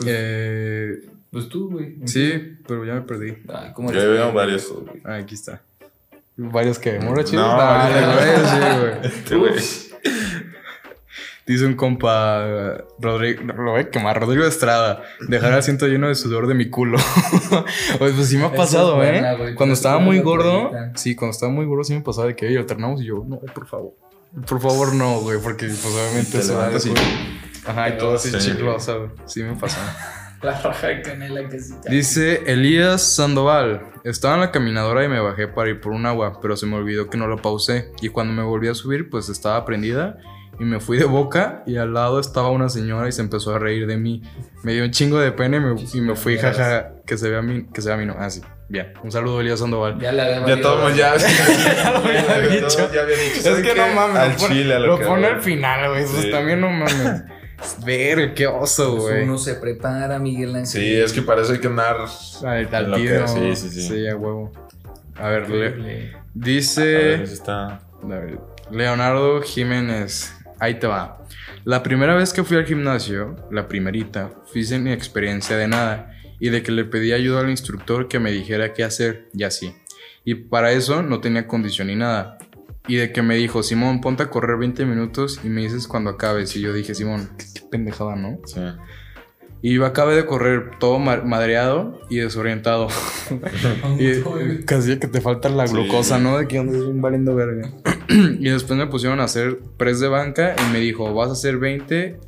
Eh, 0.07 1.03
pues 1.31 1.49
tú, 1.49 1.71
güey. 1.71 1.97
sí, 2.07 2.57
pero 2.67 2.85
ya 2.85 2.95
me 2.95 3.03
perdí. 3.03 3.37
Ah, 3.49 3.73
¿cómo 3.75 3.93
Yo 3.93 4.01
veo 4.11 4.33
varios. 4.33 4.73
Ah, 5.05 5.17
aquí 5.17 5.35
está. 5.35 5.63
Varios 6.37 6.79
que 6.79 6.99
morrachitos. 6.99 7.41
No, 7.41 7.57
Dale, 7.57 8.01
no. 8.01 8.13
güey, 8.15 8.37
sí, 8.37 8.79
güey. 8.81 8.95
Este 9.15 9.37
güey. 9.37 9.92
Dice 11.53 11.67
un 11.67 11.75
compa, 11.75 12.79
Rodrigo, 12.99 13.43
lo 13.45 13.73
voy 13.73 13.81
a 13.83 13.91
quemar, 13.91 14.19
Rodrigo 14.21 14.45
Estrada, 14.47 15.03
dejar 15.29 15.53
el 15.53 15.59
asiento 15.59 15.87
lleno 15.87 16.09
de 16.09 16.15
sudor 16.15 16.47
de 16.47 16.55
mi 16.55 16.71
culo. 16.71 16.99
Oye, 18.01 18.13
pues 18.15 18.29
sí 18.29 18.37
me 18.39 18.45
ha 18.47 18.53
pasado, 18.53 19.03
es 19.03 19.11
buena, 19.13 19.33
¿eh? 19.33 19.37
güey, 19.37 19.55
Cuando 19.55 19.75
estaba 19.75 19.99
es 19.99 20.05
muy 20.05 20.21
gordo, 20.21 20.71
sí, 20.95 21.15
cuando 21.15 21.33
estaba 21.33 21.53
muy 21.53 21.67
gordo 21.67 21.85
sí 21.85 21.95
me 21.95 22.01
pasaba 22.01 22.29
de 22.29 22.37
que 22.37 22.47
"Ey, 22.49 22.57
alternamos 22.57 23.03
y 23.03 23.07
yo, 23.07 23.25
no, 23.27 23.39
por 23.39 23.67
favor. 23.67 23.93
Por 24.49 24.61
favor, 24.61 24.95
no, 24.95 25.21
güey, 25.21 25.39
porque 25.43 25.67
pues 25.67 25.85
obviamente 25.87 26.31
Te 26.33 26.39
eso 26.39 26.89
y- 26.89 27.69
Ajá, 27.69 27.91
y 27.91 27.99
todo 27.99 28.15
así 28.15 28.31
Sí. 28.31 28.39
chiclosa, 28.51 28.95
güey. 28.95 29.11
Sí 29.27 29.43
me 29.43 29.55
pasó. 29.57 29.79
La 30.43 30.61
raja 30.61 30.89
de 30.89 31.03
canela 31.03 31.49
que 31.49 31.61
sí. 31.61 31.75
Dice 31.89 32.43
Elías 32.47 33.15
Sandoval. 33.15 33.83
Estaba 34.03 34.35
en 34.35 34.41
la 34.41 34.51
caminadora 34.51 35.05
y 35.05 35.09
me 35.09 35.21
bajé 35.21 35.47
para 35.47 35.71
ir 35.71 35.81
por 35.81 35.93
un 35.93 36.05
agua, 36.07 36.41
pero 36.43 36.57
se 36.57 36.67
me 36.67 36.75
olvidó 36.75 37.09
que 37.09 37.17
no 37.17 37.29
la 37.29 37.37
pausé. 37.37 37.93
Y 38.01 38.09
cuando 38.09 38.33
me 38.33 38.43
volví 38.43 38.67
a 38.67 38.75
subir, 38.75 39.09
pues 39.09 39.29
estaba 39.29 39.65
prendida. 39.65 40.19
Y 40.61 40.65
me 40.65 40.81
fui 40.81 40.99
de 40.99 41.05
boca 41.07 41.63
y 41.67 41.77
al 41.77 41.93
lado 41.95 42.21
estaba 42.21 42.51
una 42.51 42.69
señora 42.69 43.09
y 43.09 43.13
se 43.13 43.23
empezó 43.23 43.55
a 43.55 43.59
reír 43.59 43.87
de 43.87 43.97
mí. 43.97 44.23
Me 44.63 44.73
dio 44.75 44.85
un 44.85 44.91
chingo 44.91 45.19
de 45.19 45.33
pena 45.33 45.57
y 45.57 45.61
me, 45.61 45.75
y 45.95 46.01
me 46.01 46.15
fui, 46.15 46.37
jaja, 46.39 46.93
que 47.07 47.17
se 47.19 47.29
vea 47.31 47.39
a 47.41 47.43
mí, 47.43 47.67
que 47.73 47.81
se 47.81 47.89
vea 47.89 47.97
a 47.97 47.99
mí, 48.01 48.07
no. 48.07 48.15
Ah, 48.19 48.31
sí. 48.31 48.43
Bien. 48.69 48.93
Un 49.03 49.11
saludo, 49.11 49.41
Elías 49.41 49.59
Sandoval. 49.59 49.99
Ya 49.99 50.13
le 50.13 50.23
había 50.23 50.57
Ya 50.57 50.63
todos 50.63 50.95
ya. 50.97 51.15
Ya 51.17 51.91
lo 51.91 51.99
había 51.99 52.49
dicho. 52.49 52.77
todos 52.77 52.93
ya 52.93 53.03
había 53.03 53.17
dicho. 53.17 53.37
Es 53.37 53.43
¿saben 53.43 53.63
que 53.65 53.75
no 53.75 53.87
mames, 53.89 54.17
Al 54.19 54.31
lo 54.33 54.37
pone, 54.39 54.55
chile, 54.55 54.75
a 54.75 54.79
lo 54.79 54.99
que 54.99 55.05
pone 55.07 55.23
voy. 55.27 55.31
al 55.37 55.43
final, 55.43 55.89
güey. 55.91 56.05
Pues 56.07 56.23
Sí. 56.23 56.31
también 56.31 56.61
no 56.61 56.71
mames. 56.71 57.23
Ver, 57.85 58.35
qué 58.35 58.47
oso, 58.47 58.93
Pues 58.97 59.03
güey. 59.03 59.23
Uno 59.25 59.39
se 59.39 59.55
prepara, 59.55 60.19
Miguel 60.19 60.51
Ángel. 60.51 60.67
Sí, 60.67 60.97
es 60.97 61.13
que 61.13 61.23
parece 61.23 61.61
que 61.61 61.67
andar. 61.67 61.97
Al, 62.45 62.95
tiro. 62.95 63.27
sí, 63.29 63.57
sí, 63.57 63.69
sí. 63.71 63.89
Sí, 63.89 64.09
a 64.09 64.17
huevo. 64.17 64.53
A 65.17 65.29
ver, 65.29 65.49
le-. 65.51 66.15
A 66.17 66.25
dice. 66.35 66.85
ver, 66.85 67.27
si 67.27 67.35
está. 67.35 67.67
A 67.67 67.81
ver, 68.07 68.39
Leonardo 68.71 69.43
Jiménez. 69.43 70.35
Ahí 70.63 70.79
te 70.79 70.87
va. 70.87 71.19
La 71.65 71.83
primera 71.83 72.15
vez 72.15 72.33
que 72.33 72.45
fui 72.45 72.57
al 72.57 72.65
gimnasio, 72.65 73.35
la 73.51 73.67
primerita, 73.67 74.31
fui 74.47 74.63
sin 74.63 74.87
experiencia 74.87 75.57
de 75.57 75.67
nada 75.67 76.13
y 76.39 76.51
de 76.51 76.63
que 76.63 76.71
le 76.71 76.85
pedí 76.85 77.11
ayuda 77.13 77.41
al 77.41 77.51
instructor 77.51 78.07
que 78.07 78.21
me 78.21 78.31
dijera 78.31 78.73
qué 78.73 78.85
hacer 78.85 79.29
y 79.35 79.43
así. 79.43 79.75
Y 80.25 80.37
para 80.37 80.71
eso 80.71 81.03
no 81.03 81.21
tenía 81.21 81.49
condición 81.49 81.89
ni 81.89 81.97
nada. 81.97 82.39
Y 82.87 82.95
de 82.95 83.11
que 83.11 83.23
me 83.23 83.35
dijo, 83.35 83.65
Simón, 83.65 84.01
ponte 84.01 84.23
a 84.23 84.31
correr 84.31 84.57
20 84.57 84.87
minutos 84.87 85.41
y 85.43 85.49
me 85.49 85.63
dices 85.63 85.89
cuando 85.89 86.11
acabes. 86.11 86.55
Y 86.55 86.61
yo 86.61 86.73
dije, 86.73 86.95
Simón, 86.95 87.31
qué, 87.37 87.45
qué 87.53 87.67
pendejada, 87.69 88.15
¿no? 88.15 88.39
Sí. 88.45 88.61
Y 89.65 89.75
yo 89.75 89.87
acabé 89.87 90.17
de 90.17 90.27
correr 90.27 90.73
todo 90.81 90.99
ma- 90.99 91.23
madreado 91.25 92.01
y 92.11 92.17
desorientado. 92.17 92.89
y 93.99 94.07
eh, 94.07 94.25
casi 94.67 94.99
que 94.99 95.07
te 95.07 95.21
falta 95.21 95.49
la 95.49 95.67
Sí. 95.69 95.73
glucosa, 95.75 96.19
¿no? 96.19 96.37
De 96.39 96.49
que 96.49 96.59
andas 96.59 96.83
bien 96.83 97.01
valiendo 97.01 97.35
verga. 97.37 97.71
y 98.09 98.51
después 98.51 98.77
me 98.79 98.89
pusieron 98.89 99.21
a 99.21 99.25
hacer 99.25 99.61
press 99.77 100.01
de 100.01 100.09
banca 100.09 100.57
y 100.59 100.73
me 100.73 100.81
dijo, 100.81 101.15
vas 101.15 101.29
a 101.29 101.33
hacer 101.33 101.59
20 101.59 102.19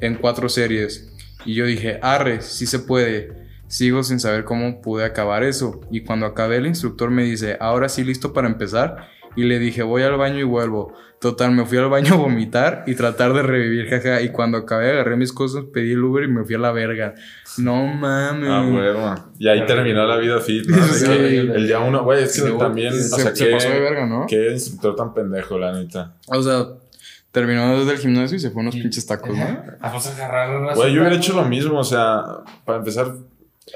en 0.00 0.14
cuatro 0.14 0.48
series. 0.48 1.12
Y 1.44 1.54
yo 1.54 1.66
dije, 1.66 1.98
arre, 2.02 2.40
sí 2.42 2.66
se 2.66 2.78
puede. 2.78 3.32
Sigo 3.66 4.02
sin 4.02 4.20
saber 4.20 4.44
cómo 4.44 4.80
pude 4.80 5.04
acabar 5.04 5.42
eso. 5.42 5.80
Y 5.90 6.02
cuando 6.02 6.26
acabé, 6.26 6.56
el 6.58 6.66
instructor 6.66 7.10
me 7.10 7.24
dice, 7.24 7.56
ahora 7.60 7.88
sí 7.88 8.04
listo 8.04 8.32
para 8.32 8.46
empezar. 8.48 9.08
Y 9.36 9.44
le 9.44 9.58
dije, 9.58 9.82
voy 9.82 10.02
al 10.02 10.16
baño 10.16 10.38
y 10.38 10.44
vuelvo. 10.44 10.92
Total, 11.20 11.52
me 11.52 11.66
fui 11.66 11.76
al 11.76 11.90
baño 11.90 12.14
a 12.14 12.16
vomitar 12.16 12.84
y 12.86 12.94
tratar 12.94 13.34
de 13.34 13.42
revivir, 13.42 13.90
jaja. 13.90 14.22
Y 14.22 14.30
cuando 14.30 14.56
acabé, 14.56 14.90
agarré 14.90 15.16
mis 15.16 15.32
cosas, 15.32 15.64
pedí 15.72 15.92
el 15.92 16.02
Uber 16.02 16.24
y 16.24 16.28
me 16.28 16.44
fui 16.44 16.54
a 16.54 16.58
la 16.58 16.72
verga. 16.72 17.14
No 17.58 17.86
mames. 17.86 18.48
Ah, 18.50 18.66
huevo. 18.66 19.14
Y 19.38 19.46
ahí 19.48 19.66
terminó 19.66 20.06
la 20.06 20.16
vida 20.16 20.40
fit, 20.40 20.64
el 20.68 21.66
día 21.66 21.78
uno, 21.80 22.04
güey, 22.04 22.24
es 22.24 22.34
que 22.34 22.48
Sí, 22.48 22.58
también, 22.58 22.94
se, 22.94 23.14
o 23.14 23.18
sea, 23.18 23.36
se 23.36 23.44
qué, 23.44 23.50
pasó 23.52 23.68
de 23.68 23.80
verga, 23.80 24.06
¿no? 24.06 24.26
qué 24.26 24.50
instructor 24.52 24.96
tan 24.96 25.12
pendejo, 25.12 25.58
la 25.58 25.72
neta. 25.72 26.14
O 26.26 26.42
sea, 26.42 26.68
terminó 27.32 27.78
desde 27.78 27.92
el 27.92 27.98
gimnasio 27.98 28.38
y 28.38 28.40
se 28.40 28.50
fue 28.50 28.62
unos 28.62 28.74
pinches 28.74 29.06
tacos, 29.06 29.36
¿no? 29.36 29.62
Vamos 29.80 30.06
a 30.06 30.14
agarrar 30.14 30.74
Güey, 30.74 30.94
yo 30.94 31.00
hubiera 31.02 31.16
hecho 31.16 31.34
lo 31.34 31.44
mismo, 31.44 31.78
o 31.78 31.84
sea, 31.84 32.24
para 32.64 32.78
empezar, 32.78 33.12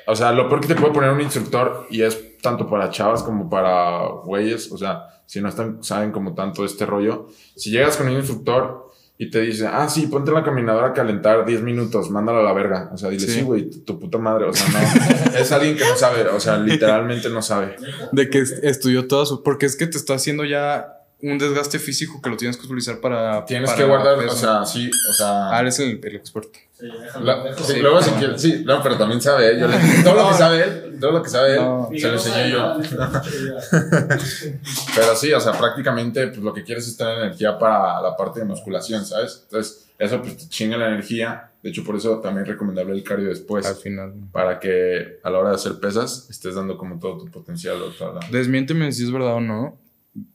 o 0.06 0.16
sea, 0.16 0.32
lo 0.32 0.48
peor 0.48 0.62
que 0.62 0.68
te 0.68 0.76
puede 0.76 0.94
poner 0.94 1.10
un 1.10 1.20
instructor 1.20 1.86
y 1.90 2.00
es 2.00 2.18
tanto 2.44 2.68
para 2.68 2.90
chavas 2.90 3.24
como 3.24 3.50
para 3.50 4.06
güeyes, 4.24 4.70
o 4.70 4.78
sea, 4.78 5.06
si 5.26 5.40
no 5.40 5.48
están, 5.48 5.82
saben 5.82 6.12
como 6.12 6.34
tanto 6.34 6.64
este 6.64 6.86
rollo, 6.86 7.26
si 7.56 7.70
llegas 7.70 7.96
con 7.96 8.06
un 8.06 8.12
instructor 8.12 8.90
y 9.16 9.30
te 9.30 9.40
dice, 9.40 9.66
ah, 9.66 9.88
sí, 9.88 10.06
ponte 10.08 10.30
en 10.30 10.34
la 10.34 10.42
caminadora 10.44 10.88
a 10.88 10.92
calentar 10.92 11.44
10 11.46 11.62
minutos, 11.62 12.10
mándalo 12.10 12.40
a 12.40 12.42
la 12.42 12.52
verga, 12.52 12.90
o 12.92 12.96
sea, 12.98 13.08
dile, 13.10 13.26
Sí. 13.26 13.32
sí, 13.32 13.42
güey, 13.42 13.70
tu, 13.70 13.80
tu 13.80 13.98
puta 14.00 14.18
madre, 14.18 14.44
o 14.44 14.52
sea, 14.52 14.66
no, 14.68 15.34
es 15.38 15.50
alguien 15.52 15.76
que 15.76 15.84
no 15.88 15.96
sabe, 15.96 16.22
o 16.28 16.38
sea, 16.40 16.56
literalmente 16.58 17.28
no 17.30 17.40
sabe. 17.40 17.76
De 18.12 18.28
que 18.28 18.40
est- 18.40 18.62
estudió 18.62 19.08
todo 19.08 19.24
su... 19.24 19.42
Porque 19.42 19.66
es 19.66 19.76
que 19.76 19.86
te 19.86 19.96
está 19.96 20.14
haciendo 20.14 20.44
ya 20.44 21.00
un 21.22 21.38
desgaste 21.38 21.78
físico 21.78 22.20
que 22.20 22.28
lo 22.28 22.36
tienes 22.36 22.56
que 22.58 22.66
utilizar 22.66 23.00
para... 23.00 23.44
Tienes 23.46 23.70
para 23.70 23.82
que 23.82 23.88
guardar, 23.88 24.18
peso. 24.18 24.32
o 24.34 24.36
sea, 24.36 24.64
sí, 24.66 24.90
o 24.90 25.12
sea... 25.14 25.48
Ah, 25.56 25.60
eres 25.60 25.78
el, 25.78 26.00
el 26.02 26.16
experto. 26.16 26.58
La- 27.22 27.54
sí, 27.56 27.80
luego 27.80 28.02
si 28.02 28.10
quieres, 28.12 28.40
sí, 28.42 28.62
no, 28.64 28.82
pero 28.82 28.96
también 28.96 29.20
sabe 29.20 29.50
él. 29.50 29.60
Yo 29.60 29.68
le, 29.68 29.76
todo 30.04 30.14
lo 30.14 30.28
que 30.28 30.34
sabe 30.34 30.62
él, 30.64 30.96
todo 31.00 31.12
lo 31.12 31.22
que 31.22 31.28
sabe 31.30 31.54
él, 31.54 31.60
No. 31.60 31.88
se 31.96 32.06
lo 32.08 32.12
enseñé 32.14 32.50
yo. 32.50 32.76
Pero 34.94 35.16
sí, 35.16 35.32
o 35.32 35.40
sea, 35.40 35.52
prácticamente 35.52 36.26
pues, 36.28 36.38
lo 36.40 36.52
que 36.52 36.62
quieres 36.64 36.86
es 36.88 36.96
tener 36.96 37.18
energía 37.18 37.58
para 37.58 38.00
la 38.00 38.16
parte 38.16 38.40
de 38.40 38.46
musculación, 38.46 39.04
¿sabes? 39.04 39.40
Entonces, 39.44 39.88
eso 39.98 40.20
pues 40.20 40.36
te 40.36 40.48
chinga 40.48 40.76
la 40.76 40.88
energía. 40.88 41.50
De 41.62 41.70
hecho, 41.70 41.82
por 41.84 41.96
eso 41.96 42.18
también 42.20 42.46
recomendable 42.46 42.92
el 42.94 43.02
cardio 43.02 43.28
después. 43.28 43.64
Al 43.66 43.76
final. 43.76 44.12
Para 44.32 44.60
que 44.60 45.18
a 45.22 45.30
la 45.30 45.38
hora 45.38 45.48
de 45.50 45.54
hacer 45.56 45.78
pesas 45.80 46.26
estés 46.28 46.54
dando 46.54 46.76
como 46.76 46.98
todo 46.98 47.18
tu 47.18 47.30
potencial. 47.30 47.80
O 47.80 47.88
toda 47.90 48.14
la- 48.20 48.28
Desmiénteme 48.30 48.90
si 48.92 49.04
es 49.04 49.10
verdad 49.12 49.34
o 49.34 49.40
no. 49.40 49.78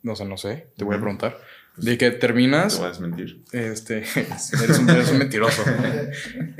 O 0.05 0.15
sea, 0.15 0.25
no 0.25 0.37
sé. 0.37 0.67
Te 0.75 0.83
voy 0.83 0.95
a 0.95 0.99
preguntar. 0.99 1.37
Pues, 1.79 1.85
De 1.85 1.97
que 1.97 2.11
Te 2.11 2.17
terminas... 2.17 2.77
voy 2.77 2.87
a 2.87 2.89
desmentir. 2.89 3.41
Este, 3.53 3.99
eres 4.15 4.79
un, 4.79 4.89
eres 4.89 5.11
un 5.11 5.17
mentiroso. 5.17 5.63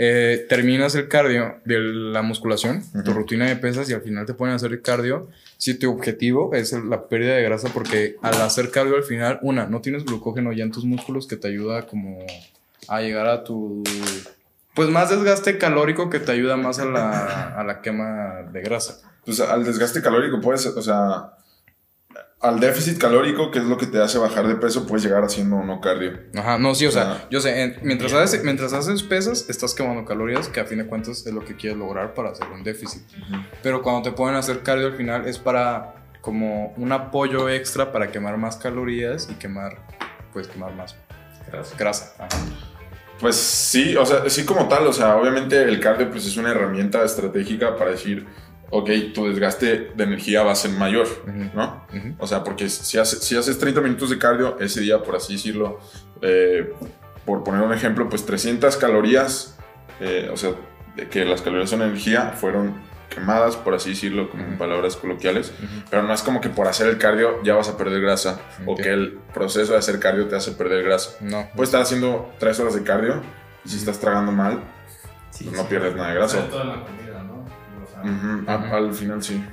Eh, 0.01 0.45
terminas 0.47 0.95
el 0.95 1.09
cardio 1.09 1.57
de 1.65 1.77
la 1.77 2.21
musculación, 2.21 2.83
tu 3.03 3.11
rutina 3.11 3.47
de 3.47 3.57
pesas 3.57 3.89
y 3.89 3.93
al 3.93 4.01
final 4.01 4.25
te 4.25 4.33
ponen 4.33 4.53
a 4.53 4.55
hacer 4.55 4.71
el 4.71 4.81
cardio. 4.81 5.27
Si 5.57 5.73
tu 5.73 5.91
objetivo 5.91 6.53
es 6.53 6.71
la 6.71 7.09
pérdida 7.09 7.35
de 7.35 7.43
grasa, 7.43 7.67
porque 7.73 8.15
al 8.21 8.41
hacer 8.41 8.71
cardio 8.71 8.95
al 8.95 9.03
final, 9.03 9.39
una, 9.41 9.65
no 9.65 9.81
tienes 9.81 10.05
glucógeno 10.05 10.53
ya 10.53 10.63
en 10.63 10.71
tus 10.71 10.85
músculos 10.85 11.27
que 11.27 11.35
te 11.35 11.49
ayuda 11.49 11.85
como 11.85 12.25
a 12.87 13.01
llegar 13.01 13.27
a 13.27 13.43
tu... 13.43 13.83
Pues 14.73 14.89
más 14.89 15.09
desgaste 15.09 15.57
calórico 15.57 16.09
que 16.09 16.19
te 16.19 16.31
ayuda 16.31 16.55
más 16.55 16.79
a 16.79 16.85
la, 16.85 17.59
a 17.59 17.63
la 17.65 17.81
quema 17.81 18.49
de 18.53 18.61
grasa. 18.61 19.01
Pues 19.25 19.41
al 19.41 19.65
desgaste 19.65 20.01
calórico 20.01 20.39
puedes, 20.39 20.65
o 20.65 20.81
sea, 20.81 21.33
al 22.41 22.59
déficit 22.59 22.97
calórico, 22.97 23.51
que 23.51 23.59
es 23.59 23.65
lo 23.65 23.77
que 23.77 23.85
te 23.85 24.01
hace 24.01 24.17
bajar 24.17 24.47
de 24.47 24.55
peso, 24.55 24.87
puedes 24.87 25.03
llegar 25.03 25.23
haciendo 25.23 25.61
no 25.63 25.81
cardio. 25.81 26.19
Ajá, 26.37 26.57
no, 26.57 26.73
sí, 26.73 26.85
o 26.85 26.91
sea, 26.91 27.11
Ah. 27.11 27.27
yo 27.29 27.41
sé, 27.41 27.61
en- 27.63 27.77
mientras, 27.83 28.13
haces, 28.13 28.43
mientras 28.45 28.71
haces 28.71 29.03
pesas, 29.03 29.49
estás 29.49 29.73
quemando 29.73 30.05
calorías, 30.05 30.47
que 30.47 30.59
a 30.61 30.65
fin 30.65 30.77
de 30.77 30.85
cuentas 30.87 31.25
es 31.27 31.33
lo 31.33 31.43
que 31.43 31.55
quieres 31.57 31.77
lograr 31.77 32.13
para 32.13 32.29
hacer 32.29 32.47
un 32.47 32.63
déficit. 32.63 33.01
Pero 33.61 33.81
cuando 33.81 34.09
te 34.09 34.15
pueden 34.15 34.35
hacer 34.37 34.63
cardio 34.63 34.87
al 34.87 34.95
final 34.95 35.27
es 35.27 35.37
para 35.37 35.95
como 36.21 36.73
un 36.77 36.91
apoyo 36.91 37.49
extra 37.49 37.91
para 37.91 38.09
quemar 38.11 38.37
más 38.37 38.55
calorías 38.57 39.27
y 39.29 39.33
quemar, 39.35 39.77
pues 40.31 40.47
quemar 40.47 40.73
más 40.75 40.95
grasa. 41.77 42.13
Ajá. 42.19 42.29
Pues 43.19 43.35
sí, 43.35 43.97
o 43.97 44.05
sea, 44.05 44.29
sí 44.29 44.45
como 44.45 44.67
tal, 44.69 44.87
o 44.87 44.93
sea, 44.93 45.17
obviamente 45.17 45.61
el 45.61 45.79
cardio 45.81 46.09
pues 46.09 46.25
es 46.25 46.37
una 46.37 46.51
herramienta 46.51 47.03
estratégica 47.03 47.75
para 47.75 47.91
decir, 47.91 48.25
ok, 48.71 48.89
tu 49.13 49.27
desgaste 49.27 49.91
de 49.95 50.03
energía 50.03 50.43
va 50.43 50.51
a 50.51 50.55
ser 50.55 50.71
mayor, 50.71 51.07
Ujú, 51.23 51.49
¿no? 51.55 51.85
ujú. 51.93 52.15
O 52.19 52.27
sea, 52.27 52.43
porque 52.43 52.69
si 52.69 52.97
haces, 52.97 53.19
si 53.23 53.35
haces 53.35 53.57
30 53.59 53.81
minutos 53.81 54.09
de 54.09 54.17
cardio 54.17 54.57
ese 54.59 54.81
día, 54.81 55.01
por 55.03 55.15
así 55.15 55.33
decirlo, 55.33 55.79
eh, 56.21 56.73
por 57.25 57.43
poner 57.43 57.61
un 57.61 57.73
ejemplo, 57.73 58.07
pues 58.09 58.25
300 58.25 58.77
calorías 58.77 59.57
eh, 59.99 60.29
o 60.31 60.37
sea, 60.37 60.51
de 60.95 61.07
que 61.09 61.25
las 61.25 61.41
calorías 61.41 61.69
son 61.69 61.81
energía, 61.81 62.31
fueron 62.35 62.73
quemadas, 63.09 63.55
por 63.57 63.73
así 63.73 63.89
decirlo, 63.89 64.29
como 64.29 64.43
en 64.43 64.57
palabras 64.57 64.95
coloquiales, 64.95 65.51
pero 65.89 66.03
no 66.03 66.13
es 66.13 66.21
como 66.21 66.39
que 66.41 66.49
por 66.49 66.67
hacer 66.67 66.87
el 66.87 66.97
cardio 66.99 67.41
ya 67.43 67.55
vas 67.55 67.67
a 67.67 67.75
perder 67.75 68.01
grasa 68.01 68.39
o 68.67 68.73
Ok. 68.73 68.81
que 68.81 68.89
el 68.93 69.17
proceso 69.33 69.71
de 69.73 69.79
hacer 69.79 69.99
cardio 69.99 70.27
te 70.27 70.35
hace 70.35 70.51
perder 70.51 70.83
grasa. 70.83 71.11
No. 71.21 71.47
Puedes 71.55 71.69
estar 71.69 71.81
haciendo 71.81 72.31
tres 72.39 72.59
horas 72.59 72.75
de 72.75 72.83
cardio 72.83 73.21
y 73.65 73.69
si 73.69 73.77
estás 73.77 73.99
tragando 73.99 74.31
mal, 74.31 74.59
Sí, 75.31 75.45
pues 75.45 75.57
no 75.57 75.63
sí. 75.63 75.69
pierdes 75.69 75.95
nada 75.95 76.09
de 76.09 76.15
grasa. 76.15 76.37
Al 78.47 78.93
final 78.93 79.21
sí. 79.23 79.43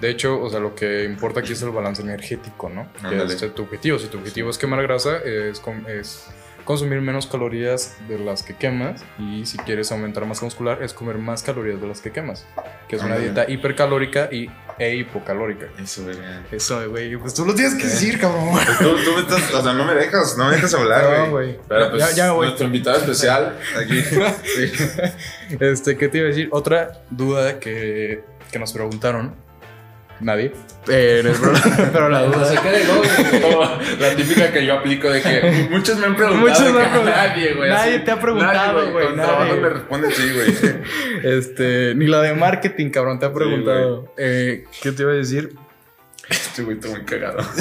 De 0.00 0.10
hecho, 0.10 0.40
o 0.40 0.48
sea, 0.48 0.60
lo 0.60 0.74
que 0.74 1.04
importa 1.04 1.40
aquí 1.40 1.52
es 1.52 1.62
el 1.62 1.70
balance 1.70 2.02
energético, 2.02 2.68
¿no? 2.68 2.88
Que 3.08 3.22
es 3.22 3.54
tu 3.54 3.62
objetivo. 3.62 3.98
Si 3.98 4.08
tu 4.08 4.18
objetivo 4.18 4.50
es 4.50 4.58
quemar 4.58 4.82
grasa, 4.82 5.18
es, 5.18 5.62
es 5.88 6.28
consumir 6.64 7.00
menos 7.00 7.26
calorías 7.26 7.96
de 8.08 8.18
las 8.18 8.42
que 8.42 8.54
quemas. 8.54 9.04
Y 9.18 9.46
si 9.46 9.58
quieres 9.58 9.92
aumentar 9.92 10.24
masa 10.26 10.44
muscular, 10.44 10.82
es 10.82 10.94
comer 10.94 11.18
más 11.18 11.42
calorías 11.42 11.80
de 11.80 11.86
las 11.86 12.00
que 12.00 12.10
quemas. 12.10 12.46
Que 12.88 12.96
es 12.96 13.02
una 13.02 13.16
dieta 13.16 13.50
hipercalórica 13.50 14.28
y, 14.32 14.50
e 14.78 14.96
hipocalórica. 14.96 15.66
Eso, 15.82 16.04
verga. 16.04 16.42
Eso, 16.50 16.88
güey. 16.90 17.16
Pues 17.16 17.34
tú 17.34 17.44
lo 17.44 17.54
tienes 17.54 17.74
que 17.74 17.84
decir, 17.84 18.18
cabrón. 18.18 18.58
Tú, 18.78 18.96
tú 19.04 19.12
me 19.14 19.20
estás, 19.20 19.52
o 19.54 19.62
sea, 19.62 19.72
no 19.72 19.84
me 19.84 19.94
dejas, 19.94 20.36
no 20.36 20.46
me 20.48 20.56
dejas 20.56 20.74
hablar, 20.74 21.06
güey. 21.06 21.20
No, 21.26 21.30
güey. 21.30 21.58
Pero 21.68 21.90
pues, 21.90 22.02
Ya- 22.02 22.10
ya 22.12 22.32
voy. 22.32 22.46
nuestro 22.46 22.66
invitado 22.66 22.96
especial 22.98 23.58
aquí. 23.78 24.00
sí. 24.02 24.72
Este, 25.60 25.96
¿qué 25.96 26.08
te 26.08 26.18
iba 26.18 26.26
a 26.26 26.30
decir? 26.30 26.48
Otra 26.50 27.02
duda 27.10 27.58
que, 27.60 28.24
que 28.50 28.58
nos 28.58 28.72
preguntaron. 28.72 29.34
Nadie. 30.22 30.52
Pero, 30.86 31.32
pero 31.92 32.08
la 32.08 32.22
duda. 32.24 32.44
se 32.46 32.56
quede 32.60 32.84
la 34.00 34.16
típica 34.16 34.52
que 34.52 34.64
yo 34.64 34.74
aplico 34.78 35.10
de 35.10 35.20
que 35.20 35.68
muchos 35.70 35.98
me 35.98 36.06
han 36.06 36.16
preguntado. 36.16 36.48
Muchos 36.48 36.72
me 36.72 36.82
han 36.82 36.90
preguntado. 36.90 37.28
Nadie, 37.28 37.54
güey. 37.54 37.70
Nadie 37.70 37.94
así. 37.96 38.04
te 38.04 38.10
ha 38.10 38.20
preguntado, 38.20 38.78
Nadie, 38.78 38.90
güey, 38.92 39.06
Con 39.06 39.16
nadie. 39.16 39.28
trabajo 39.30 39.56
me 39.56 39.68
responden 39.68 40.10
sí, 40.12 40.30
güey. 40.32 41.36
Este, 41.38 41.94
ni 41.94 42.06
la 42.06 42.20
de 42.22 42.34
marketing, 42.34 42.90
cabrón, 42.90 43.18
te 43.18 43.26
ha 43.26 43.28
Sí, 43.28 43.34
preguntado. 43.34 44.12
Eh, 44.16 44.64
¿Qué 44.82 44.92
te 44.92 45.02
iba 45.02 45.12
a 45.12 45.14
decir? 45.16 45.54
Este 46.28 46.62
güey 46.62 46.76
está 46.78 46.88
muy 46.88 47.02
cagado. 47.04 47.38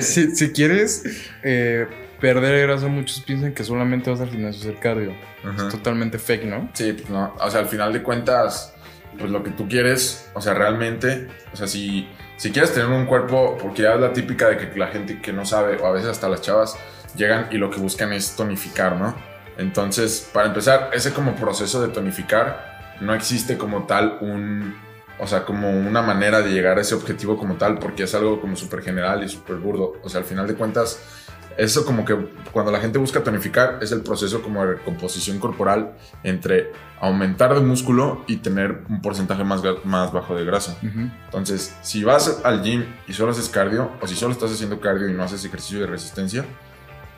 Si, 0.00 0.34
si 0.36 0.52
quieres 0.52 1.02
eh, 1.42 1.86
perder 2.20 2.66
grasa, 2.66 2.88
muchos 2.88 3.20
piensan 3.20 3.52
que 3.52 3.64
solamente 3.64 4.10
vas 4.10 4.20
al 4.20 4.28
gimnasio 4.30 4.60
a 4.60 4.70
hacer 4.70 4.80
cardio. 4.80 5.12
Es 5.56 5.68
totalmente 5.70 6.18
fake, 6.18 6.44
¿no? 6.44 6.68
Sí, 6.74 6.92
pues 6.92 7.08
no. 7.08 7.34
O 7.40 7.50
sea, 7.50 7.60
al 7.60 7.66
final 7.68 7.92
de 7.92 8.02
cuentas, 8.02 8.74
pues 9.18 9.30
lo 9.30 9.42
que 9.42 9.50
tú 9.50 9.68
quieres, 9.68 10.30
o 10.34 10.40
sea, 10.40 10.54
realmente, 10.54 11.28
o 11.52 11.56
sea, 11.56 11.66
si, 11.66 12.08
si 12.36 12.50
quieres 12.50 12.72
tener 12.72 12.88
un 12.88 13.06
cuerpo, 13.06 13.58
porque 13.60 13.82
ya 13.82 13.94
es 13.94 14.00
la 14.00 14.12
típica 14.12 14.48
de 14.48 14.56
que 14.56 14.78
la 14.78 14.88
gente 14.88 15.20
que 15.20 15.32
no 15.32 15.44
sabe, 15.44 15.76
o 15.76 15.86
a 15.86 15.92
veces 15.92 16.08
hasta 16.08 16.28
las 16.28 16.40
chavas, 16.40 16.76
llegan 17.16 17.48
y 17.50 17.56
lo 17.56 17.70
que 17.70 17.80
buscan 17.80 18.12
es 18.12 18.36
tonificar, 18.36 18.96
¿no? 18.96 19.14
Entonces, 19.58 20.30
para 20.32 20.46
empezar, 20.46 20.90
ese 20.92 21.12
como 21.12 21.34
proceso 21.34 21.82
de 21.82 21.88
tonificar, 21.88 22.96
no 23.00 23.14
existe 23.14 23.58
como 23.58 23.86
tal 23.86 24.18
un, 24.20 24.76
o 25.18 25.26
sea, 25.26 25.44
como 25.44 25.70
una 25.70 26.00
manera 26.00 26.40
de 26.40 26.50
llegar 26.50 26.78
a 26.78 26.80
ese 26.80 26.94
objetivo 26.94 27.36
como 27.36 27.56
tal, 27.56 27.78
porque 27.78 28.04
es 28.04 28.14
algo 28.14 28.40
como 28.40 28.56
súper 28.56 28.82
general 28.82 29.24
y 29.24 29.28
súper 29.28 29.56
burdo. 29.56 29.94
O 30.02 30.08
sea, 30.08 30.20
al 30.20 30.26
final 30.26 30.46
de 30.46 30.54
cuentas, 30.54 31.27
eso 31.58 31.84
como 31.84 32.04
que 32.04 32.16
cuando 32.52 32.70
la 32.70 32.78
gente 32.78 32.98
busca 32.98 33.24
tonificar 33.24 33.80
es 33.82 33.90
el 33.90 34.02
proceso 34.02 34.42
como 34.42 34.64
de 34.64 34.74
recomposición 34.74 35.40
corporal 35.40 35.92
entre 36.22 36.72
aumentar 37.00 37.52
de 37.52 37.60
músculo 37.60 38.22
y 38.28 38.36
tener 38.36 38.84
un 38.88 39.02
porcentaje 39.02 39.42
más, 39.42 39.60
más 39.84 40.12
bajo 40.12 40.36
de 40.36 40.44
grasa. 40.44 40.78
Entonces, 40.80 41.76
si 41.82 42.04
vas 42.04 42.42
al 42.44 42.62
gym 42.62 42.84
y 43.08 43.12
solo 43.12 43.32
haces 43.32 43.48
cardio, 43.48 43.90
o 44.00 44.06
si 44.06 44.14
solo 44.14 44.32
estás 44.32 44.52
haciendo 44.52 44.80
cardio 44.80 45.08
y 45.08 45.12
no 45.12 45.24
haces 45.24 45.44
ejercicio 45.44 45.80
de 45.80 45.86
resistencia, 45.86 46.44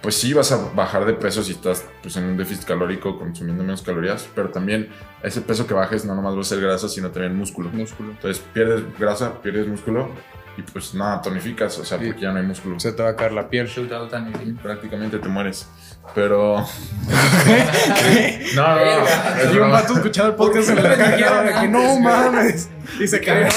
pues 0.01 0.15
sí 0.15 0.33
vas 0.33 0.51
a 0.53 0.73
bajar 0.75 1.05
de 1.05 1.13
peso 1.13 1.43
si 1.43 1.53
estás 1.53 1.85
pues, 2.03 2.17
en 2.17 2.25
un 2.25 2.39
déficit 2.39 2.65
calórico 2.65 3.19
consumiendo 3.19 3.63
menos 3.63 3.83
calorías, 3.83 4.27
pero 4.35 4.49
también 4.49 4.89
ese 5.23 5.43
peso 5.43 5.67
que 5.67 5.75
bajes 5.75 6.07
no 6.07 6.15
nomás 6.15 6.35
va 6.35 6.41
a 6.41 6.45
ser 6.45 6.63
grasa, 6.63 6.89
sino 6.89 7.11
también 7.11 7.37
músculo. 7.37 7.69
Músculo. 7.71 8.13
Entonces 8.13 8.43
pierdes 8.55 8.83
grasa, 8.99 9.43
pierdes 9.43 9.69
músculo 9.69 10.09
y 10.61 10.63
pues 10.63 10.95
nada, 10.95 11.23
tonificas, 11.23 11.79
o 11.79 11.85
sea, 11.85 11.99
Sí. 11.99 12.07
porque 12.07 12.21
ya 12.23 12.33
no 12.33 12.39
hay 12.39 12.45
músculo. 12.45 12.79
Se 12.79 12.93
te 12.93 13.03
va 13.03 13.11
a 13.11 13.17
caer 13.17 13.33
la 13.33 13.49
piel. 13.49 13.67
Shootout. 13.67 14.13
Prácticamente 14.63 15.19
te 15.19 15.29
mueres. 15.29 15.67
Pero. 16.15 16.57
no, 18.55 18.63
no, 18.63 18.85
no. 18.85 19.55
Y 19.55 19.59
un 19.59 19.71
vato 19.71 19.95
el 19.95 20.35
podcast 20.35 20.71
en 20.71 20.83
la 20.83 20.97
caja 20.97 21.43
de 21.43 21.61
que 21.61 21.69
no 21.69 21.99
mames. 22.01 22.69
Y 22.99 23.07
se 23.07 23.21
cae 23.21 23.49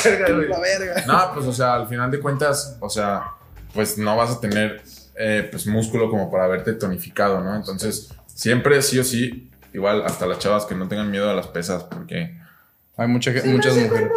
la 0.50 0.60
verga. 0.60 1.04
No, 1.08 1.34
pues, 1.34 1.46
o 1.48 1.54
sea, 1.54 1.76
al 1.76 1.88
final 1.88 2.12
de 2.12 2.20
cuentas, 2.20 2.78
o 2.80 2.90
sea, 2.90 3.24
pues 3.74 3.98
no 3.98 4.16
vas 4.16 4.32
a 4.32 4.40
tener 4.40 4.82
eh, 5.16 5.48
pues 5.52 5.68
músculo 5.68 6.10
como 6.10 6.32
para 6.32 6.48
verte 6.48 6.74
tonificado, 6.74 7.42
¿no? 7.42 7.56
Entonces, 7.56 8.14
siempre 8.28 8.82
sí 8.82 9.00
o 9.00 9.04
sí, 9.04 9.50
igual 9.74 10.04
hasta 10.06 10.26
las 10.26 10.40
chavas 10.40 10.66
que 10.66 10.76
no 10.76 10.88
tengan 10.88 11.10
miedo 11.12 11.30
a 11.30 11.34
las 11.34 11.48
pesas, 11.48 11.84
porque. 11.84 12.38
Hay 12.96 13.08
mucha, 13.08 13.32
muchas 13.46 13.76
mujeres. 13.76 14.12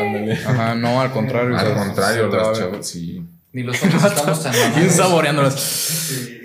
Ándale. 0.00 0.32
Ajá, 0.32 0.74
no, 0.74 1.00
al 1.00 1.10
contrario. 1.12 1.56
Al 1.56 1.74
contrario, 1.74 2.30
ver. 2.30 2.52
chavas 2.52 2.86
sí. 2.86 3.24
Ni 3.52 3.62
los 3.62 3.82
hombres 3.82 4.04
estamos 4.04 4.42
tan 4.42 4.54
Bien 4.74 4.90
saboreándolas. 4.90 5.54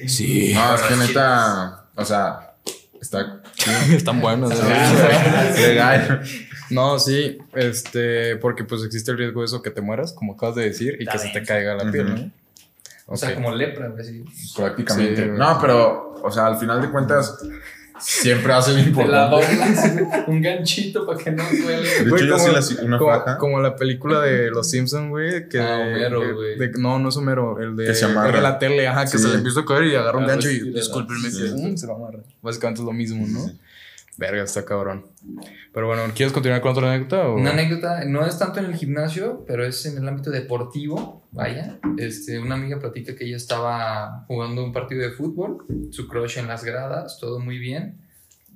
Sí. 0.07 0.53
No, 0.53 0.75
es 0.75 0.81
que 0.81 0.95
neta, 0.95 1.85
o 1.95 2.05
sea, 2.05 2.53
está. 3.01 3.41
Están 3.91 4.21
buenas. 4.21 4.51
¿eh? 4.51 5.53
Legal. 5.67 6.21
No, 6.69 6.99
sí, 6.99 7.37
este, 7.53 8.35
porque 8.37 8.63
pues 8.63 8.83
existe 8.83 9.11
el 9.11 9.17
riesgo 9.17 9.41
de 9.41 9.47
eso 9.47 9.61
que 9.61 9.71
te 9.71 9.81
mueras, 9.81 10.13
como 10.13 10.33
acabas 10.33 10.55
de 10.55 10.63
decir, 10.63 10.97
y 10.99 11.05
que 11.05 11.17
se 11.17 11.29
te 11.29 11.43
caiga 11.43 11.75
la 11.75 11.91
piel. 11.91 12.31
O 13.07 13.15
sea, 13.15 13.33
como 13.33 13.51
lepra. 13.53 13.93
Prácticamente. 14.55 15.23
Sí, 15.23 15.31
no, 15.33 15.57
pero, 15.61 16.15
o 16.21 16.31
sea, 16.31 16.45
al 16.45 16.57
final 16.57 16.81
de 16.81 16.91
cuentas, 16.91 17.39
siempre 17.99 18.53
hace 18.53 18.71
lo 18.71 18.77
Te 18.77 18.81
la 18.83 18.87
importante. 18.89 19.35
doblas, 19.35 20.27
un 20.27 20.41
ganchito 20.41 21.05
para 21.05 21.17
que 21.17 21.31
no 21.31 21.43
duele. 21.43 21.89
De 21.89 22.09
hecho, 22.15 22.25
yo 22.25 22.37
como- 22.37 22.61
sí 22.61 22.75
la 22.75 22.85
una 22.85 22.97
como, 22.97 23.11
faja. 23.11 23.37
como 23.37 23.59
la 23.61 23.75
película 23.75 24.21
de 24.21 24.49
Los 24.49 24.69
Simpsons, 24.69 25.09
güey, 25.09 25.47
que 25.49 25.59
Ah, 25.59 25.77
Homero, 25.79 26.35
güey. 26.35 26.57
de- 26.57 26.71
no, 26.77 26.99
no 26.99 27.09
es 27.09 27.17
Homero, 27.17 27.59
el 27.59 27.75
de, 27.75 27.85
Que 27.85 27.93
se 27.95 28.05
amarra. 28.05 28.29
el 28.29 28.35
de 28.35 28.41
la 28.41 28.59
tele, 28.59 28.87
ajá, 28.87 29.03
que 29.05 29.11
Sí. 29.11 29.19
se 29.19 29.27
le 29.29 29.35
empieza 29.35 29.61
a 29.61 29.65
caer 29.65 29.85
y 29.85 29.95
agarra 29.95 30.17
un 30.17 30.23
Ah, 30.25 30.27
gancho 30.27 30.49
y 30.49 30.71
discúlpenme, 30.71 31.29
sí. 31.31 31.43
que, 31.43 31.49
"Mm", 31.69 31.77
se 31.77 31.87
lo 31.87 31.95
amarra. 31.95 32.19
Básicamente 32.41 32.81
es 32.81 32.85
lo 32.85 32.93
mismo, 32.93 33.25
¿no? 33.27 33.49
Verga, 34.17 34.43
está 34.43 34.65
cabrón. 34.65 35.05
Pero 35.73 35.87
bueno, 35.87 36.01
¿quieres 36.15 36.33
continuar 36.33 36.61
con 36.61 36.71
otra 36.71 36.91
anécdota? 36.91 37.29
O? 37.29 37.35
Una 37.35 37.51
anécdota, 37.51 38.03
no 38.05 38.25
es 38.25 38.39
tanto 38.39 38.59
en 38.59 38.65
el 38.65 38.75
gimnasio, 38.75 39.43
pero 39.45 39.63
es 39.63 39.85
en 39.85 39.97
el 39.97 40.07
ámbito 40.07 40.31
deportivo. 40.31 41.27
Vaya, 41.31 41.79
este, 41.97 42.39
una 42.39 42.55
amiga 42.55 42.79
platica 42.79 43.15
que 43.15 43.25
ella 43.25 43.37
estaba 43.37 44.25
jugando 44.27 44.63
un 44.63 44.73
partido 44.73 45.01
de 45.03 45.11
fútbol, 45.11 45.65
su 45.91 46.07
crush 46.07 46.39
en 46.39 46.47
las 46.47 46.63
gradas, 46.63 47.19
todo 47.19 47.39
muy 47.39 47.59
bien, 47.59 47.99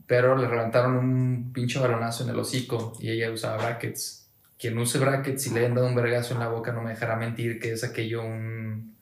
pero 0.08 0.36
le 0.36 0.48
reventaron 0.48 0.98
un 0.98 1.54
pinche 1.54 1.80
balonazo 1.80 2.24
en 2.24 2.32
el 2.32 2.40
hocico 2.40 2.94
y 3.00 3.12
ella 3.12 3.32
usaba 3.32 3.58
brackets. 3.58 4.28
Quien 4.58 4.78
use 4.80 4.98
brackets 4.98 5.46
y 5.48 5.52
le 5.52 5.60
hayan 5.60 5.76
dado 5.76 5.88
un 5.88 5.96
vergazo 5.96 6.34
en 6.34 6.40
la 6.40 6.48
boca 6.48 6.72
no 6.72 6.82
me 6.82 6.92
dejará 6.92 7.16
mentir 7.16 7.60
que 7.60 7.72
es 7.74 7.84
aquello 7.84 8.24
un, 8.24 8.96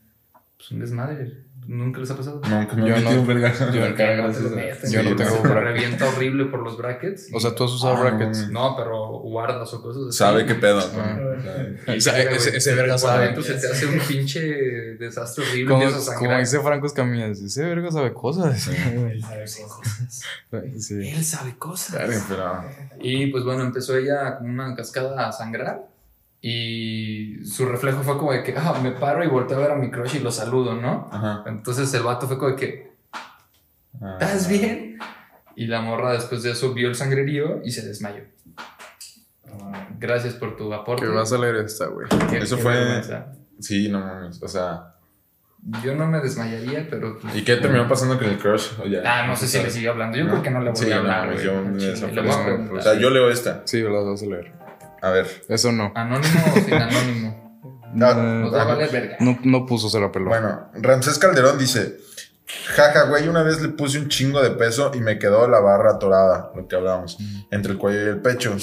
pues 0.57 0.71
un 0.71 0.79
desmadre. 0.79 1.37
¿Nunca 1.71 1.99
les 1.99 2.09
ha 2.09 2.17
pasado? 2.17 2.41
Nunca 2.49 2.73
me 2.75 2.81
Yo 2.81 2.95
he 2.95 2.97
metido 2.97 3.11
no- 3.13 3.21
un 3.21 3.27
vergazo 3.27 3.67
en 3.67 3.73
yo 3.73 3.79
yo 3.81 3.89
no 3.89 3.95
tengo 3.95 5.41
brackets. 5.43 5.63
revienta 5.63 6.07
horrible 6.09 6.45
por 6.45 6.63
los 6.63 6.77
brackets. 6.77 7.29
O 7.31 7.39
sea, 7.39 7.53
tú 7.53 7.63
has 7.65 7.71
usado 7.73 7.95
Ah, 7.95 8.01
brackets. 8.01 8.49
no, 8.49 8.75
pero 8.75 9.07
guardas 9.19 9.71
o 9.75 9.81
cosas 9.83 10.01
así. 10.09 10.17
Sabe 10.17 10.47
qué 10.47 10.55
pedo. 10.55 10.79
Ah. 10.97 11.19
¿no? 11.85 11.93
Ese- 11.93 12.33
ese- 12.33 12.57
ese 12.57 12.73
verga 12.73 12.97
sabe. 12.97 13.25
adentro 13.25 13.43
se 13.43 13.53
te 13.53 13.67
hace 13.67 13.85
un 13.85 13.99
pinche 13.99 14.39
desastre 14.97 15.43
horrible. 15.47 15.71
Como, 15.75 15.85
a 15.85 16.15
como 16.15 16.37
dice 16.39 16.59
Franco 16.59 16.87
Escamillas, 16.87 17.39
ese 17.39 17.63
verga 17.63 17.91
sabe 17.91 18.13
cosas. 18.13 18.67
Sí. 20.79 21.09
Él 21.09 21.23
sabe 21.23 21.55
cosas. 21.57 21.95
Verga, 21.99 22.23
pero- 22.27 22.63
Y 22.99 23.27
pues 23.27 23.43
bueno, 23.43 23.61
empezó 23.63 23.95
ella 23.95 24.37
como 24.39 24.49
una 24.51 24.75
cascada 24.75 25.27
a 25.27 25.31
sangrar. 25.31 25.87
Y 26.41 27.43
su 27.45 27.65
reflejo 27.65 28.01
fue 28.03 28.17
como 28.17 28.31
de 28.31 28.43
que, 28.43 28.55
ah, 28.57 28.79
me 28.81 28.91
paro 28.91 29.23
y 29.23 29.27
volteo 29.27 29.57
a 29.57 29.61
ver 29.61 29.71
a 29.71 29.75
mi 29.75 29.91
crush 29.91 30.15
y 30.15 30.19
lo 30.19 30.31
saludo, 30.31 30.73
¿no? 30.75 31.09
Ajá. 31.11 31.43
Entonces 31.47 31.93
el 31.93 32.03
vato 32.03 32.27
fue 32.27 32.37
como 32.37 32.51
de 32.51 32.55
que, 32.55 32.89
Ah. 34.01 34.17
¿estás 34.19 34.47
bien? 34.47 34.97
Y 35.55 35.67
la 35.67 35.81
morra 35.81 36.13
después 36.13 36.41
de 36.43 36.51
eso 36.51 36.73
vio 36.73 36.87
el 36.87 36.95
sangrerío 36.95 37.59
y 37.65 37.71
se 37.71 37.85
desmayó. 37.85 38.23
Gracias 39.99 40.35
por 40.35 40.55
tu 40.55 40.73
aporte. 40.73 41.03
Que 41.03 41.09
vas 41.11 41.33
a 41.33 41.37
leer 41.37 41.55
esta, 41.57 41.87
güey. 41.87 42.07
Eso 42.41 42.55
qué 42.55 42.61
fue- 42.61 42.73
vergüenza. 42.75 43.33
Sí, 43.59 43.89
no 43.89 43.99
mames. 43.99 44.41
O 44.41 44.47
sea. 44.47 44.95
Yo 45.83 45.93
no 45.93 46.07
me 46.07 46.21
desmayaría, 46.21 46.87
pero. 46.89 47.19
¿Y 47.35 47.43
qué 47.43 47.57
terminó 47.57 47.85
pasando 47.89 48.17
con 48.17 48.27
el 48.29 48.37
crush? 48.37 48.67
O 48.81 48.85
ya- 48.87 49.01
Ah, 49.05 49.27
no 49.27 49.35
sé 49.35 49.45
si 49.45 49.61
le 49.61 49.69
siguió 49.69 49.91
hablando. 49.91 50.17
Yo 50.17 50.23
¿No? 50.23 50.29
creo 50.31 50.43
que 50.43 50.49
no 50.51 50.59
le 50.61 50.69
volví 50.71 50.85
Sí, 50.85 50.89
a 50.91 50.95
no, 50.95 51.01
hablar. 51.01 51.29
pues 51.31 51.43
güey. 51.43 51.55
yo 51.55 51.61
me 51.65 52.21
voy 52.21 52.31
a 52.31 52.45
preguntar. 52.45 52.77
O 52.77 52.81
sea, 52.81 52.93
yo 52.97 53.09
leo 53.09 53.29
esta. 53.29 53.63
Sí, 53.65 53.81
las 53.81 54.05
vas 54.05 54.23
a 54.23 54.25
leer. 54.25 54.53
A 55.01 55.09
ver. 55.09 55.43
Eso 55.49 55.71
no. 55.71 55.91
¿Anónimo 55.95 56.43
o 56.55 56.59
sin 56.59 56.73
anónimo? 56.73 57.49
No, 57.93 58.51
verga. 58.51 59.17
no, 59.19 59.39
no 59.43 59.65
puso 59.65 59.89
se 59.89 59.99
la 59.99 60.11
peló. 60.11 60.27
Bueno, 60.29 60.69
Ramsés 60.75 61.17
Calderón 61.17 61.57
dice: 61.57 61.97
Jaja, 62.75 63.03
güey, 63.03 63.27
una 63.27 63.43
vez 63.43 63.61
le 63.61 63.69
puse 63.69 63.99
un 63.99 64.07
chingo 64.09 64.41
de 64.41 64.51
peso 64.51 64.91
y 64.95 64.99
me 65.01 65.19
quedó 65.19 65.47
la 65.47 65.59
barra 65.59 65.91
atorada, 65.93 66.51
lo 66.55 66.67
que 66.67 66.75
hablábamos, 66.75 67.17
entre 67.51 67.73
el 67.73 67.77
cuello 67.77 68.01
y 68.05 68.09
el 68.09 68.21
pecho. 68.21 68.55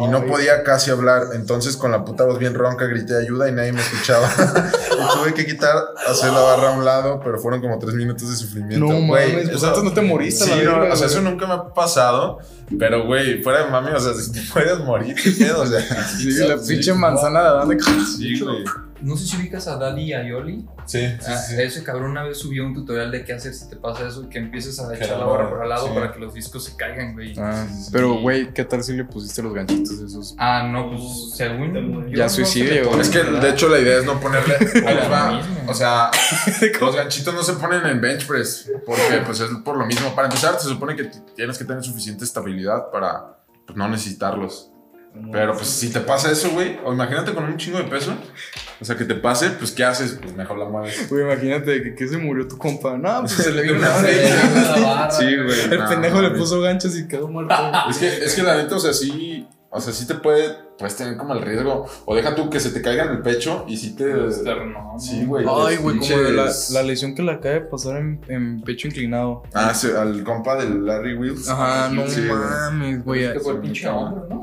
Y 0.00 0.08
no 0.08 0.24
podía 0.24 0.62
casi 0.62 0.90
hablar, 0.90 1.24
entonces 1.34 1.76
con 1.76 1.92
la 1.92 2.02
puta 2.04 2.24
voz 2.24 2.38
bien 2.38 2.54
ronca 2.54 2.86
grité 2.86 3.14
ayuda 3.16 3.48
y 3.48 3.52
nadie 3.52 3.72
me 3.72 3.80
escuchaba. 3.80 4.26
y 4.92 5.18
tuve 5.18 5.34
que 5.34 5.44
quitar, 5.44 5.76
hacer 6.08 6.32
la 6.32 6.40
barra 6.40 6.74
a 6.74 6.78
un 6.78 6.84
lado, 6.84 7.20
pero 7.22 7.38
fueron 7.38 7.60
como 7.60 7.78
tres 7.78 7.94
minutos 7.94 8.30
de 8.30 8.36
sufrimiento. 8.36 8.86
No 8.86 9.06
Güey, 9.06 9.32
mames, 9.32 9.50
pues 9.50 9.62
antes 9.64 9.84
no 9.84 9.92
te 9.92 10.00
moriste, 10.00 10.44
Sí, 10.44 10.50
la 10.50 10.56
no, 10.56 10.80
verga, 10.80 10.94
o 10.94 10.96
sea, 10.96 11.06
güey. 11.08 11.18
eso 11.18 11.20
nunca 11.30 11.46
me 11.46 11.52
ha 11.54 11.74
pasado, 11.74 12.38
pero 12.78 13.04
güey, 13.06 13.42
fuera 13.42 13.64
de 13.64 13.70
mami, 13.70 13.90
o 13.92 14.00
sea, 14.00 14.14
si 14.14 14.32
te 14.32 14.40
puedes 14.52 14.78
morir, 14.80 15.14
qué 15.14 15.30
pedo, 15.30 15.60
o 15.60 15.66
sea. 15.66 15.80
Sí, 16.08 16.30
la 16.38 16.56
pinche 16.56 16.94
manzana 16.94 17.42
de 17.42 17.48
Adán 17.48 17.68
de 17.68 17.78
Sí, 18.16 18.40
güey. 18.40 18.64
No 19.02 19.16
sé 19.16 19.26
si 19.26 19.36
ubicas 19.36 19.66
a 19.68 19.76
Dali 19.76 20.04
y 20.04 20.12
a 20.12 20.22
Yoli. 20.26 20.64
Sí, 20.86 21.04
Ah, 21.26 21.40
Ese 21.58 21.82
cabrón 21.84 22.10
una 22.12 22.22
vez 22.22 22.38
subió 22.38 22.64
un 22.64 22.74
tutorial 22.74 23.10
de 23.10 23.24
qué 23.24 23.32
hacer 23.32 23.52
si 23.54 23.68
te 23.68 23.76
pasa 23.76 24.06
eso 24.06 24.24
y 24.24 24.28
que 24.28 24.38
empieces 24.38 24.78
a 24.80 24.94
echar 24.94 25.18
la 25.18 25.24
barra 25.24 25.48
por 25.50 25.62
al 25.62 25.68
lado 25.68 25.88
sí. 25.88 25.94
para 25.94 26.12
que 26.12 26.20
los 26.20 26.34
discos 26.34 26.64
se 26.64 26.76
caigan, 26.76 27.14
güey. 27.14 27.34
Ah, 27.38 27.66
pero 27.90 28.14
güey, 28.20 28.52
¿qué 28.52 28.64
tal 28.64 28.82
si 28.82 28.94
le 28.94 29.04
pusiste 29.04 29.42
los 29.42 29.54
ganchitos 29.54 29.98
esos? 30.00 30.34
Ah, 30.38 30.68
no, 30.70 30.90
pues 30.90 31.34
según. 31.36 32.08
yo 32.10 32.16
Ya 32.16 32.28
suicidio, 32.28 33.00
Es 33.00 33.08
que 33.10 33.22
de 33.22 33.50
hecho 33.50 33.68
la 33.68 33.78
idea 33.78 33.98
es 33.98 34.04
no 34.04 34.18
ponerle. 34.20 34.54
Ahí 34.56 34.94
les 34.96 35.10
va. 35.10 35.40
O 35.66 35.74
sea, 35.74 36.10
los 36.80 36.96
ganchitos 36.96 37.34
no 37.34 37.42
se 37.42 37.54
ponen 37.54 37.84
en 37.86 38.00
bench 38.00 38.26
press 38.26 38.70
porque 38.86 39.22
pues 39.24 39.40
es 39.40 39.50
por 39.64 39.76
lo 39.76 39.86
mismo. 39.86 40.14
Para 40.14 40.28
empezar, 40.28 40.58
se 40.58 40.68
supone 40.68 40.96
que 40.96 41.10
tienes 41.36 41.58
que 41.58 41.64
tener 41.64 41.82
suficiente 41.82 42.24
estabilidad 42.24 42.90
para 42.90 43.38
pues, 43.66 43.76
no 43.76 43.88
necesitarlos. 43.88 44.71
Pero 45.30 45.52
pues 45.54 45.68
si 45.68 45.90
te 45.90 46.00
pasa 46.00 46.30
eso, 46.30 46.50
güey, 46.50 46.78
o 46.84 46.92
imagínate 46.92 47.34
con 47.34 47.44
un 47.44 47.56
chingo 47.58 47.76
de 47.78 47.84
peso, 47.84 48.14
o 48.80 48.84
sea, 48.84 48.96
que 48.96 49.04
te 49.04 49.14
pase, 49.14 49.50
pues 49.50 49.70
¿qué 49.72 49.84
haces? 49.84 50.18
Pues 50.20 50.34
mejor 50.34 50.58
la 50.58 50.64
mueves. 50.64 51.08
Güey, 51.10 51.24
imagínate 51.24 51.82
que, 51.82 51.94
que 51.94 52.08
se 52.08 52.16
murió 52.16 52.48
tu 52.48 52.56
compa. 52.56 52.96
No, 52.96 53.20
pues 53.20 53.32
se 53.32 53.52
le 53.52 53.62
vino 53.62 53.76
Una. 53.76 55.10
Sí, 55.10 55.24
güey. 55.36 55.60
El 55.70 55.78
no, 55.78 55.88
pendejo 55.88 56.22
le 56.22 56.28
güey. 56.30 56.40
puso 56.40 56.60
ganchos 56.60 56.96
y 56.96 57.06
quedó 57.06 57.28
muerto. 57.28 57.54
Es 57.90 57.98
que, 57.98 58.24
es 58.24 58.34
que 58.34 58.42
la 58.42 58.56
neta, 58.56 58.76
o 58.76 58.80
sea, 58.80 58.94
sí, 58.94 59.46
o 59.72 59.80
sea, 59.80 59.92
sí 59.92 60.06
te 60.06 60.14
puede, 60.16 60.54
puedes 60.78 60.96
tener 60.96 61.16
como 61.16 61.32
el 61.34 61.40
riesgo, 61.42 61.86
o 62.04 62.14
deja 62.14 62.34
tú 62.34 62.50
que 62.50 62.60
se 62.60 62.70
te 62.70 62.82
caiga 62.82 63.04
en 63.04 63.10
el 63.10 63.22
pecho 63.22 63.64
y 63.66 63.76
sí 63.76 63.96
te... 63.96 64.10
Externo, 64.26 64.94
Sí, 64.98 65.24
güey. 65.24 65.46
Ay, 65.48 65.76
güey, 65.78 65.98
como 65.98 66.18
de 66.22 66.32
la, 66.32 66.50
la 66.72 66.82
lesión 66.82 67.14
que 67.14 67.22
le 67.22 67.32
acaba 67.32 67.54
de 67.54 67.60
pasar 67.62 67.96
en, 67.96 68.20
en 68.28 68.60
pecho 68.62 68.86
inclinado. 68.88 69.42
Ah, 69.54 69.72
sí, 69.72 69.88
al 69.96 70.22
compa 70.24 70.56
del 70.56 70.84
Larry 70.84 71.14
Wheels. 71.16 71.48
Ajá, 71.48 71.88
no 71.88 72.06
Sí, 72.06 72.20
mames, 72.20 73.02
güey. 73.04 73.26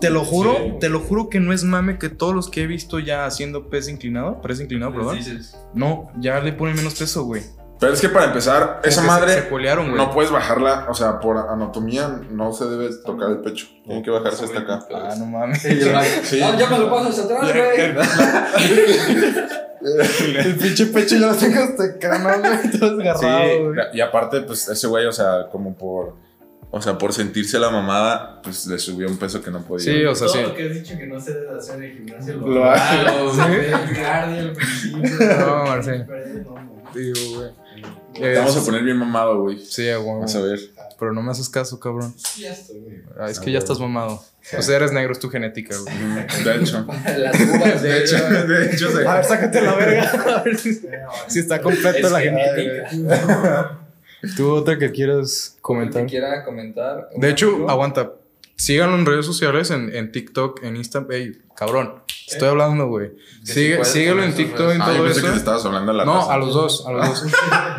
Te 0.02 0.10
lo 0.10 0.26
juro, 0.26 0.56
Sí. 0.58 0.74
te 0.80 0.90
lo 0.90 1.00
juro 1.00 1.30
que 1.30 1.40
no 1.40 1.54
es 1.54 1.64
mame 1.64 1.98
que 1.98 2.10
todos 2.10 2.34
los 2.34 2.50
que 2.50 2.64
he 2.64 2.68
visto 2.68 3.00
ya 3.00 3.26
haciendo 3.26 3.70
peso 3.70 3.92
inclinado, 3.92 4.42
press 4.42 4.60
inclinado, 4.60 5.12
dices. 5.14 5.56
No, 5.74 6.10
ya 6.20 6.40
le 6.40 6.54
ponen 6.54 6.76
menos 6.76 6.96
peso, 6.96 7.24
güey. 7.26 7.44
Pero 7.80 7.94
es 7.94 8.02
que 8.02 8.10
para 8.10 8.26
empezar, 8.26 8.82
esa 8.84 9.02
madre 9.04 9.34
Se, 9.36 9.42
se 9.44 9.50
colearon, 9.50 9.86
güey. 9.92 9.96
no 9.98 10.12
puedes 10.12 10.32
bajarla, 10.32 10.86
o 10.90 10.94
sea, 10.94 11.20
por 11.22 11.38
anatomía 11.38 12.20
no 12.30 12.52
se 12.52 12.66
debe 12.66 12.90
tocar 13.06 13.30
el 13.30 13.38
pecho. 13.40 13.68
Tiene 13.86 14.04
que 14.04 14.12
bajarse 14.12 14.44
hasta 14.46 14.60
acá. 14.60 14.80
Ah, 14.94 15.16
no 15.18 15.26
mames. 15.26 15.62
Sí. 15.62 15.80
No, 16.42 16.58
ya 16.60 16.70
me 16.70 16.78
lo 16.80 16.90
pasas 16.92 17.20
atrás, 17.20 17.54
güey. 17.54 17.96
El 19.82 20.56
pinche 20.58 20.88
pecho 20.88 21.16
ya 21.16 21.28
lo 21.28 21.36
tengo 21.36 21.64
hasta 21.64 21.84
acá, 21.86 22.18
¿no, 22.20 22.40
güey? 22.40 22.72
Todo 22.80 22.98
desgarrado, 22.98 23.44
Sí, 23.50 23.58
güey. 23.64 23.78
y 23.94 24.02
aparte, 24.02 24.42
pues 24.42 24.68
ese 24.68 24.88
güey, 24.88 25.06
o 25.06 25.12
sea, 25.14 25.48
como 25.50 25.74
por, 25.78 26.16
o 26.70 26.82
sea, 26.82 26.98
por 26.98 27.14
sentirse 27.14 27.58
la 27.60 27.70
mamada, 27.70 28.42
pues 28.44 28.68
le 28.68 28.78
subió 28.78 29.08
un 29.08 29.18
peso 29.18 29.42
que 29.42 29.52
no 29.52 29.62
podía. 29.62 29.86
Sí, 29.86 30.04
o 30.06 30.14
sea, 30.14 30.28
Todo 30.28 30.36
sí. 30.38 30.44
lo 30.44 30.54
que 30.54 30.64
has 30.68 30.74
dicho 30.74 30.98
que 30.98 31.08
no 31.08 31.18
se 31.20 31.34
debe 31.34 31.58
hacer 31.58 31.82
en 31.82 31.94
gimnasio 31.96 32.36
lo, 32.38 32.48
Lo 32.48 32.66
hago. 32.66 33.34
¿Sí? 33.34 33.42
El 33.52 33.96
cardio 33.96 34.40
al 34.42 34.52
principio. 34.52 35.38
No, 35.40 35.64
Marcelo. 35.66 36.06
Digo, 36.94 37.20
güey. 37.38 37.50
Te 38.20 38.36
vamos 38.38 38.58
a 38.58 38.66
poner 38.66 38.84
bien 38.84 38.98
mamado, 38.98 39.42
güey. 39.42 39.60
Sí, 39.66 39.90
a 39.90 40.00
huevo. 40.00 40.20
Vas 40.22 40.36
a 40.36 40.42
ver. 40.42 40.60
Pero 41.00 41.14
no 41.14 41.22
me 41.22 41.32
haces 41.32 41.50
caso, 41.50 41.80
cabrón. 41.80 42.14
Sí, 42.18 42.42
ya 42.44 42.52
estoy, 42.54 42.80
güey. 42.80 43.02
Ah, 43.20 43.30
es 43.30 43.40
que 43.40 43.52
ya 43.52 43.60
estás 43.60 43.80
mamado. 43.80 44.22
O 44.58 44.62
sea, 44.62 44.76
eres 44.78 44.92
negro, 44.92 45.12
es 45.14 45.20
tu 45.20 45.30
genética, 45.30 45.76
güey. 45.78 46.44
De 46.44 46.56
hecho. 46.64 46.86
Las 47.18 47.40
uvas, 47.40 47.82
De 47.82 47.98
hecho, 48.04 48.16
de 48.18 48.66
hecho, 48.74 48.92
se- 48.92 49.08
A 49.08 49.16
ver, 49.16 49.26
sácate 49.26 49.62
la 49.62 49.76
verga. 49.76 50.12
A 50.38 50.44
ver 50.44 50.58
si, 50.58 50.82
si 51.28 51.40
está 51.40 51.62
completa 51.62 51.98
Es 52.00 52.12
la 52.12 52.20
genética. 52.20 52.90
genética. 52.90 53.80
¿Tú 54.36 54.52
otra 54.52 54.78
que 54.78 54.92
quieras 54.92 55.54
Que 55.56 55.62
comentar? 55.62 56.06
quiera 56.06 56.44
comentar. 56.44 57.10
De 57.16 57.30
hecho, 57.30 57.48
Amigo. 57.50 57.70
aguanta. 57.70 58.12
Síganlo 58.60 58.98
en 58.98 59.06
redes 59.06 59.26
sociales, 59.26 59.72
en, 59.72 59.96
en 59.96 60.12
TikTok, 60.12 60.64
en 60.64 60.76
Instagram. 60.76 61.12
Ey, 61.14 61.32
cabrón. 61.56 62.04
Estoy 62.28 62.50
hablando, 62.50 62.88
güey. 62.88 63.12
Sigue, 63.44 63.84
síguelo 63.86 64.22
en 64.22 64.36
TikTok, 64.36 64.72
en 64.74 64.82
Ah, 64.82 64.88
yo 64.90 64.96
todo 64.98 65.06
pensé 65.06 65.22
que 65.22 65.28
eso. 65.28 65.36
estabas 65.38 65.66
hablando 65.66 65.92
a 65.92 65.96
la 65.96 66.06
No, 66.06 66.30
a 66.30 66.38
los 66.38 66.54
dos, 66.54 66.86
a 66.86 66.92
los 66.92 67.08
dos. 67.08 67.32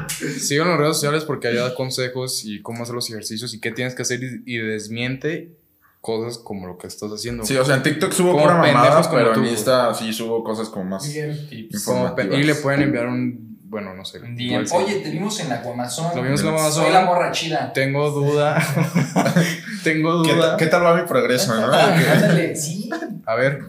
Síganlo 0.41 0.73
en 0.73 0.79
redes 0.79 0.97
sociales 0.97 1.25
porque 1.25 1.49
ahí 1.49 1.55
da 1.57 1.75
consejos 1.75 2.45
y 2.47 2.63
cómo 2.63 2.83
hacer 2.83 2.95
los 2.95 3.09
ejercicios 3.11 3.53
y 3.53 3.61
qué 3.61 3.71
tienes 3.73 3.95
que 3.95 4.03
hacer 4.03 4.21
y, 4.23 4.43
y 4.47 4.57
desmiente 4.59 5.53
cosas 6.01 6.39
como 6.39 6.67
lo 6.67 6.79
que 6.79 6.87
estás 6.87 7.13
haciendo. 7.13 7.45
Sí, 7.45 7.57
o 7.59 7.65
sea, 7.65 7.77
en 7.77 7.83
TikTok 7.83 8.11
subo 8.13 8.33
Como 8.33 8.45
pura 8.45 8.55
mamada, 8.57 8.73
pendejos 8.83 9.07
como 9.09 9.19
pero 9.19 9.33
tú, 9.35 9.41
en. 9.41 9.49
Insta 9.49 9.95
sí 9.95 10.13
subo 10.15 10.43
cosas 10.43 10.71
como 10.71 10.87
más 10.87 11.07
informativas. 11.15 12.39
y 12.41 12.43
le 12.43 12.55
pueden 12.55 12.83
enviar 12.83 13.07
un, 13.07 13.59
bueno, 13.65 13.95
no 13.95 14.05
sé. 14.05 14.19
Oye, 14.19 14.95
te 15.01 15.11
vimos 15.11 15.39
en 15.41 15.51
la 15.51 15.59
Guamazón. 15.63 16.17
Lo 16.17 16.23
vimos 16.23 16.41
en 16.41 16.47
la 16.47 16.53
Guamazón. 16.53 16.85
Soy 16.85 16.93
la 16.93 17.05
morra 17.05 17.31
chida. 17.33 17.73
Tengo 17.73 18.11
duda. 18.11 18.61
Tengo 19.83 20.23
¿Qué, 20.23 20.35
duda. 20.35 20.51
ta- 20.53 20.57
qué 20.57 20.67
tal 20.67 20.85
va 20.85 20.95
mi 20.97 21.07
progreso, 21.09 21.55
no? 21.55 21.67
Ándale, 21.73 22.55
sí. 22.57 22.89
A 23.27 23.35
ver, 23.35 23.63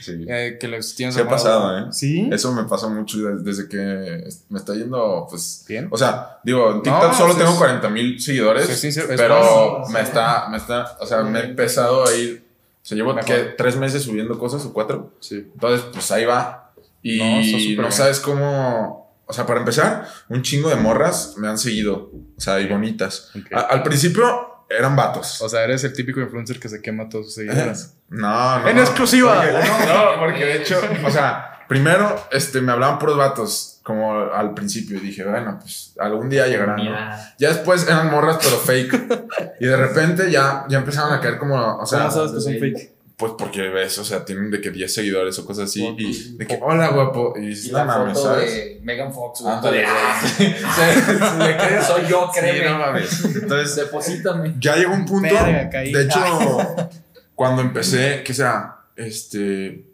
Sí. 0.00 0.24
eh, 0.28 0.58
que 0.60 0.68
les 0.68 0.94
tienes 0.94 1.14
Sí 1.14 1.20
ha 1.20 1.28
pasado, 1.28 1.78
¿eh? 1.78 1.86
¿Sí? 1.92 2.28
Eso 2.30 2.52
me 2.52 2.64
pasa 2.64 2.88
mucho 2.88 3.18
des- 3.18 3.42
desde 3.44 3.68
que 3.68 4.24
me 4.50 4.58
está 4.58 4.74
yendo, 4.74 5.26
pues... 5.30 5.64
Bien. 5.66 5.88
O 5.90 5.96
sea, 5.96 6.38
digo, 6.44 6.70
en 6.72 6.82
TikTok 6.82 7.02
No, 7.02 7.14
solo 7.14 7.32
sí 7.32 7.38
tengo 7.38 7.52
es- 7.52 7.58
40 7.58 7.88
mil 7.88 8.20
seguidores, 8.20 8.66
Sí, 8.66 8.74
sí, 8.74 8.92
sí, 8.92 9.00
es 9.00 9.06
pero 9.16 9.78
más. 9.80 9.90
me 9.90 10.00
está, 10.02 10.48
me 10.50 10.58
está, 10.58 10.96
o 11.00 11.06
sea, 11.06 11.22
me 11.22 11.40
he 11.40 11.44
empezado 11.44 12.06
a 12.06 12.14
ir, 12.14 12.44
o 12.82 12.86
sea, 12.86 12.96
llevo 12.96 13.14
que 13.16 13.34
tres 13.56 13.76
meses 13.76 14.02
subiendo 14.02 14.38
cosas 14.38 14.64
o 14.66 14.72
cuatro, 14.74 15.12
Sí. 15.20 15.36
entonces 15.54 15.86
pues 15.92 16.10
ahí 16.10 16.24
va 16.26 16.72
y 17.02 17.74
No, 17.76 17.82
no, 17.84 17.90
sabes 17.90 18.20
cómo, 18.20 19.10
o 19.26 19.32
sea, 19.32 19.46
para 19.46 19.60
empezar, 19.60 20.06
un 20.28 20.42
chingo 20.42 20.68
de 20.68 20.76
morras 20.76 21.34
me 21.38 21.48
han 21.48 21.56
seguido, 21.58 22.10
o 22.36 22.40
sea, 22.40 22.60
y 22.60 22.66
bonitas. 22.68 23.30
Ok. 23.34 23.52
A- 23.54 23.60
al 23.60 23.82
principio 23.82 24.50
eran 24.68 24.96
vatos. 24.96 25.40
O 25.42 25.48
sea, 25.48 25.62
eres 25.64 25.84
el 25.84 25.92
típico 25.92 26.20
influencer 26.20 26.58
que 26.60 26.68
se 26.68 26.80
quema 26.82 27.04
a 27.04 27.08
todos 27.08 27.26
sus 27.26 27.34
seguidores. 27.34 27.94
No, 28.08 28.58
no. 28.60 28.68
¡En 28.68 28.78
exclusiva! 28.78 29.36
Porque- 29.42 29.86
no, 29.86 30.20
porque 30.20 30.44
de 30.44 30.56
hecho, 30.56 30.80
o 31.04 31.10
sea, 31.10 31.64
primero 31.68 32.14
este, 32.32 32.60
me 32.60 32.72
hablaban 32.72 32.98
puros 32.98 33.16
vatos, 33.16 33.80
como 33.82 34.18
al 34.32 34.54
principio, 34.54 34.96
y 34.96 35.00
dije, 35.00 35.24
bueno, 35.24 35.58
pues 35.60 35.94
algún 35.98 36.30
día 36.30 36.46
llegarán. 36.46 36.76
¿no? 36.76 36.90
Ya 37.38 37.48
después 37.48 37.86
eran 37.86 38.10
morras, 38.10 38.38
pero 38.42 38.56
fake. 38.56 39.26
y 39.60 39.66
de 39.66 39.76
repente 39.76 40.30
ya, 40.30 40.64
ya 40.68 40.78
empezaron 40.78 41.12
a 41.12 41.20
caer 41.20 41.38
como, 41.38 41.78
o 41.78 41.84
sea, 41.86 42.00
¿Cómo 42.00 42.10
sabes 42.10 42.32
que 42.32 42.40
son 42.40 42.52
fake? 42.58 42.93
Pues 43.16 43.32
porque 43.38 43.62
ves, 43.68 43.96
o 43.98 44.04
sea, 44.04 44.24
tienen 44.24 44.50
de 44.50 44.60
que 44.60 44.70
10 44.70 44.92
seguidores 44.92 45.38
o 45.38 45.46
cosas 45.46 45.66
así, 45.70 45.86
y 45.98 46.36
de 46.36 46.46
que, 46.46 46.58
hola, 46.60 46.88
guapo, 46.88 47.34
y 47.38 47.52
Y 47.52 47.70
no 47.70 47.78
la 47.78 47.84
mames, 47.84 48.18
foto 48.18 48.28
¿sabes? 48.34 48.52
de 48.54 48.80
Megan 48.82 49.12
Fox. 49.14 49.42
Ándale, 49.44 49.84
Ah, 49.86 50.20
güey. 50.38 51.56
Crees, 51.68 51.86
soy 51.86 52.02
yo, 52.08 52.30
Sí, 52.34 52.40
créeme. 52.40 52.70
no 52.70 52.78
mames. 52.78 53.24
Entonces, 53.24 53.76
Deposítame. 53.76 54.54
ya 54.58 54.76
llegó 54.76 54.94
un 54.94 55.04
punto. 55.04 55.32
Verga. 55.32 55.80
De 55.80 56.02
hecho, 56.02 56.20
cuando 57.36 57.62
empecé, 57.62 58.22
que 58.24 58.34
sea, 58.34 58.78
este, 58.96 59.84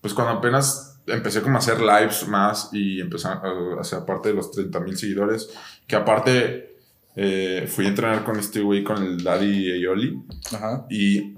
pues 0.00 0.14
cuando 0.14 0.34
apenas 0.34 0.98
empecé 1.06 1.42
como 1.42 1.56
a 1.56 1.58
hacer 1.58 1.80
lives 1.80 2.28
más 2.28 2.68
y 2.72 3.00
empecé 3.00 3.28
a 3.28 3.40
hacer 3.80 3.98
aparte 4.00 4.28
de 4.28 4.34
los 4.36 4.50
30 4.52 4.78
mil 4.80 4.96
seguidores, 4.96 5.48
que 5.86 5.96
aparte 5.96 6.67
eh, 7.20 7.66
fui 7.66 7.86
a 7.86 7.88
entrenar 7.88 8.22
con 8.22 8.38
este 8.38 8.60
güey, 8.60 8.84
con 8.84 9.02
el 9.02 9.24
Daddy 9.24 9.72
Eyoli, 9.72 10.22
Ajá. 10.54 10.86
y, 10.88 11.34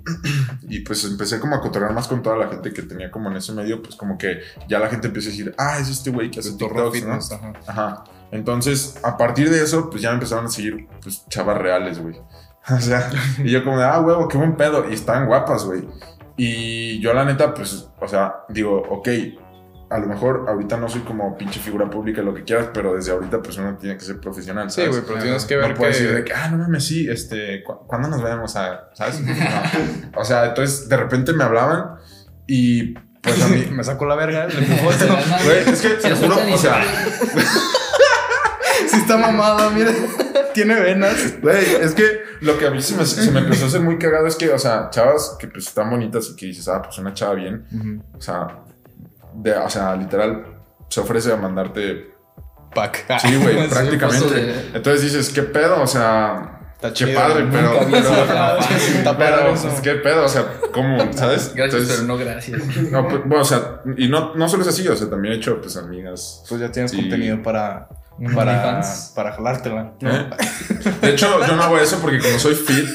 y 0.69 0.81
pues 0.81 1.07
empecé 1.07 1.41
como 1.41 1.57
a 1.57 1.61
cotorrear 1.63 1.95
más 1.95 2.07
con 2.07 2.23
toda 2.23 2.37
la 2.37 2.49
gente 2.49 2.71
que 2.71 2.83
tenía 2.83 3.11
como 3.11 3.31
en 3.31 3.37
ese 3.39 3.53
medio, 3.55 3.83
pues 3.83 3.97
como 3.97 4.19
que 4.19 4.41
ya 4.69 4.79
la 4.79 4.91
gente 4.91 5.07
empieza 5.07 5.29
a 5.29 5.33
decir, 5.33 5.55
ah, 5.57 5.79
es 5.81 5.89
este 5.89 6.11
güey 6.11 6.31
que 6.31 6.41
hace 6.41 6.53
TikToks, 6.53 7.07
¿no? 7.07 7.15
ajá. 7.15 7.53
Ajá. 7.67 8.05
Entonces, 8.31 9.01
a 9.03 9.17
partir 9.17 9.49
de 9.49 9.63
eso, 9.63 9.89
pues 9.89 10.03
ya 10.03 10.11
me 10.11 10.17
empezaron 10.17 10.45
a 10.45 10.51
seguir, 10.51 10.87
pues, 11.03 11.27
chavas 11.29 11.57
reales, 11.59 11.99
güey. 11.99 12.17
O 12.69 12.79
sea, 12.79 13.11
y 13.43 13.51
yo 13.51 13.65
como 13.65 13.79
de, 13.79 13.85
ah, 13.85 14.01
huevo, 14.01 14.29
qué 14.29 14.37
buen 14.37 14.55
pedo. 14.55 14.89
Y 14.89 14.93
estaban 14.93 15.27
guapas, 15.27 15.65
güey. 15.65 15.83
Y 16.37 17.01
yo 17.01 17.15
la 17.15 17.25
neta, 17.25 17.55
pues, 17.55 17.89
o 17.99 18.07
sea, 18.07 18.35
digo, 18.51 18.83
ok, 18.91 19.09
a 19.91 19.99
lo 19.99 20.07
mejor 20.07 20.47
ahorita 20.49 20.77
no 20.77 20.89
soy 20.89 21.01
como 21.01 21.37
pinche 21.37 21.59
figura 21.61 21.91
pública, 21.91 22.23
lo 22.23 22.33
que 22.33 22.45
quieras, 22.45 22.69
pero 22.73 22.95
desde 22.95 23.11
ahorita, 23.13 23.43
pues, 23.43 23.59
uno 23.59 23.77
tiene 23.77 23.97
que 23.99 24.05
ser 24.05 24.21
profesional, 24.21 24.71
Sí, 24.71 24.77
¿sabes? 24.83 24.91
güey, 24.91 25.03
pero 25.07 25.19
tienes 25.21 25.45
que 25.45 25.57
ver 25.57 25.71
no 25.71 25.75
puedes 25.75 25.97
que... 25.97 26.03
decir 26.05 26.17
de 26.19 26.25
que, 26.25 26.33
ah, 26.33 26.49
no 26.49 26.59
mames, 26.59 26.85
sí, 26.87 27.09
este, 27.11 27.63
¿cu- 27.65 27.87
¿cuándo 27.87 28.09
nos 28.09 28.23
vemos 28.23 28.55
a, 28.57 28.89
sabes? 28.95 29.21
No. 30.15 30.21
O 30.21 30.25
sea, 30.25 30.47
entonces, 30.47 30.89
de 30.89 30.97
repente 30.97 31.33
me 31.33 31.43
hablaban 31.45 31.97
y, 32.47 32.95
pues, 33.21 33.43
a 33.43 33.49
mí... 33.49 33.67
me 33.73 33.83
sacó 33.85 34.07
la 34.07 34.15
verga, 34.15 34.47
le. 34.47 34.55
Güey, 35.45 35.59
es 35.69 35.83
que, 35.83 35.89
te 35.91 36.15
Se 36.15 36.15
juro, 36.17 36.37
o 36.37 36.57
se 36.57 36.59
sea... 36.59 36.83
Sí 38.89 38.97
está 38.97 39.17
mamado, 39.17 39.71
mira. 39.71 39.93
Tiene 40.55 40.75
venas. 40.81 41.41
Güey, 41.41 41.65
es 41.81 41.95
que 41.95 42.23
lo 42.41 42.59
que 42.59 42.67
a 42.67 42.71
mí 42.71 42.81
se 42.83 42.97
me, 42.97 43.05
se 43.05 43.31
me 43.31 43.41
empezó 43.41 43.65
a 43.65 43.69
hacer 43.69 43.81
muy 43.83 43.99
cagado 43.99 44.27
es 44.27 44.37
que, 44.37 44.49
o 44.51 44.59
sea, 44.59 44.89
chavas 44.91 45.37
que 45.39 45.47
pues 45.49 45.67
están 45.67 45.91
bonitas 45.91 46.31
y 46.31 46.37
que 46.37 46.47
dices, 46.47 46.67
ah, 46.69 46.83
pues 46.83 46.99
una 46.99 47.13
chava 47.13 47.35
bien, 47.35 48.03
o 48.17 48.21
sea, 48.21 48.49
de, 49.43 49.53
o 49.57 49.69
sea, 49.71 49.97
literal, 49.97 50.45
se 50.89 51.01
ofrece 51.01 51.33
a 51.33 51.37
mandarte 51.37 52.11
pack. 52.75 53.07
Sí, 53.21 53.37
güey, 53.37 53.69
prácticamente. 53.71 54.35
de- 54.35 54.67
Entonces 54.75 55.03
dices, 55.03 55.31
¿qué 55.31 55.43
pedo? 55.43 55.83
O 55.83 55.87
sea, 55.87 56.57
Está 56.77 56.89
qué 56.89 56.95
chido, 56.95 57.21
padre, 57.21 57.47
pero. 57.51 57.73
Pero- 59.19 59.51
pues, 59.63 59.81
¿qué 59.83 59.95
pedo? 59.97 60.25
O 60.25 60.29
sea, 60.29 60.47
¿cómo? 60.73 60.99
¿Sabes? 61.13 61.53
Gracias, 61.55 61.83
Entonces, 61.83 61.97
pero 61.97 62.07
no 62.07 62.17
gracias. 62.17 62.63
no, 62.91 63.09
pues, 63.09 63.21
bueno, 63.27 63.43
o 63.43 63.45
sea, 63.45 63.81
y 63.97 64.09
no, 64.09 64.35
no 64.35 64.49
solo 64.49 64.63
es 64.63 64.69
así, 64.69 64.87
o 64.89 64.97
sea, 64.97 65.11
también 65.11 65.35
he 65.35 65.37
hecho, 65.37 65.61
pues, 65.61 65.77
amigas. 65.77 66.45
Pues 66.49 66.61
ya 66.61 66.71
tienes 66.73 66.93
contenido 66.93 67.43
para. 67.43 67.89
Para, 68.35 68.83
para 69.15 69.33
jalártela. 69.33 69.93
¿Eh? 70.01 70.31
De 71.01 71.11
hecho, 71.11 71.27
yo 71.47 71.57
no 71.57 71.63
hago 71.63 71.79
eso 71.79 71.99
porque 72.03 72.19
como 72.19 72.39
soy 72.39 72.55
fit. 72.55 72.87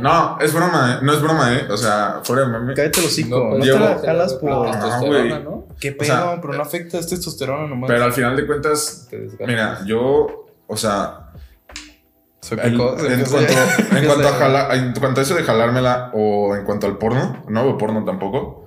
No, 0.00 0.38
es 0.40 0.52
broma, 0.54 0.94
¿eh? 1.00 1.04
No 1.04 1.12
es 1.12 1.20
broma, 1.20 1.54
¿eh? 1.56 1.66
O 1.68 1.76
sea, 1.76 2.20
fuera 2.22 2.42
de 2.42 2.48
mame. 2.48 2.74
Cállate 2.74 3.00
los 3.02 3.10
hocico. 3.10 3.36
No, 3.36 3.58
No, 3.58 3.64
te 3.64 3.78
la 3.78 3.98
jalas 3.98 4.34
por. 4.34 4.70
Testosterona. 4.70 5.38
¿no? 5.40 5.64
¿Qué 5.80 5.90
O 5.90 5.96
pedo? 5.98 6.04
sea, 6.06 6.40
pero 6.40 6.54
no 6.54 6.62
afecta 6.62 6.98
es 6.98 7.08
testosterona 7.08 7.66
nomás. 7.66 7.88
Pero 7.88 8.04
al 8.04 8.12
final 8.12 8.36
de 8.36 8.46
cuentas, 8.46 9.08
mira, 9.46 9.80
yo, 9.86 10.46
o 10.68 10.76
sea, 10.76 11.30
en, 12.52 12.58
empieza 12.58 13.30
cuanto, 13.36 13.96
en, 13.96 14.06
cuanto 14.06 14.28
a 14.28 14.30
ya- 14.30 14.38
jala- 14.38 14.74
en 14.76 14.92
cuanto 14.94 15.20
a 15.20 15.22
eso 15.24 15.34
de 15.34 15.42
jalármela 15.42 16.10
o 16.14 16.54
en 16.54 16.64
cuanto 16.64 16.86
al 16.86 16.96
porno, 16.96 17.42
no 17.48 17.60
hago 17.60 17.76
porno 17.76 18.04
tampoco. 18.04 18.59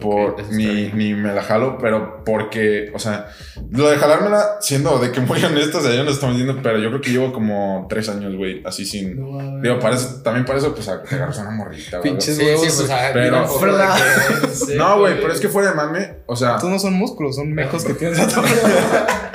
Por, 0.00 0.42
ni, 0.52 0.88
ni 0.92 1.14
me 1.14 1.32
la 1.32 1.42
jalo, 1.42 1.78
pero 1.78 2.22
porque, 2.24 2.90
o 2.94 2.98
sea, 2.98 3.28
lo 3.70 3.88
de 3.88 3.96
jalármela, 3.96 4.56
siendo 4.60 4.98
de 4.98 5.10
que 5.10 5.20
muy 5.20 5.42
honesto, 5.44 5.78
o 5.78 5.80
sea, 5.80 5.94
yo 5.94 6.04
no 6.04 6.10
estamos 6.10 6.36
diciendo, 6.36 6.60
pero 6.62 6.78
yo 6.78 6.88
creo 6.90 7.00
que 7.00 7.10
llevo 7.10 7.32
como 7.32 7.86
tres 7.88 8.08
años, 8.10 8.34
güey, 8.36 8.62
así 8.66 8.84
sin. 8.84 9.18
No. 9.18 9.60
Digo, 9.62 9.78
para 9.80 9.96
eso, 9.96 10.20
también 10.22 10.44
para 10.44 10.58
eso, 10.58 10.74
pues, 10.74 10.86
agarras 10.88 11.38
una 11.38 11.50
morrita, 11.50 11.98
güey. 11.98 12.10
Pinches 12.10 12.36
Sí, 12.36 12.42
sí, 12.42 12.46
huevos. 12.46 12.74
pues, 12.74 12.90
pero- 13.14 14.66
que- 14.66 14.74
No, 14.76 14.98
güey, 14.98 15.20
pero 15.20 15.32
es 15.32 15.40
que 15.40 15.48
fuera 15.48 15.70
de 15.70 15.74
mame, 15.76 16.14
o 16.26 16.36
sea, 16.36 16.56
Estos 16.56 16.70
no 16.70 16.78
son 16.78 16.92
músculos, 16.94 17.36
son 17.36 17.52
mecos 17.52 17.84
que 17.84 17.94
tienes 17.94 18.18
a. 18.20 18.26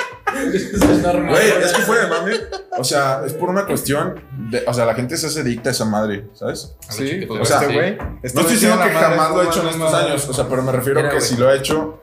es 0.53 1.01
normal. 1.03 1.29
güey, 1.29 1.47
es 1.63 1.73
que 1.73 1.81
fuera 1.83 2.03
de 2.03 2.09
mame, 2.09 2.33
o 2.77 2.83
sea, 2.83 3.21
es 3.25 3.33
por 3.33 3.49
una 3.49 3.65
cuestión 3.65 4.21
de, 4.49 4.63
o 4.67 4.73
sea, 4.73 4.85
la 4.85 4.93
gente 4.95 5.17
se 5.17 5.27
hace 5.27 5.41
adicta 5.41 5.69
a 5.69 5.71
esa 5.73 5.85
madre, 5.85 6.27
¿sabes? 6.33 6.75
Sí, 6.89 7.25
pues 7.27 7.41
O 7.41 7.45
sea, 7.45 7.61
este 7.61 7.73
güey. 7.73 7.97
No 7.97 8.19
estoy 8.23 8.45
diciendo 8.45 8.77
que 8.83 8.89
jamás 8.89 9.31
lo 9.31 9.41
he 9.43 9.45
hecho 9.47 9.61
en 9.61 9.67
estos 9.69 9.93
años, 9.93 10.27
o 10.29 10.33
sea, 10.33 10.47
pero 10.47 10.63
me 10.63 10.71
refiero 10.71 10.99
Mira, 10.99 11.09
que 11.11 11.17
güey. 11.17 11.27
si 11.27 11.37
lo 11.37 11.51
he 11.51 11.57
hecho, 11.57 12.01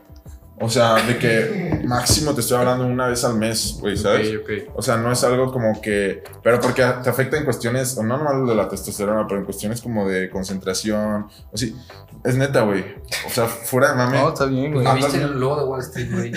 o 0.61 0.69
sea, 0.69 0.95
de 0.97 1.19
que 1.19 1.83
máximo 1.85 2.35
te 2.35 2.41
estoy 2.41 2.59
hablando 2.59 2.85
una 2.85 3.07
vez 3.07 3.23
al 3.25 3.37
mes, 3.37 3.77
güey, 3.81 3.97
¿sabes? 3.97 4.35
Ok, 4.37 4.43
ok. 4.43 4.73
O 4.77 4.83
sea, 4.83 4.97
no 4.97 5.13
es 5.13 5.23
algo 5.23 5.53
como 5.53 5.81
que. 5.81 6.25
Pero 6.43 6.59
porque 6.61 6.83
te 7.05 7.09
afecta 7.11 7.37
en 7.37 7.45
cuestiones, 7.45 7.97
o 7.97 8.03
no 8.03 8.19
nomás 8.19 8.35
lo 8.35 8.47
de 8.47 8.57
la 8.57 8.69
testosterona, 8.69 9.25
pero 9.29 9.39
en 9.39 9.45
cuestiones 9.45 9.81
como 9.81 10.09
de 10.09 10.29
concentración. 10.31 11.29
O 11.53 11.57
sí, 11.57 11.77
es 12.25 12.35
neta, 12.37 12.63
güey. 12.63 12.85
O 13.25 13.31
sea, 13.31 13.47
fuera 13.47 13.91
de 13.91 13.95
mame. 13.99 14.19
No, 14.19 14.31
está 14.31 14.47
bien, 14.47 14.73
güey. 14.73 14.83
¿No 14.85 14.91
Hablas 14.91 15.13
viste 15.13 15.19
de- 15.21 15.33
el 15.33 15.39
logo 15.39 15.59
de 15.61 15.65
Wall 15.65 15.81
Street, 15.81 16.11
güey? 16.13 16.33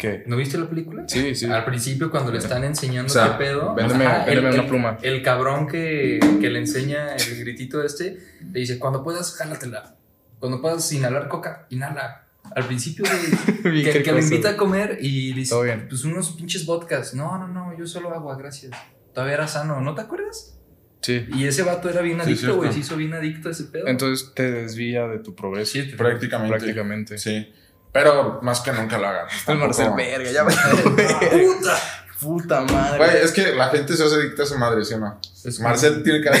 ¿Qué? 0.00 0.22
¿No 0.26 0.36
viste 0.36 0.56
la 0.58 0.66
película? 0.68 1.04
Sí, 1.06 1.34
sí. 1.34 1.46
Al 1.46 1.64
principio, 1.64 2.10
cuando 2.10 2.32
le 2.32 2.38
están 2.38 2.64
enseñando 2.64 3.10
O 3.10 3.14
sea, 3.14 3.36
qué 3.36 3.44
pedo. 3.44 3.74
véndeme- 3.76 4.06
ajá, 4.06 4.24
véndeme 4.24 4.48
el- 4.48 4.54
una 4.54 4.62
el- 4.62 4.68
pluma. 4.68 4.98
El 5.02 5.22
cabrón 5.22 5.68
que, 5.68 6.18
que 6.40 6.48
le 6.50 6.58
enseña 6.58 7.14
el 7.16 7.38
gritito 7.40 7.82
este, 7.84 8.18
le 8.52 8.60
dice: 8.60 8.78
Cuando 8.78 9.04
puedas, 9.04 9.34
jálatela. 9.36 9.96
Cuando 10.38 10.60
puedas 10.62 10.90
inhalar 10.92 11.28
coca, 11.28 11.66
inhala. 11.70 12.26
Al 12.56 12.64
principio, 12.64 13.04
güey, 13.04 13.84
que, 13.84 14.02
que 14.02 14.12
lo 14.12 14.18
invita 14.18 14.50
a 14.50 14.56
comer 14.56 14.98
y 15.02 15.34
dice: 15.34 15.50
Todo 15.50 15.62
bien. 15.64 15.86
Pues 15.88 16.02
unos 16.04 16.30
pinches 16.32 16.64
vodkas. 16.64 17.12
No, 17.14 17.36
no, 17.38 17.46
no, 17.48 17.76
yo 17.78 17.86
solo 17.86 18.12
agua, 18.14 18.36
gracias. 18.38 18.72
Todavía 19.12 19.34
era 19.34 19.46
sano, 19.48 19.80
¿no 19.82 19.94
te 19.94 20.00
acuerdas? 20.00 20.56
Sí. 21.02 21.26
Y 21.34 21.44
ese 21.46 21.62
vato 21.62 21.88
era 21.90 22.00
bien 22.02 22.20
adicto, 22.20 22.56
güey. 22.56 22.72
se 22.72 22.80
hizo 22.80 22.96
bien 22.96 23.12
adicto 23.14 23.48
a 23.48 23.52
ese 23.52 23.64
pedo. 23.64 23.86
Entonces 23.86 24.32
te 24.34 24.50
desvía 24.50 25.06
de 25.08 25.18
tu 25.18 25.34
progreso. 25.34 25.72
Sí, 25.72 25.82
prácticamente. 25.96 26.56
Prácticamente. 26.56 27.18
Sí. 27.18 27.52
Pero 27.92 28.38
más 28.42 28.60
que 28.60 28.72
nunca 28.72 28.98
lo 28.98 29.08
hagan. 29.08 29.26
El 29.46 29.58
Marcel 29.58 29.90
verga, 29.96 30.30
ya 30.30 30.44
me 30.44 30.52
¡Puta! 31.30 31.76
Puta 32.20 32.60
madre. 32.60 32.98
Güey, 32.98 33.24
es 33.24 33.32
que 33.32 33.52
la 33.54 33.68
gente 33.70 33.96
se 33.96 34.04
hace 34.04 34.14
adicta 34.16 34.42
a 34.42 34.44
esa 34.44 34.56
madre, 34.58 34.84
¿sí 34.84 34.94
o 34.94 34.98
no? 34.98 35.18
Es 35.44 35.58
Marcel 35.60 36.02
tiene 36.02 36.20
que 36.20 36.30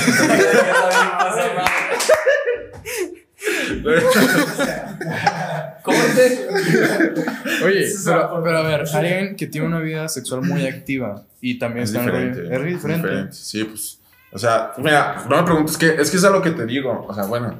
¿Cómo 5.82 5.98
te? 6.14 6.48
Oye, 7.64 7.88
pero, 8.04 8.42
pero 8.44 8.58
a 8.58 8.62
ver, 8.62 8.84
alguien 8.94 9.36
que 9.36 9.46
tiene 9.46 9.66
una 9.66 9.80
vida 9.80 10.08
sexual 10.08 10.42
muy 10.42 10.66
activa 10.66 11.24
y 11.40 11.58
también 11.58 11.84
Es 11.84 11.90
está 11.90 12.00
en 12.00 12.06
diferente. 12.06 12.40
rollo- 12.42 12.54
Es 12.66 12.66
diferente. 12.84 13.32
Sí, 13.32 13.64
pues. 13.64 13.99
O 14.32 14.38
sea, 14.38 14.72
mira, 14.78 15.24
no 15.28 15.36
me 15.38 15.42
preguntes 15.42 15.76
que 15.76 15.88
es 15.88 16.10
que 16.10 16.16
es 16.16 16.24
a 16.24 16.30
lo 16.30 16.40
que 16.40 16.52
te 16.52 16.64
digo. 16.64 17.04
O 17.08 17.14
sea, 17.14 17.24
bueno, 17.24 17.58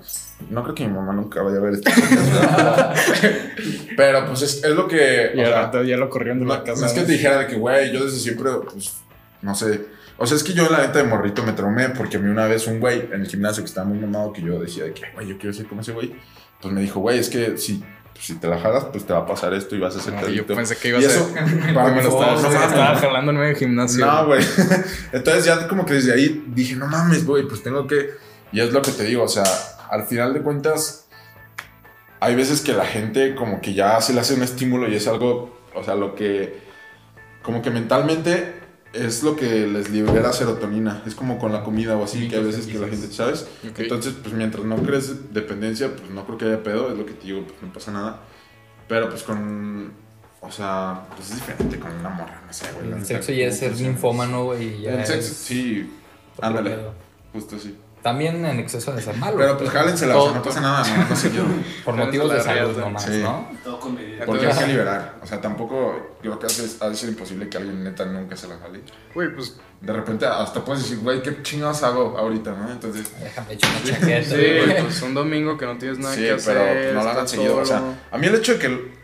no 0.50 0.62
creo 0.62 0.74
que 0.74 0.86
mi 0.86 0.94
mamá 0.94 1.12
nunca 1.12 1.42
vaya 1.42 1.58
a 1.58 1.60
ver 1.60 1.80
¿verdad? 1.80 2.94
Pero 3.96 4.26
pues 4.26 4.42
es, 4.42 4.64
es 4.64 4.70
lo 4.70 4.86
que. 4.86 5.32
Y 5.34 5.40
o 5.40 5.46
sea, 5.46 5.82
ya 5.82 5.96
lo 5.96 6.08
corrieron 6.08 6.38
de 6.38 6.44
no, 6.44 6.54
la 6.54 6.62
casa. 6.62 6.80
no 6.80 6.86
es 6.86 6.92
que 6.92 7.02
te 7.02 7.12
dijera 7.12 7.38
de 7.38 7.46
que, 7.48 7.56
güey, 7.56 7.92
yo 7.92 8.04
desde 8.04 8.18
siempre, 8.18 8.50
pues, 8.70 8.98
no 9.42 9.54
sé. 9.54 9.86
O 10.16 10.26
sea, 10.26 10.36
es 10.36 10.44
que 10.44 10.52
yo 10.52 10.66
en 10.66 10.72
la 10.72 10.86
neta 10.86 10.98
de 10.98 11.04
morrito 11.04 11.42
me 11.42 11.52
traumé 11.52 11.88
porque 11.88 12.18
a 12.18 12.20
mí 12.20 12.30
una 12.30 12.46
vez 12.46 12.66
un 12.66 12.78
güey 12.78 13.08
en 13.10 13.22
el 13.22 13.26
gimnasio 13.26 13.64
que 13.64 13.68
estaba 13.68 13.86
muy 13.86 13.98
mamado 13.98 14.32
que 14.32 14.42
yo 14.42 14.60
decía 14.60 14.84
de 14.84 14.92
que, 14.92 15.02
güey, 15.14 15.26
yo 15.26 15.38
quiero 15.38 15.52
ser 15.52 15.66
como 15.66 15.80
ese 15.80 15.92
güey. 15.92 16.14
Pues 16.60 16.72
me 16.72 16.82
dijo, 16.82 17.00
güey, 17.00 17.18
es 17.18 17.30
que 17.30 17.56
si, 17.56 17.82
si 18.20 18.34
te 18.34 18.48
la 18.48 18.58
jalas, 18.58 18.84
pues 18.84 19.06
te 19.06 19.12
va 19.12 19.20
a 19.20 19.26
pasar 19.26 19.54
esto 19.54 19.74
y 19.74 19.80
vas 19.80 19.96
a 19.96 20.00
ser 20.00 20.12
No, 20.12 20.28
yo 20.28 20.46
pensé 20.46 20.76
que 20.76 20.88
iba 20.88 20.98
a 20.98 21.02
eso, 21.02 21.32
para 21.74 21.90
me 21.94 22.02
lo 22.02 22.08
estaba, 22.08 22.92
no 22.92 23.00
jalando 23.00 23.32
en 23.32 23.38
medio 23.38 23.56
gimnasio. 23.56 24.04
No, 24.04 24.26
güey. 24.26 24.44
Entonces 25.12 25.46
ya 25.46 25.66
como 25.66 25.86
que 25.86 25.94
desde 25.94 26.12
ahí 26.12 26.44
dije, 26.48 26.76
no 26.76 26.86
mames, 26.86 27.24
güey, 27.24 27.48
pues 27.48 27.62
tengo 27.62 27.86
que... 27.86 28.10
Y 28.52 28.60
es 28.60 28.72
lo 28.72 28.82
que 28.82 28.90
te 28.90 29.04
digo, 29.04 29.22
o 29.22 29.28
sea, 29.28 29.44
al 29.90 30.04
final 30.04 30.34
de 30.34 30.42
cuentas, 30.42 31.06
hay 32.20 32.34
veces 32.34 32.60
que 32.60 32.74
la 32.74 32.84
gente 32.84 33.34
como 33.34 33.60
que 33.60 33.72
ya 33.72 34.00
se 34.02 34.12
le 34.12 34.20
hace 34.20 34.34
un 34.34 34.42
estímulo 34.42 34.88
y 34.88 34.96
es 34.96 35.08
algo, 35.08 35.58
o 35.74 35.82
sea, 35.82 35.94
lo 35.94 36.14
que... 36.14 36.68
Como 37.42 37.62
que 37.62 37.70
mentalmente 37.70 38.59
es 38.92 39.22
lo 39.22 39.36
que 39.36 39.66
les 39.66 39.90
libera 39.90 40.32
serotonina. 40.32 41.02
Es 41.06 41.14
como 41.14 41.38
con 41.38 41.52
la 41.52 41.62
comida 41.62 41.96
o 41.96 42.04
así, 42.04 42.28
que 42.28 42.36
a 42.36 42.40
veces 42.40 42.66
que 42.66 42.78
la 42.78 42.88
gente, 42.88 43.12
¿sabes? 43.12 43.46
Entonces, 43.62 44.14
pues 44.22 44.34
mientras 44.34 44.64
no 44.64 44.76
crees 44.76 45.32
dependencia, 45.32 45.94
pues 45.94 46.10
no 46.10 46.24
creo 46.26 46.38
que 46.38 46.44
haya 46.46 46.62
pedo, 46.62 46.90
es 46.90 46.98
lo 46.98 47.06
que 47.06 47.12
te 47.12 47.26
digo, 47.26 47.44
pues 47.46 47.62
no 47.62 47.72
pasa 47.72 47.92
nada. 47.92 48.20
Pero 48.88 49.08
pues 49.08 49.22
con... 49.22 49.92
O 50.42 50.50
sea, 50.50 51.06
pues 51.14 51.30
es 51.30 51.36
diferente 51.36 51.78
con 51.78 51.92
una 51.92 52.08
morra, 52.08 52.42
no 52.46 52.52
sé, 52.52 52.64
güey. 52.72 52.86
El 52.86 52.94
neta, 52.94 53.04
sexo 53.04 53.32
ya 53.32 53.46
es 53.46 53.60
¿cómo 53.60 53.76
ser 53.76 53.86
ninfómano, 53.86 54.44
güey. 54.46 54.86
El 54.86 55.06
sexo, 55.06 55.28
es 55.28 55.36
sí. 55.36 55.90
Ándale, 56.40 56.78
justo 57.32 57.58
sí. 57.58 57.76
También 58.02 58.44
en 58.46 58.58
exceso 58.58 58.92
de 58.92 59.02
ser 59.02 59.14
malo. 59.16 59.36
Pero 59.36 59.58
pues 59.58 59.68
jálensela, 59.70 60.16
o 60.16 60.24
sea, 60.24 60.34
no 60.38 60.42
pasa 60.42 60.60
nada, 60.62 60.86
no, 60.96 61.08
no 61.08 61.16
sé 61.16 61.30
yo. 61.32 61.42
por 61.84 61.94
motivos 61.96 62.30
de 62.30 62.38
la 62.38 62.42
salud 62.42 62.76
nomás, 62.78 63.04
Sí. 63.04 63.18
¿no? 63.22 63.48
Todo 63.62 63.78
con 63.78 63.94
medida. 63.94 64.24
Porque 64.24 64.46
hay 64.46 64.58
que 64.58 64.66
liberar. 64.68 65.16
O 65.22 65.26
sea, 65.26 65.40
tampoco 65.40 66.14
creo 66.22 66.38
que 66.38 66.46
hace- 66.46 66.76
ha 66.84 66.88
de 66.88 66.94
ser 66.96 67.10
imposible 67.10 67.48
que 67.48 67.58
alguien 67.58 67.84
neta 67.84 68.06
nunca 68.06 68.36
se 68.36 68.48
la 68.48 68.56
jale. 68.58 68.80
Güey, 69.14 69.34
pues. 69.34 69.56
De 69.82 69.92
repente 69.94 70.26
hasta 70.26 70.62
puedes 70.62 70.82
decir, 70.82 70.98
güey, 70.98 71.22
¿qué 71.22 71.42
chingados 71.42 71.82
hago 71.82 72.16
ahorita, 72.18 72.52
no? 72.52 72.70
Entonces, 72.70 73.10
Déjame 73.18 73.54
echar 73.54 73.70
una 73.70 73.90
chaqueta. 73.92 74.22
Sí, 74.24 74.36
güey. 74.36 74.82
pues 74.82 75.02
un 75.02 75.14
domingo 75.14 75.56
que 75.56 75.64
no 75.66 75.78
tienes 75.78 75.98
nada 75.98 76.14
sí, 76.14 76.20
que 76.22 76.32
hacer. 76.32 76.54
pero 76.56 76.72
pues, 76.74 76.86
no 76.86 76.92
lo 76.94 77.00
hagan 77.00 77.12
estás 77.24 77.30
seguido. 77.30 77.56
O 77.56 77.64
sea, 77.64 77.82
a 78.10 78.18
mí 78.18 78.26
el 78.26 78.34
hecho 78.34 78.52
de 78.52 78.58
que 78.58 78.99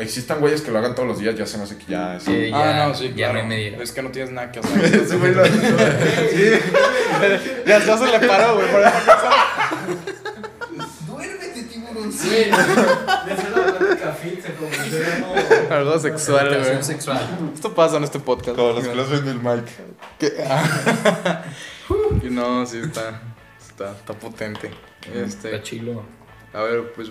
existan 0.00 0.40
güeyes 0.40 0.62
que 0.62 0.70
lo 0.70 0.78
hagan 0.78 0.94
todos 0.94 1.08
los 1.08 1.18
días 1.18 1.34
ya 1.36 1.44
se 1.46 1.56
me 1.58 1.64
hace 1.64 1.76
que 1.76 1.84
ya 1.86 2.16
es. 2.16 2.22
Sí, 2.24 2.50
ya, 2.50 2.84
ah, 2.84 2.88
no, 2.88 2.94
sí, 2.94 3.08
ya 3.08 3.14
claro. 3.14 3.32
no 3.34 3.40
hay 3.40 3.46
medida. 3.46 3.82
Es 3.82 3.92
que 3.92 4.02
no 4.02 4.10
tienes 4.10 4.32
nada 4.32 4.50
que 4.52 4.60
hacer. 4.60 5.18
Güey 5.18 5.34
lo- 5.34 5.44
ya, 7.66 7.78
ya 7.84 7.98
se 7.98 8.06
le 8.18 8.26
paró, 8.26 8.54
güey. 8.56 8.70
por- 8.70 8.82
Duérmete, 11.06 11.62
tiburón. 11.64 12.10
En 12.22 12.54
algo- 15.72 15.98
sexual, 15.98 16.48
güey. 16.62 16.82
sexual. 16.82 17.20
Esto 17.54 17.74
pasa 17.74 17.96
en 17.98 18.04
este 18.04 18.18
podcast. 18.20 18.56
Como 18.56 18.72
los 18.72 18.86
que 18.86 18.94
los 18.94 19.10
ven 19.10 19.24
del 19.24 19.40
mic. 19.40 19.64
Y 22.22 22.28
no, 22.30 22.64
sí, 22.66 22.78
está. 22.84 23.20
Está, 23.60 23.90
está 23.92 24.12
potente. 24.12 24.70
Está 25.12 25.48
Este. 25.48 25.62
chilo. 25.62 26.04
A 26.52 26.60
ver, 26.62 26.92
pues. 26.92 27.08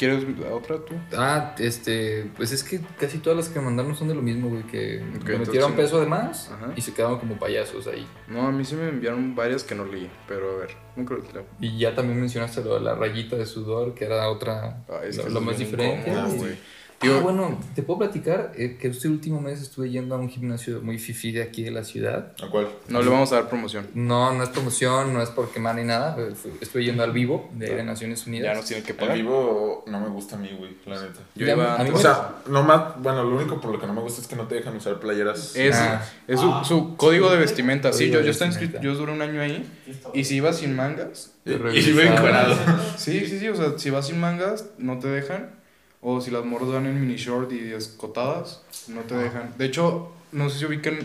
¿Quieres 0.00 0.24
otra 0.50 0.76
tú? 0.78 0.94
Ah, 1.14 1.54
este, 1.58 2.30
pues 2.34 2.52
es 2.52 2.64
que 2.64 2.80
casi 2.98 3.18
todas 3.18 3.36
las 3.36 3.50
que 3.50 3.60
mandaron 3.60 3.94
son 3.94 4.08
de 4.08 4.14
lo 4.14 4.22
mismo, 4.22 4.48
güey, 4.48 4.62
que 4.62 4.94
entonces 4.98 5.40
metieron 5.40 5.74
peso 5.74 6.00
de 6.00 6.06
más 6.06 6.50
Ajá. 6.50 6.72
y 6.74 6.80
se 6.80 6.94
quedaron 6.94 7.18
como 7.18 7.38
payasos 7.38 7.86
ahí. 7.86 8.06
No, 8.26 8.46
a 8.46 8.50
mí 8.50 8.64
sí 8.64 8.76
me 8.76 8.88
enviaron 8.88 9.34
varias 9.34 9.62
que 9.62 9.74
no 9.74 9.84
leí. 9.84 10.10
Pero 10.26 10.52
a 10.52 10.56
ver, 10.60 10.70
nunca 10.96 11.12
lo 11.12 11.20
leo. 11.34 11.44
Y 11.60 11.76
ya 11.76 11.94
también 11.94 12.18
mencionaste 12.18 12.64
lo 12.64 12.76
de 12.76 12.80
la 12.80 12.94
rayita 12.94 13.36
de 13.36 13.44
sudor, 13.44 13.92
que 13.92 14.06
era 14.06 14.26
otra, 14.30 14.84
Ay, 14.88 15.10
es 15.10 15.18
lo, 15.18 15.24
que 15.24 15.30
lo 15.30 15.40
es 15.40 15.44
más 15.44 15.58
diferente. 15.58 16.10
incómodo, 16.10 16.34
güey. 16.36 16.79
Ah, 17.02 17.20
bueno, 17.22 17.58
te 17.74 17.82
puedo 17.82 17.98
platicar 18.00 18.52
eh, 18.56 18.76
que 18.78 18.88
este 18.88 19.08
último 19.08 19.40
mes 19.40 19.62
estuve 19.62 19.88
yendo 19.88 20.14
a 20.14 20.18
un 20.18 20.28
gimnasio 20.28 20.82
muy 20.82 20.98
fifi 20.98 21.32
de 21.32 21.42
aquí 21.42 21.62
de 21.62 21.70
la 21.70 21.82
ciudad. 21.82 22.32
¿A 22.42 22.48
cuál? 22.50 22.68
No 22.88 23.00
le 23.00 23.08
vamos 23.08 23.32
a 23.32 23.36
dar 23.36 23.48
promoción. 23.48 23.86
No, 23.94 24.34
no 24.34 24.42
es 24.42 24.50
promoción, 24.50 25.14
no 25.14 25.22
es 25.22 25.30
por 25.30 25.50
quemar 25.50 25.76
ni 25.76 25.84
nada. 25.84 26.14
fui- 26.34 26.52
Estoy 26.60 26.84
yendo 26.84 27.02
al 27.02 27.12
vivo 27.12 27.48
de, 27.54 27.74
de 27.74 27.82
Naciones 27.84 28.26
Unidas. 28.26 28.52
Ya 28.52 28.54
nos 28.54 28.66
tiene 28.66 28.82
que 28.82 28.92
El 28.92 28.98
pagar. 28.98 29.16
vivo 29.16 29.82
no 29.86 29.98
me 29.98 30.08
gusta 30.08 30.36
a 30.36 30.38
mí, 30.38 30.50
güey, 30.58 30.76
la 30.84 31.00
neta. 31.00 31.20
Yo 31.34 31.46
Ya, 31.46 31.54
iba 31.54 31.74
a 31.76 31.84
mí. 31.84 31.90
O 31.90 31.98
sea, 31.98 32.34
no 32.48 32.62
más, 32.64 33.00
bueno, 33.02 33.24
lo 33.24 33.34
único 33.36 33.58
por 33.62 33.72
lo 33.72 33.80
que 33.80 33.86
no 33.86 33.94
me 33.94 34.02
gusta 34.02 34.20
es 34.20 34.26
que 34.26 34.36
no 34.36 34.46
te 34.46 34.56
dejan 34.56 34.76
usar 34.76 35.00
playeras. 35.00 35.56
Es, 35.56 35.76
Ah. 35.76 36.02
es 36.28 36.38
su, 36.38 36.52
su 36.64 36.96
código 36.98 37.30
de 37.30 37.38
vestimenta. 37.38 37.94
Sí, 37.94 38.10
yo, 38.10 38.20
yo 38.20 38.30
estaba 38.30 38.50
inscrito, 38.50 38.78
yo 38.82 38.94
duré 38.94 39.12
un 39.12 39.22
año 39.22 39.40
ahí. 39.40 39.66
Y 40.12 40.24
si 40.24 40.36
ibas 40.36 40.58
sin 40.58 40.76
mangas, 40.76 41.32
Y- 41.46 41.52
y 41.52 41.88
iba 41.90 42.02
encuerado. 42.04 42.54
Sí, 42.98 43.24
sí, 43.26 43.38
sí. 43.38 43.48
O 43.48 43.56
sea, 43.56 43.78
si 43.78 43.88
vas 43.88 44.06
sin 44.06 44.20
mangas, 44.20 44.66
no 44.76 44.98
te 44.98 45.08
dejan. 45.08 45.58
O 46.02 46.20
si 46.20 46.30
las 46.30 46.44
morras 46.44 46.70
van 46.70 46.86
en 46.86 47.00
mini 47.00 47.16
short 47.16 47.52
y 47.52 47.72
escotadas, 47.72 48.62
no 48.88 49.02
te 49.02 49.14
dejan. 49.14 49.54
De 49.58 49.66
hecho, 49.66 50.10
no 50.32 50.48
sé 50.48 50.58
si 50.58 50.64
ubican, 50.64 50.98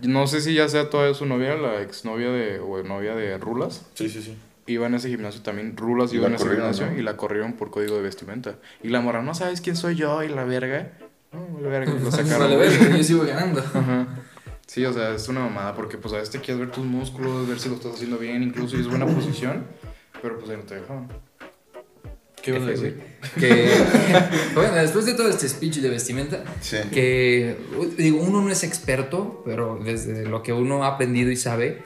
no 0.00 0.26
sé 0.26 0.40
si 0.40 0.54
ya 0.54 0.68
sea 0.68 0.90
todavía 0.90 1.14
su 1.14 1.26
novia, 1.26 1.56
la 1.56 1.82
exnovia 1.82 2.30
de, 2.30 2.60
o 2.60 2.82
novia 2.84 3.14
de 3.14 3.36
Rulas. 3.38 3.86
Sí, 3.94 4.08
sí, 4.08 4.22
sí. 4.22 4.36
Iba 4.66 4.86
en 4.86 4.94
ese 4.94 5.08
gimnasio 5.08 5.42
también, 5.42 5.76
Rulas 5.76 6.12
iba 6.12 6.26
en 6.26 6.34
ese 6.34 6.46
gimnasio 6.48 6.86
¿no? 6.90 6.98
y 6.98 7.02
la 7.02 7.16
corrieron 7.16 7.54
por 7.54 7.70
código 7.70 7.96
de 7.96 8.02
vestimenta. 8.02 8.56
Y 8.82 8.88
la 8.88 9.00
morra, 9.00 9.22
no 9.22 9.34
sabes 9.34 9.60
quién 9.60 9.76
soy 9.76 9.96
yo 9.96 10.22
y 10.22 10.28
la 10.28 10.44
verga. 10.44 10.92
No, 11.32 11.60
la 11.60 11.68
verga, 11.68 11.92
lo 11.92 12.10
sacaron. 12.10 12.50
Yo 12.96 13.02
sigo 13.02 13.24
ganando. 13.24 13.60
Ajá. 13.60 14.06
Sí, 14.66 14.84
o 14.84 14.92
sea, 14.92 15.14
es 15.14 15.26
una 15.28 15.40
mamada 15.40 15.74
porque 15.74 15.96
pues 15.96 16.12
a 16.12 16.18
veces 16.18 16.30
te 16.30 16.40
quieres 16.40 16.60
ver 16.60 16.70
tus 16.70 16.84
músculos, 16.84 17.48
ver 17.48 17.58
si 17.58 17.70
lo 17.70 17.76
estás 17.76 17.94
haciendo 17.94 18.18
bien, 18.18 18.42
incluso 18.42 18.76
si 18.76 18.82
es 18.82 18.86
buena 18.88 19.06
posición, 19.06 19.64
pero 20.20 20.38
pues 20.38 20.50
ahí 20.50 20.58
no 20.58 20.64
te 20.64 20.74
dejaron. 20.74 21.08
¿Qué 22.52 22.56
ibas 22.56 22.68
a 22.68 22.70
decir? 22.70 23.02
Que, 23.38 23.70
bueno, 24.54 24.74
después 24.76 25.06
de 25.06 25.14
todo 25.14 25.28
este 25.28 25.48
speech 25.48 25.76
de 25.78 25.88
vestimenta, 25.90 26.42
Sí. 26.60 26.76
que 26.92 27.56
digo, 27.96 28.20
uno 28.22 28.40
no 28.42 28.50
es 28.50 28.64
experto, 28.64 29.42
pero 29.44 29.78
desde 29.84 30.26
lo 30.26 30.42
que 30.42 30.52
uno 30.52 30.84
ha 30.84 30.88
aprendido 30.94 31.30
y 31.30 31.36
sabe, 31.36 31.82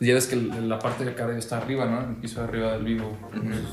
ya 0.00 0.14
ves 0.14 0.26
que 0.26 0.36
la 0.36 0.78
parte 0.78 1.04
del 1.04 1.14
cardio 1.14 1.36
está 1.38 1.58
arriba, 1.58 1.86
¿no? 1.86 2.00
El 2.00 2.16
piso 2.16 2.40
de 2.40 2.48
arriba 2.48 2.72
del 2.72 2.84
vivo. 2.84 3.16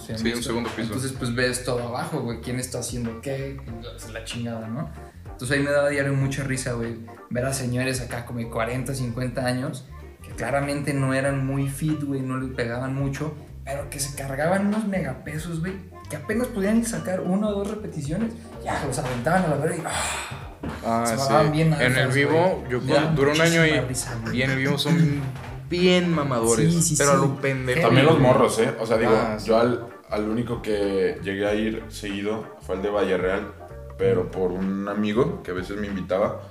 Sí, 0.05 0.13
un 0.17 0.23
visto. 0.23 0.41
segundo 0.43 0.69
piso. 0.69 0.83
Entonces, 0.83 1.11
pues 1.17 1.33
ves 1.35 1.63
todo 1.63 1.81
abajo, 1.87 2.21
güey, 2.21 2.39
quién 2.41 2.59
está 2.59 2.79
haciendo 2.79 3.19
qué, 3.21 3.57
es 3.97 4.09
la 4.11 4.23
chingada, 4.23 4.67
¿no? 4.67 4.89
Entonces 5.25 5.57
ahí 5.57 5.63
me 5.63 5.71
daba 5.71 5.89
diario 5.89 6.13
mucha 6.13 6.43
risa, 6.43 6.73
güey, 6.73 6.95
ver 7.29 7.45
a 7.45 7.53
señores 7.53 7.99
acá 8.01 8.25
como 8.25 8.39
de 8.39 8.49
40, 8.49 8.93
50 8.93 9.45
años, 9.45 9.85
que 10.21 10.29
claramente 10.31 10.93
no 10.93 11.13
eran 11.13 11.45
muy 11.45 11.67
fit, 11.69 12.01
güey, 12.03 12.21
no 12.21 12.37
le 12.37 12.47
pegaban 12.53 12.93
mucho, 12.95 13.33
pero 13.65 13.89
que 13.89 13.99
se 13.99 14.15
cargaban 14.15 14.67
unos 14.67 14.87
megapesos, 14.87 15.59
güey, 15.61 15.73
que 16.13 16.17
apenas 16.17 16.45
podían 16.47 16.85
sacar 16.85 17.21
una 17.21 17.47
o 17.47 17.51
dos 17.53 17.71
repeticiones, 17.71 18.33
ya 18.63 18.83
los 18.85 18.99
aventaban 18.99 19.45
a 19.45 19.47
la 19.47 19.55
verga 19.55 19.77
y 19.77 19.81
¡ah! 19.83 20.59
Ah, 20.85 21.05
Se 21.07 21.17
sí. 21.17 21.51
bien 21.51 21.73
en 21.73 21.97
el 21.97 22.09
vivo, 22.09 22.63
yo 22.69 22.79
duró 23.15 23.31
un 23.31 23.41
año 23.41 23.65
y, 23.65 23.79
risa, 23.81 24.15
y 24.31 24.43
en 24.43 24.51
el 24.51 24.57
vivo 24.59 24.77
son 24.77 25.21
bien 25.69 26.13
mamadores. 26.13 26.71
Sí, 26.71 26.81
sí, 26.83 26.95
pero 26.97 27.11
a 27.11 27.15
lo 27.15 27.35
pendejo. 27.37 27.81
También 27.81 28.05
los 28.05 28.19
morros, 28.19 28.59
¿eh? 28.59 28.73
O 28.79 28.85
sea, 28.85 28.97
digo, 28.97 29.11
Ah, 29.11 29.37
sí. 29.39 29.47
yo 29.47 29.57
al, 29.59 29.87
al 30.11 30.29
único 30.29 30.61
que 30.61 31.19
llegué 31.23 31.47
a 31.47 31.55
ir 31.55 31.83
seguido 31.89 32.57
fue 32.61 32.75
el 32.75 32.83
de 32.83 32.89
Valle 32.91 33.17
Real, 33.17 33.51
pero 33.97 34.29
por 34.29 34.51
un 34.51 34.87
amigo 34.87 35.41
que 35.41 35.49
a 35.51 35.55
veces 35.55 35.77
me 35.77 35.87
invitaba. 35.87 36.41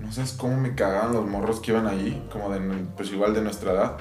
No 0.00 0.12
sabes 0.12 0.32
cómo 0.32 0.56
me 0.58 0.74
cagaban 0.74 1.12
los 1.12 1.26
morros 1.26 1.60
que 1.60 1.72
iban 1.72 1.86
allí, 1.86 2.22
como 2.32 2.50
de, 2.50 2.60
pues 2.96 3.10
igual 3.10 3.34
de 3.34 3.42
nuestra 3.42 3.72
edad, 3.72 3.96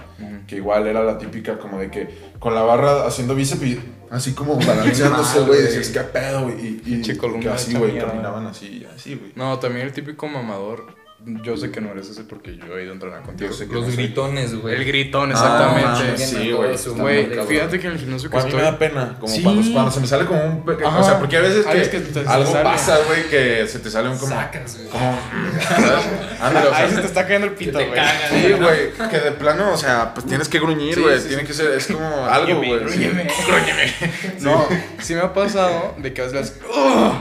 que 0.47 0.57
igual 0.57 0.87
era 0.87 1.03
la 1.03 1.17
típica 1.17 1.57
como 1.57 1.79
de 1.79 1.89
que 1.89 2.33
con 2.39 2.53
la 2.55 2.61
barra 2.61 3.05
haciendo 3.05 3.35
bíceps 3.35 3.63
y 3.63 3.79
así 4.09 4.33
como 4.33 4.55
balanceándose, 4.65 5.41
güey, 5.41 5.61
decías, 5.61 5.89
qué 5.89 6.01
pedo, 6.01 6.43
güey, 6.43 6.81
y, 6.85 6.95
y 6.95 7.01
que 7.01 7.49
así, 7.49 7.73
güey, 7.75 7.97
caminaban 7.99 8.45
así, 8.47 8.85
así, 8.95 9.15
güey. 9.15 9.33
No, 9.35 9.59
también 9.59 9.87
el 9.87 9.93
típico 9.93 10.27
mamador. 10.27 10.95
Yo 11.25 11.57
sé 11.57 11.71
que 11.71 11.81
no 11.81 11.91
eres 11.91 12.09
ese 12.09 12.23
porque 12.23 12.55
yo 12.57 12.77
he 12.77 12.83
ido 12.83 12.91
a 12.91 12.93
entrenar 12.93 13.21
contigo. 13.23 13.49
Yo 13.49 13.55
sé 13.57 13.67
que 13.67 13.73
Los 13.73 13.87
no 13.87 13.91
gritones, 13.91 14.55
güey. 14.61 14.75
El 14.75 14.85
gritón, 14.85 15.31
Ah, 15.31 15.33
exactamente. 15.33 15.87
mames, 15.87 16.29
sí, 16.29 16.51
güey. 16.51 16.77
Güey, 16.95 17.29
Cabrón. 17.29 17.47
fíjate 17.47 17.79
que 17.79 17.87
en 17.87 17.93
el 17.93 17.99
gimnasio 17.99 18.29
que 18.29 18.37
A 18.37 18.39
mí 18.39 18.43
me 18.45 18.49
estoy. 18.51 18.63
da 18.71 18.77
pena, 18.79 19.15
como 19.19 19.33
Sí. 19.33 19.41
cuando, 19.43 19.73
cuando 19.73 19.91
se 19.91 19.99
me 19.99 20.07
sale 20.07 20.25
como 20.25 20.43
un. 20.45 20.63
Ajá. 20.85 20.99
O 20.99 21.03
sea, 21.03 21.19
porque 21.19 21.37
a 21.37 21.41
veces 21.41 21.65
que, 21.65 21.73
veces 21.73 21.89
que 21.89 21.99
te- 21.99 22.29
algo 22.29 22.49
sale. 22.51 22.63
pasa, 22.63 22.97
güey, 23.07 23.27
que 23.29 23.67
se 23.67 23.79
te 23.79 23.89
sale 23.89 24.09
un 24.09 24.17
como. 24.19 24.31
Sacas, 24.35 24.77
güey. 24.77 24.89
como 24.89 25.19
¿sabes? 25.67 26.05
Ándale, 26.39 26.67
o 26.67 26.69
sea, 26.75 26.77
Ahí 26.85 26.91
se 26.91 27.01
te 27.01 27.07
está 27.07 27.23
cayendo 27.23 27.47
el 27.47 27.53
pito, 27.53 27.73
güey. 27.79 27.89
Sí, 28.29 28.53
güey, 28.53 29.09
que 29.09 29.19
de 29.19 29.31
plano, 29.31 29.73
o 29.73 29.77
sea, 29.77 30.13
pues 30.13 30.27
tienes 30.27 30.47
que 30.47 30.59
gruñir, 30.59 30.93
Sí, 30.95 31.01
güey. 31.01 31.19
sí, 31.19 31.27
Tiene 31.29 31.41
sí. 31.41 31.47
que 31.47 31.53
ser, 31.55 31.71
es 31.71 31.87
como 31.87 32.25
algo, 32.25 32.57
güey. 32.57 32.79
Grúñeme. 32.79 33.27
No, 34.41 34.65
sí 35.01 35.15
me 35.15 35.21
ha 35.21 35.33
pasado 35.33 35.95
de 35.97 36.13
que 36.13 36.21
a 36.21 36.25
veces 36.25 36.53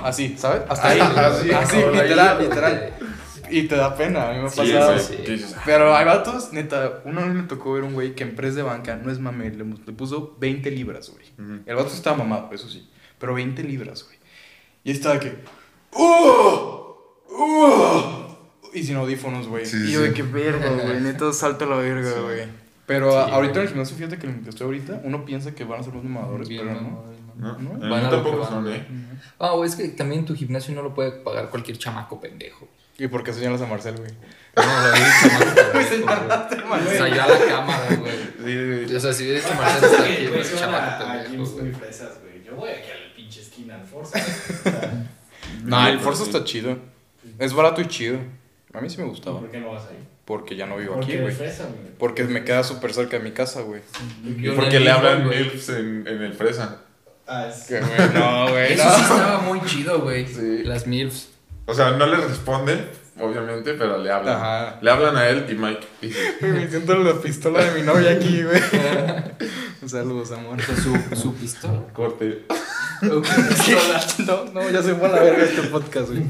así, 0.05 0.37
¿sabes? 0.39 0.63
Hasta 0.69 0.89
ahí. 0.91 1.01
Así, 1.01 1.79
literal, 1.79 2.39
literal. 2.43 2.91
Y 3.51 3.63
te 3.69 3.77
da 3.77 3.95
pena, 3.97 4.29
a 4.29 4.33
mí 4.33 4.39
me 4.41 4.47
ha 4.47 4.51
Sí, 4.51 4.57
pasado. 4.73 4.99
sí. 4.99 5.17
dices, 5.27 5.55
ah, 5.57 5.63
Pero 5.65 5.95
hay 5.97 6.05
vatos, 6.05 6.53
neta, 6.53 7.03
una 7.05 7.23
vez 7.25 7.35
me 7.35 7.43
tocó 7.45 7.73
ver 7.75 7.85
un 7.85 7.95
güey 7.95 8.15
que 8.15 8.25
en 8.25 8.35
press 8.37 8.55
de 8.55 8.63
banca, 8.63 8.97
no 8.97 9.11
es 9.11 9.19
mame, 9.19 9.51
le, 9.51 9.65
le 9.65 9.93
puso 9.93 10.37
20 10.41 10.71
libras, 10.71 11.11
güey. 11.11 11.27
Ujú. 11.39 11.63
El 11.67 11.77
vato 11.77 11.89
estaba 11.93 12.17
mamado, 12.17 12.51
eso 12.53 12.69
sí, 12.69 12.89
pero 13.19 13.35
20 13.35 13.63
libras, 13.65 14.05
güey. 14.05 14.17
Y 14.85 14.91
estaba 14.93 15.19
que, 15.21 15.37
¡Uh! 15.93 16.95
¡Uh! 17.31 18.27
Y 18.73 18.83
sin 18.83 18.97
audífonos, 18.97 19.49
güey. 19.49 19.65
Sí, 19.65 19.77
y 19.77 19.87
sí, 19.87 19.93
yo 19.93 20.01
de 20.03 20.09
sí. 20.09 20.15
que 20.15 20.23
verga, 20.23 20.69
güey, 20.71 21.01
neta 21.01 21.33
salta 21.33 21.65
la 21.67 21.77
verga, 21.77 22.13
güey. 22.21 22.47
Pero 22.87 23.11
Sí, 23.11 23.17
ahorita 23.33 23.53
güey. 23.55 23.55
en 23.55 23.63
el 23.63 23.69
gimnasio, 23.69 23.97
fíjate 23.97 24.19
que 24.19 24.27
en 24.27 24.35
el 24.37 24.43
que 24.45 24.51
estoy 24.51 24.65
ahorita, 24.67 25.01
uno 25.05 25.25
piensa 25.25 25.55
que 25.55 25.65
van 25.65 25.81
a 25.81 25.83
ser 25.83 25.95
los 25.95 26.05
mamadores, 26.05 26.49
Bien, 26.49 26.67
pero 26.69 26.81
no. 26.81 27.05
¿no? 27.37 27.59
¿no? 27.59 27.85
Eh, 27.85 27.89
Van 27.91 28.05
a 28.07 28.11
tampoco 28.11 28.47
son. 28.47 28.69
¿eh? 28.69 28.87
Ah, 29.39 29.53
güey, 29.55 29.69
es 29.69 29.77
que 29.77 29.89
también 29.89 30.25
tu 30.25 30.35
gimnasio 30.35 30.75
no 30.75 30.83
lo 30.83 30.95
puede 30.95 31.11
pagar 31.13 31.51
cualquier 31.51 31.79
chamaco 31.79 32.21
pendejo. 32.21 32.69
¿Y 32.99 33.09
por 33.09 33.23
qué 33.23 33.33
señalas 33.33 33.61
a 33.61 33.67
Marcel, 33.67 33.97
güey? 33.97 34.11
No, 34.57 34.63
lo 34.63 34.93
vi 34.93 35.01
chamaco 36.01 36.49
pendejo, 36.49 36.69
güey. 36.69 36.97
Salió 36.99 37.23
a 37.23 37.27
la 37.29 37.39
cámara, 37.47 37.89
güey. 38.41 38.95
O 38.97 39.01
sea, 39.01 39.13
si 39.13 39.25
hubiera 39.25 39.41
dicho 39.41 39.55
Marcel 39.55 39.85
está 39.91 40.03
aquí, 40.03 40.15
Güey, 40.15 40.29
güey, 40.29 40.43
van 40.43 40.59
chamaco 40.59 40.77
a- 41.05 41.13
a 41.13 41.23
pendejo, 41.23 41.45
muy 41.53 41.61
güey. 41.61 41.73
fresas, 41.73 42.19
güey. 42.23 42.43
Yo 42.45 42.57
voy 42.57 42.71
aquí 42.71 42.91
a 42.91 42.95
la 43.09 43.15
pinche 43.15 43.41
esquina 43.43 43.75
al 43.77 43.85
Forza. 43.87 44.19
No, 45.65 45.87
el 45.89 45.95
pues 45.95 46.05
Forza 46.05 46.23
está 46.25 46.45
chido. 46.45 46.79
Es 47.39 47.53
barato 47.53 47.81
y 47.81 47.87
chido. 47.87 48.19
A 48.73 48.81
mí 48.81 48.89
sí 48.91 48.99
me 48.99 49.05
gustaba. 49.05 49.41
¿Por 49.41 49.51
qué 49.51 49.59
no 49.59 49.73
vas 49.73 49.85
ahí? 49.91 49.97
Porque 50.25 50.55
ya 50.57 50.67
no 50.67 50.77
vivo 50.77 50.97
aquí, 50.97 51.17
güey. 51.17 51.35
güey. 51.35 51.51
Porque 51.99 52.25
me 52.25 52.45
queda 52.45 52.63
súper 52.65 52.93
cerca 52.93 53.17
de 53.19 53.23
mi 53.25 53.31
casa, 53.33 53.61
güey. 53.63 53.81
Porque 54.55 54.81
le 54.81 54.91
hablan 54.91 55.25
güey. 55.27 55.45
MILFs 55.45 55.69
en, 55.71 56.05
en 56.07 56.23
el 56.23 56.35
fresa. 56.35 56.83
Ah, 57.27 57.47
es... 57.49 57.65
Que, 57.65 57.81
güey, 57.81 58.09
no, 58.15 58.51
güey. 58.51 58.73
Eso 58.75 58.91
sí 58.97 59.01
estaba 59.03 59.41
muy 59.41 59.61
chido, 59.65 60.01
güey. 60.03 60.27
Las 60.65 60.87
MILFs. 60.87 61.31
O 61.67 61.75
sea, 61.75 61.91
no 61.91 62.07
le 62.07 62.17
responden, 62.17 62.87
obviamente, 63.21 63.75
pero 63.75 63.99
le 63.99 64.11
hablan. 64.11 64.37
Ajá. 64.37 64.79
Le 64.81 64.91
hablan 64.91 65.17
a 65.17 65.29
él 65.29 65.47
y 65.49 65.55
Mike. 65.55 65.87
Me 66.43 66.69
siento 66.69 66.95
la 66.97 67.15
pistola 67.21 67.63
de 67.65 67.81
mi 67.81 67.87
novia 67.87 68.13
aquí, 68.13 68.43
güey. 68.43 68.61
Saludos, 69.87 70.33
amor. 70.33 70.59
Su, 70.63 71.17
su 71.17 71.35
pistola. 71.35 71.81
corte. 71.93 72.45
No, 73.03 74.45
no, 74.55 74.71
ya 74.71 74.83
se 74.83 74.95
fue 74.95 75.07
a 75.07 75.13
la 75.13 75.23
verga 75.23 75.45
este 75.45 75.63
podcast, 75.65 76.09
güey. 76.09 76.25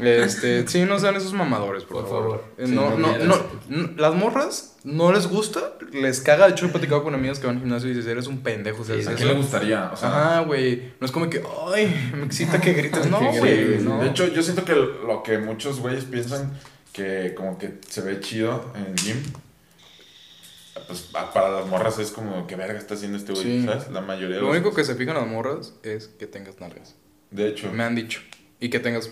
Este, 0.00 0.66
sí, 0.68 0.82
no 0.84 0.98
sean 0.98 1.16
esos 1.16 1.32
mamadores, 1.32 1.84
por, 1.84 2.02
Por 2.02 2.08
favor. 2.08 2.22
favor. 2.22 2.44
Eh, 2.58 2.66
Sí, 2.66 2.72
no, 2.72 2.90
no 2.96 3.16
no, 3.18 3.24
no, 3.24 3.36
no, 3.68 3.90
las 3.96 4.14
morras 4.14 4.76
no 4.84 5.12
les 5.12 5.26
gusta, 5.26 5.74
les 5.92 6.20
caga. 6.20 6.46
De 6.46 6.52
hecho, 6.52 6.66
he 6.66 6.68
platicado 6.68 7.02
con 7.02 7.14
amigos 7.14 7.38
que 7.38 7.46
van 7.46 7.56
al 7.56 7.62
gimnasio 7.62 7.88
y 7.90 7.94
dices, 7.94 8.06
eres 8.10 8.26
un 8.26 8.42
pendejo. 8.42 8.82
¿A 8.90 8.94
eso". 8.94 9.10
quién 9.16 9.28
le 9.28 9.34
gustaría? 9.34 9.90
O 9.92 9.96
sea, 9.96 10.08
Ajá, 10.08 10.40
güey. 10.40 10.92
No 11.00 11.04
es 11.06 11.12
como 11.12 11.28
que, 11.28 11.42
ay, 11.74 12.12
me 12.16 12.24
excita 12.24 12.60
que 12.60 12.72
grites. 12.72 13.06
No, 13.10 13.18
güey. 13.20 13.78
De 13.78 14.06
hecho, 14.08 14.26
yo 14.28 14.42
siento 14.42 14.64
que 14.64 14.74
lo 14.74 15.22
que 15.22 15.38
muchos 15.38 15.80
güeyes 15.80 16.04
piensan 16.04 16.52
que 16.92 17.34
como 17.36 17.58
que 17.58 17.78
se 17.88 18.00
ve 18.00 18.18
chido 18.20 18.72
en 18.74 18.86
el 18.86 18.94
gym, 18.96 19.16
pues 20.86 21.00
pa- 21.02 21.32
para 21.32 21.50
las 21.50 21.66
morras 21.66 21.98
es 21.98 22.10
como, 22.10 22.46
¿qué 22.46 22.56
verga 22.56 22.78
está 22.78 22.94
haciendo 22.94 23.18
este 23.18 23.32
güey? 23.32 23.44
Sí. 23.44 23.64
¿Sabes? 23.66 23.90
La 23.90 24.00
mayoría 24.00 24.36
de 24.36 24.42
lo 24.42 24.48
los- 24.48 24.56
único 24.56 24.74
que 24.74 24.84
se 24.84 24.94
fijan 24.94 25.16
las 25.16 25.26
morras 25.26 25.74
es 25.82 26.08
que 26.18 26.26
tengas 26.26 26.60
nalgas. 26.60 26.94
De 27.30 27.48
hecho, 27.48 27.70
Me 27.72 27.84
han 27.84 27.94
dicho. 27.94 28.20
Y 28.60 28.70
que 28.70 28.80
tengas 28.80 29.10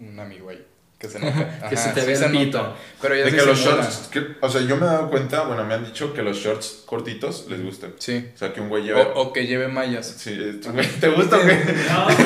un 0.00 0.18
amigo 0.20 0.50
ahí. 0.50 0.64
Que 0.98 1.08
se 1.08 1.18
nota. 1.20 1.68
Que 1.68 1.76
se 1.76 1.90
te 1.90 2.00
sí 2.00 2.06
vea 2.08 2.16
el 2.26 2.32
nota. 2.32 2.44
pito. 2.44 2.74
Pero 3.00 3.14
ya 3.14 3.24
de 3.26 3.30
que 3.30 3.42
los 3.46 3.56
shorts, 3.58 4.08
que- 4.10 4.26
o 4.40 4.48
sea, 4.50 4.60
yo 4.62 4.76
me 4.76 4.82
he 4.84 4.88
dado 4.88 5.08
cuenta, 5.10 5.42
bueno, 5.44 5.64
me 5.64 5.74
han 5.74 5.84
dicho 5.84 6.12
que 6.12 6.22
los 6.22 6.36
shorts 6.38 6.82
cortitos 6.86 7.46
les 7.48 7.62
gustan. 7.62 7.92
Sí. 7.98 8.28
O 8.34 8.36
sea, 8.38 8.52
que 8.52 8.60
un 8.60 8.68
güey 8.68 8.82
lleve... 8.82 9.00
O, 9.02 9.12
o 9.22 9.32
que 9.32 9.46
lleve 9.46 9.68
mallas. 9.68 10.06
Sí, 10.18 10.36
güey, 10.72 10.86
¿te 11.00 11.08
gusta, 11.10 11.36
güey? 11.38 11.56
No, 11.88 12.08
es 12.10 12.16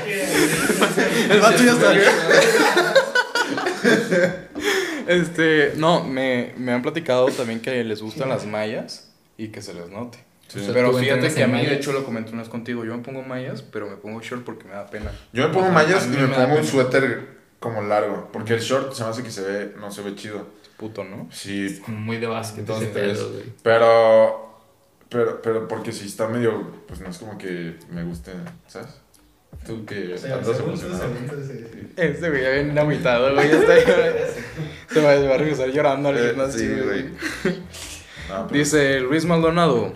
que... 0.00 1.32
El 1.34 1.40
vato 1.40 1.62
ya 1.62 1.72
está. 1.72 1.92
Este, 5.06 5.72
no, 5.76 6.02
me, 6.02 6.52
me 6.56 6.72
han 6.72 6.82
platicado 6.82 7.26
también 7.28 7.60
que 7.60 7.84
les 7.84 8.02
gustan 8.02 8.28
las 8.28 8.44
mallas 8.44 9.08
y 9.38 9.48
que 9.48 9.62
se 9.62 9.72
les 9.72 9.88
note. 9.88 10.18
Sí. 10.48 10.60
O 10.60 10.64
sea, 10.64 10.74
pero 10.74 10.92
fíjate 10.92 11.32
que 11.34 11.42
a 11.42 11.46
mí, 11.48 11.64
de 11.66 11.74
hecho, 11.74 11.92
lo 11.92 12.04
comenté 12.04 12.30
una 12.32 12.42
vez 12.42 12.48
contigo. 12.48 12.84
Yo 12.84 12.96
me 12.96 13.02
pongo 13.02 13.22
mallas, 13.22 13.62
pero 13.62 13.88
me 13.88 13.96
pongo 13.96 14.20
short 14.20 14.44
porque 14.44 14.64
me 14.64 14.74
da 14.74 14.86
pena. 14.86 15.10
Yo 15.32 15.46
me 15.48 15.52
pongo 15.54 15.70
mallas 15.70 16.06
y 16.06 16.10
me 16.10 16.28
pongo 16.28 16.56
un 16.56 16.64
suéter 16.64 17.36
como 17.58 17.82
largo, 17.82 18.28
porque 18.32 18.54
el 18.54 18.60
short 18.60 18.92
se 18.92 19.02
me 19.02 19.10
hace 19.10 19.22
que 19.22 19.30
se 19.30 19.42
ve, 19.42 19.74
no 19.80 19.90
se 19.90 20.02
ve 20.02 20.14
chido. 20.14 20.46
Puto, 20.76 21.02
¿no? 21.04 21.28
Sí, 21.32 21.80
Como 21.84 21.98
muy 21.98 22.18
de 22.18 22.26
básquet. 22.26 22.60
Entonces, 22.60 22.90
pedo, 22.90 23.30
güey. 23.32 23.44
pero, 23.62 24.60
pero, 25.08 25.40
pero 25.42 25.66
porque 25.66 25.90
si 25.90 26.06
está 26.06 26.28
medio, 26.28 26.70
pues 26.86 27.00
no 27.00 27.08
es 27.08 27.16
como 27.18 27.38
que 27.38 27.76
me 27.90 28.04
guste, 28.04 28.32
¿sabes? 28.68 28.88
Tú 29.66 29.86
que 29.86 30.12
O 30.14 30.18
sea, 30.18 30.34
andas 30.34 30.54
segundos, 30.56 30.82
emocionado. 30.84 31.14
sí. 31.48 31.88
Este 31.96 32.28
güey 32.28 32.42
ya 32.42 32.50
viene 32.50 32.78
agüitado, 32.78 33.32
güey. 33.34 33.48
Se 33.48 35.00
va, 35.00 35.14
se 35.16 35.26
va 35.28 35.34
a 35.34 35.38
regresar 35.38 35.70
llorando 35.70 36.10
al 36.10 36.18
Eh, 36.18 36.28
gimnasio, 36.30 36.60
sí, 36.60 36.66
güey. 36.68 36.84
güey. 36.84 37.04
No, 38.28 38.48
pero- 38.48 38.58
Dice 38.58 39.00
Luis 39.00 39.24
Maldonado. 39.24 39.92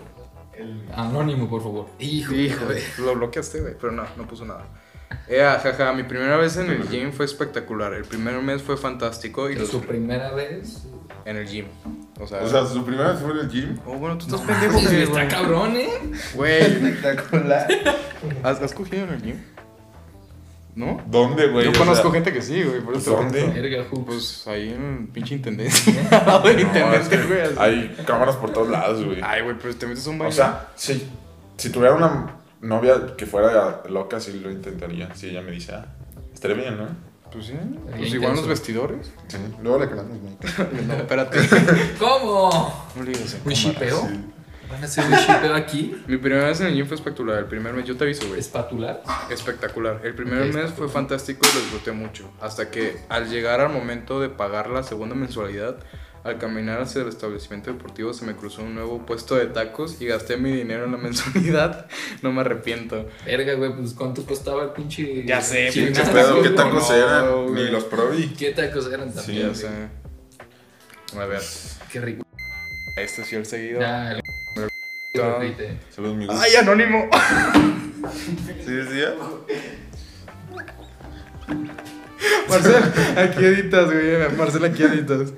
El... 0.61 0.83
Anónimo, 0.95 1.49
por 1.49 1.61
favor. 1.63 1.87
Hijo, 1.99 2.33
Hijo, 2.33 2.65
güey. 2.65 2.81
lo 2.99 3.15
bloqueaste, 3.15 3.61
güey, 3.61 3.73
pero 3.79 3.91
no, 3.93 4.03
no 4.17 4.27
puso 4.27 4.45
nada. 4.45 4.65
Ea, 5.27 5.59
jaja, 5.61 5.91
mi 5.93 6.03
primera 6.03 6.37
vez 6.37 6.55
en 6.57 6.69
el 6.69 6.87
gym 6.87 7.11
fue 7.11 7.25
espectacular. 7.25 7.93
El 7.93 8.05
primer 8.05 8.41
mes 8.41 8.61
fue 8.61 8.77
fantástico 8.77 9.49
y 9.49 9.55
los- 9.55 9.69
su 9.69 9.81
primera 9.81 10.31
vez. 10.31 10.83
en 11.25 11.37
el 11.37 11.47
gym. 11.47 11.65
O 12.19 12.25
sea, 12.27 12.41
O 12.43 12.47
sea, 12.47 12.65
su 12.65 12.83
primera 12.85 13.11
vez 13.11 13.19
fue 13.21 13.31
en 13.31 13.37
el 13.39 13.49
gym. 13.49 13.77
oh, 13.85 13.95
bueno, 13.97 14.17
tú 14.17 14.25
estás 14.25 14.41
pendejo, 14.41 14.79
güey. 14.87 15.01
Está 15.03 15.27
cabrón, 15.27 15.75
¿eh? 15.75 15.89
Güey, 16.33 16.95
¿has, 18.43 18.61
has 18.61 18.73
cogido 18.73 19.03
en 19.03 19.09
el 19.13 19.21
gym? 19.21 19.35
¿No? 20.75 21.01
¿Dónde, 21.05 21.47
güey? 21.47 21.65
Yo 21.65 21.77
conozco 21.77 22.03
sea, 22.03 22.11
gente 22.13 22.31
que 22.31 22.41
sí, 22.41 22.63
güey. 22.63 22.81
Por 22.81 22.95
eso 22.95 23.11
¿Dónde? 23.11 23.43
Pues 24.05 24.47
ahí 24.47 24.69
en 24.69 25.07
pinche 25.07 25.35
intendencia. 25.35 25.93
No, 26.25 26.45
es 26.47 26.61
intendente, 26.61 27.09
que 27.09 27.23
güey. 27.23 27.41
hay 27.57 27.95
cámaras 28.05 28.37
por 28.37 28.51
todos 28.51 28.69
lados, 28.69 29.03
güey. 29.03 29.19
Ay, 29.21 29.41
güey, 29.41 29.55
pero 29.61 29.75
te 29.75 29.85
metes 29.85 30.07
un 30.07 30.17
baño. 30.17 30.29
O 30.29 30.31
sea, 30.31 30.69
si, 30.75 31.07
si 31.57 31.69
tuviera 31.69 31.95
una 31.95 32.35
novia 32.61 33.15
que 33.17 33.25
fuera 33.25 33.81
loca, 33.89 34.19
sí 34.19 34.39
lo 34.39 34.49
intentaría. 34.49 35.13
Si 35.13 35.29
ella 35.29 35.41
me 35.41 35.51
dice, 35.51 35.73
ah, 35.73 35.85
estaría 36.33 36.55
bien, 36.55 36.77
¿no? 36.77 37.11
pues 37.31 37.45
sí. 37.45 37.53
Pues 37.97 38.13
igual 38.13 38.35
los 38.35 38.47
vestidores. 38.47 39.11
Sí. 39.27 39.37
Luego 39.61 39.79
le 39.79 39.89
calamos, 39.89 40.17
güey. 40.19 40.35
No, 40.87 40.93
espérate. 40.93 41.39
¿Cómo? 41.97 42.89
No 42.95 43.03
le 43.03 43.11
digas 43.11 43.37
¿Un 43.45 43.53
shipeo? 43.53 44.01
Sí. 44.01 44.19
¿Van 44.71 44.81
a 44.81 44.85
hacer 44.85 45.03
un 45.05 45.11
shipeo 45.11 45.53
aquí? 45.53 45.95
Mi 46.07 46.17
primera 46.17 46.45
vez 46.47 46.61
en 46.61 46.67
el 46.67 46.73
gym 46.75 46.85
fue 46.87 46.95
espectacular. 46.95 47.39
El 47.39 47.45
primer 47.45 47.73
mes, 47.73 47.85
yo 47.85 47.97
te 47.97 48.03
aviso, 48.05 48.27
güey. 48.27 48.39
¿Espatular? 48.39 49.03
Espectacular. 49.29 50.01
El 50.03 50.15
primer 50.15 50.53
mes 50.53 50.71
fue 50.71 50.87
fantástico 50.87 51.41
y 51.51 51.55
lo 51.55 51.61
disfruté 51.61 51.91
mucho. 51.91 52.31
Hasta 52.39 52.71
que 52.71 52.97
al 53.09 53.29
llegar 53.29 53.59
al 53.59 53.69
momento 53.71 54.19
de 54.21 54.29
pagar 54.29 54.69
la 54.69 54.83
segunda 54.83 55.15
mensualidad, 55.15 55.77
al 56.23 56.37
caminar 56.37 56.79
hacia 56.81 57.01
el 57.01 57.07
establecimiento 57.07 57.71
deportivo 57.73 58.13
se 58.13 58.25
me 58.25 58.35
cruzó 58.35 58.61
un 58.61 58.75
nuevo 58.75 59.05
puesto 59.07 59.35
de 59.35 59.47
tacos 59.47 59.99
y 60.01 60.05
gasté 60.05 60.37
mi 60.37 60.51
dinero 60.51 60.85
en 60.85 60.91
la 60.91 60.97
mensualidad. 60.99 61.87
No 62.21 62.31
me 62.31 62.41
arrepiento. 62.41 63.09
Verga, 63.25 63.53
güey, 63.55 63.75
pues 63.75 63.93
¿cuánto 63.93 64.23
costaba 64.25 64.63
el 64.63 64.69
pinche. 64.69 65.25
Ya 65.25 65.41
sé, 65.41 65.69
pinche 65.73 65.91
¿Qué 65.93 65.99
nada, 65.99 66.13
pedo? 66.13 66.41
¿Qué 66.43 66.49
tacos 66.51 66.89
no, 66.89 66.95
eran? 66.95 67.43
güey. 67.47 67.63
Ni 67.65 67.71
los 67.71 67.83
probé. 67.85 68.29
¿Qué 68.37 68.51
tacos 68.51 68.87
eran 68.87 69.11
también? 69.13 69.53
Sí, 69.55 69.63
Ya 69.63 69.69
sé. 69.69 71.19
A 71.19 71.25
ver, 71.25 71.41
Qué 71.91 71.99
rico. 71.99 72.23
este 72.95 73.25
sí 73.25 73.35
el 73.35 73.45
seguido. 73.45 73.81
Ya, 73.81 74.11
el. 74.13 74.21
Saludos, 75.13 76.15
mi 76.15 76.25
¡Ay, 76.29 76.55
anónimo! 76.55 77.09
¿Sí 78.65 78.71
decía? 78.71 79.13
Marcel, 82.49 82.83
aquí 83.17 83.43
editas, 83.43 83.91
güey. 83.91 84.37
Marcel, 84.37 84.63
aquí 84.63 84.83
editas. 84.83 85.33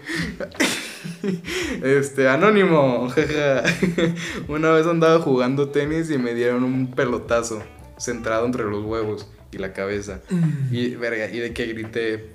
Este, 1.82 2.30
anónimo, 2.30 3.10
jaja. 3.10 3.64
Una 4.48 4.70
vez 4.72 4.86
andaba 4.86 5.20
jugando 5.20 5.70
tenis 5.70 6.12
y 6.12 6.20
me 6.20 6.36
dieron 6.36 6.64
un 6.64 6.92
pelotazo 6.92 7.64
centrado 7.98 8.46
entre 8.46 8.66
los 8.66 8.86
huevos 8.86 9.28
y 9.52 9.58
la 9.58 9.74
cabeza. 9.74 10.22
Y, 10.70 10.94
verga, 10.96 11.32
y 11.32 11.40
de 11.40 11.52
que 11.52 11.66
grité, 11.66 12.30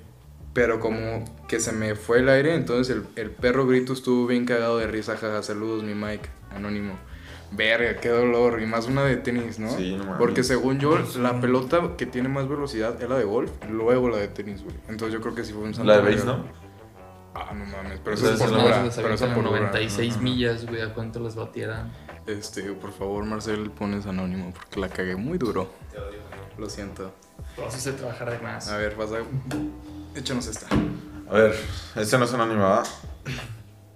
pero 0.53 0.81
como 0.81 1.23
que 1.47 1.61
se 1.61 1.71
me 1.71 1.95
fue 1.95 2.19
el 2.19 2.27
aire, 2.27 2.53
entonces 2.53 2.97
el, 2.97 3.03
el 3.15 3.31
perro 3.31 3.65
grito 3.65 3.93
estuvo 3.93 4.27
bien 4.27 4.43
cagado 4.45 4.77
de 4.77 4.87
risa, 4.87 5.15
jaja. 5.15 5.41
Saludos, 5.41 5.85
mi 5.85 5.95
Mike, 5.95 6.27
anónimo. 6.53 6.99
Verga, 7.51 7.99
qué 7.99 8.09
dolor. 8.09 8.61
Y 8.61 8.65
más 8.65 8.85
una 8.87 9.03
de 9.03 9.17
tenis, 9.17 9.57
¿no? 9.59 9.69
Sí, 9.75 9.95
no 9.95 10.03
mames. 10.03 10.19
Porque 10.19 10.43
según 10.43 10.79
yo, 10.79 10.97
la 11.17 11.39
pelota 11.41 11.95
que 11.97 12.05
tiene 12.05 12.29
más 12.29 12.47
velocidad 12.47 13.01
es 13.01 13.09
la 13.09 13.17
de 13.17 13.23
golf, 13.25 13.51
luego 13.69 14.09
la 14.09 14.17
de 14.17 14.27
tenis, 14.27 14.63
güey. 14.63 14.75
Entonces 14.87 15.13
yo 15.13 15.21
creo 15.21 15.33
que 15.35 15.43
sí 15.43 15.53
fue 15.53 15.63
un 15.63 15.73
santo 15.73 15.91
La 15.91 15.99
de 16.01 16.11
base, 16.15 16.25
¿no? 16.25 16.45
Ah, 17.33 17.53
no 17.53 17.65
mames, 17.65 17.99
pero 18.03 18.15
eso 18.15 18.31
es 18.31 18.31
por 18.31 18.35
esa 18.35 18.45
Esos 18.45 18.51
no 18.57 18.63
dura. 18.63 18.75
madres 18.77 18.95
se 18.95 19.01
Pero 19.01 19.13
eso 19.13 19.23
avientan 19.25 19.43
por 19.51 19.53
a 19.53 19.57
dura. 19.59 19.69
96 19.71 20.13
Ajá. 20.13 20.21
millas, 20.21 20.65
güey. 20.65 20.81
¿A 20.81 20.93
cuánto 20.93 21.19
las 21.19 21.35
batieran? 21.35 21.91
Este, 22.27 22.63
por 22.73 22.91
favor, 22.91 23.23
Marcel, 23.25 23.71
pones 23.71 24.05
anónimo 24.05 24.53
porque 24.53 24.79
la 24.79 24.89
cagué 24.89 25.15
muy 25.15 25.37
duro. 25.37 25.71
Lo 26.57 26.69
siento. 26.69 27.13
Sí 27.69 27.79
sé 27.79 27.93
trabajar 27.93 28.29
de 28.31 28.39
más. 28.39 28.67
A 28.69 28.77
ver, 28.77 28.95
vas 28.95 29.11
a. 29.11 29.19
Échanos 30.17 30.47
esta. 30.47 30.67
A 31.29 31.33
ver, 31.33 31.55
este 31.95 32.17
no 32.17 32.25
es 32.25 32.33
anónimo, 32.33 32.59
¿verdad? 32.61 32.85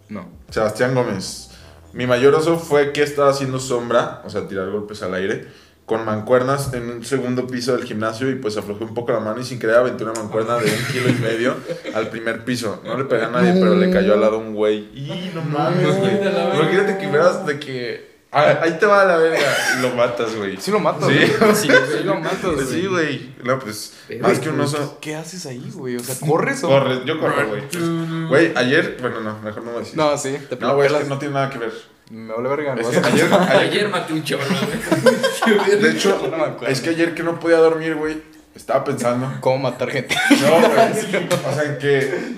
No. 0.10 0.28
Sebastián 0.49 0.93
Gómez. 0.95 1.49
Mi 1.94 2.08
mayor 2.08 2.34
oso 2.36 2.58
fue 2.58 2.91
que 2.91 3.04
estaba 3.04 3.30
haciendo 3.30 3.60
sombra, 3.60 4.22
o 4.26 4.30
sea, 4.30 4.48
tirar 4.48 4.70
golpes 4.72 5.04
al 5.04 5.14
aire, 5.14 5.48
con 5.86 6.06
mancuernas 6.06 6.74
en 6.74 6.89
un 6.89 7.06
segundo 7.06 7.46
piso 7.46 7.76
del 7.76 7.86
gimnasio 7.86 8.30
y 8.30 8.36
pues 8.36 8.58
aflojé 8.58 8.84
un 8.86 8.94
poco 8.94 9.12
la 9.12 9.20
mano 9.20 9.39
y 9.41 9.44
sin 9.44 9.60
querer 9.60 9.76
aventé 9.76 10.04
una 10.04 10.14
mancuerna 10.14 10.58
de 10.58 10.72
un 10.72 10.86
kilo 10.91 11.10
y 11.10 11.14
medio 11.22 11.56
al 11.94 12.08
primer 12.08 12.46
piso. 12.46 12.82
No 12.84 12.98
le 12.98 13.04
pegué 13.04 13.24
a 13.24 13.30
nadie, 13.30 13.54
pero 13.54 13.76
le 13.76 13.91
cayó 13.91 14.14
al 14.14 14.22
lado 14.22 14.39
un 14.39 14.54
güey. 14.54 14.89
Y 14.96 15.32
no 15.36 15.44
mames, 15.44 15.98
güey. 15.98 16.20
Imagínate 16.56 16.98
que 16.98 17.08
veas 17.08 17.46
de 17.46 17.60
que... 17.60 18.12
ah, 18.34 18.59
ahí 18.61 18.77
te 18.79 18.86
va 18.86 19.05
la 19.05 19.17
verga 19.17 19.39
y 19.77 19.81
lo 19.81 19.89
matas, 19.95 20.36
güey. 20.36 20.57
Sí 20.59 20.71
lo 20.71 20.79
matas, 20.79 21.07
Sí. 21.09 21.15
güey. 21.15 21.55
Sí, 21.55 21.67
Sí 21.67 22.03
lo 22.03 22.15
matas, 22.15 22.39
Pues 22.41 22.69
sí, 22.69 22.86
güey. 22.88 23.36
No, 23.43 23.59
pues, 23.59 23.93
Pero, 24.07 24.27
más 24.27 24.39
que 24.39 24.49
un 24.49 24.55
Güey, 24.55 24.67
oso... 24.67 24.97
¿Qué 24.99 25.15
haces 25.15 25.45
ahí, 25.45 25.71
güey? 25.73 25.95
O 25.95 25.99
sea, 26.03 26.15
¿corres 26.27 26.63
o.? 26.63 26.67
Corre, 26.67 27.05
yo 27.05 27.19
corro, 27.19 27.47
güey. 27.47 28.27
Güey, 28.27 28.53
ayer... 28.55 28.97
Bueno, 29.01 29.21
no, 29.21 29.39
mejor 29.39 29.63
no 29.63 29.71
voy 29.71 29.81
a 29.81 29.84
decir. 29.84 29.97
No, 29.97 30.17
sí, 30.17 30.38
te 30.49 30.55
No, 30.57 30.75
güey, 30.75 30.88
es 30.88 30.93
que 30.93 31.03
no 31.05 31.17
tiene 31.19 31.34
nada 31.36 31.49
que 31.49 31.57
ver. 31.59 31.73
Me 32.09 32.34
vale 32.34 32.49
verga. 32.49 32.75
Es 32.75 32.88
que 32.88 32.97
ayer, 32.97 33.34
ayer, 33.34 33.57
Ayer 33.57 33.89
maté 33.89 34.13
un 34.13 34.23
cholo, 34.23 34.43
güey. 34.43 35.79
de 35.81 35.91
hecho, 35.91 36.19
No 36.29 36.67
es 36.67 36.81
que 36.81 36.89
ayer 36.89 37.15
que 37.15 37.23
no 37.23 37.39
podía 37.39 37.57
dormir, 37.57 37.95
güey, 37.95 38.21
estaba 38.55 38.84
pensando. 38.84 39.31
¿Cómo 39.39 39.57
matar 39.59 39.89
gente? 39.89 40.15
No, 40.41 40.59
güey. 40.59 41.27
O 41.49 41.53
sea, 41.55 41.77
que 41.79 42.36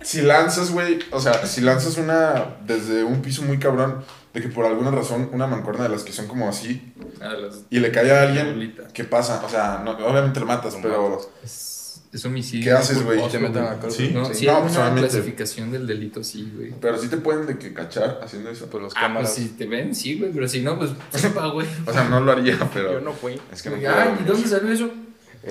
si 0.00 0.22
lanzas, 0.22 0.70
güey, 0.70 0.98
o 1.10 1.20
sea, 1.20 1.46
si 1.46 1.60
lanzas 1.60 1.98
una 1.98 2.56
desde 2.64 3.04
un 3.04 3.22
piso 3.22 3.42
muy 3.42 3.58
cabrón, 3.58 4.04
de 4.36 4.42
que 4.42 4.48
por 4.48 4.66
alguna 4.66 4.90
razón 4.90 5.30
una 5.32 5.46
mancuerna 5.46 5.84
de 5.84 5.88
las 5.88 6.02
que 6.04 6.12
son 6.12 6.26
como 6.28 6.48
así 6.48 6.92
Ah, 7.20 7.32
las- 7.34 7.62
y 7.70 7.80
le 7.80 7.90
cae 7.90 8.10
a 8.12 8.22
alguien, 8.22 8.52
Bolita. 8.54 8.88
¿qué 8.92 9.04
pasa? 9.04 9.42
O 9.44 9.48
sea, 9.48 9.80
no, 9.84 9.92
obviamente 9.92 10.38
lo 10.40 10.46
matas, 10.46 10.76
pero 10.82 11.08
matas. 11.10 11.28
Es, 11.42 12.02
es 12.12 12.24
homicidio. 12.26 12.64
¿Qué 12.64 12.72
haces, 12.72 13.02
güey? 13.02 13.26
Te 13.30 13.38
meten 13.38 13.62
a 13.62 13.70
la 13.72 13.78
cárcel. 13.80 14.08
Sí. 14.08 14.12
No, 14.12 14.26
Sí. 14.26 14.34
sí, 14.34 14.46
No, 14.46 14.56
hay 14.56 14.60
pues, 14.62 14.72
una 14.74 14.82
obviamente. 14.82 15.08
clasificación 15.08 15.70
del 15.72 15.86
delito, 15.86 16.22
sí, 16.22 16.52
güey. 16.54 16.74
pero 16.80 16.98
sí 16.98 17.08
te 17.08 17.16
pueden 17.16 17.46
de 17.46 17.56
que 17.58 17.72
cachar 17.72 18.20
haciendo 18.22 18.50
eso. 18.50 18.66
Pues 18.66 18.82
los 18.82 18.92
Ah, 18.94 19.00
cámaras. 19.02 19.32
pues 19.32 19.46
si 19.48 19.54
te 19.54 19.66
ven, 19.66 19.94
sí, 19.94 20.18
güey, 20.18 20.30
pero 20.32 20.46
si 20.46 20.60
no, 20.60 20.78
pues 20.78 20.90
sepa, 21.14 21.46
güey. 21.48 21.66
O 21.86 21.92
sea, 21.92 22.04
no 22.04 22.20
lo 22.20 22.32
haría, 22.32 22.58
pero 22.74 22.92
Yo 22.92 23.00
no 23.00 23.12
fui. 23.14 23.40
es 23.50 23.62
que 23.62 23.70
no 23.70 23.76
Ay. 23.76 24.18
¿y 24.20 24.24
dónde 24.24 24.46
salió 24.46 24.70
eso? 24.72 24.90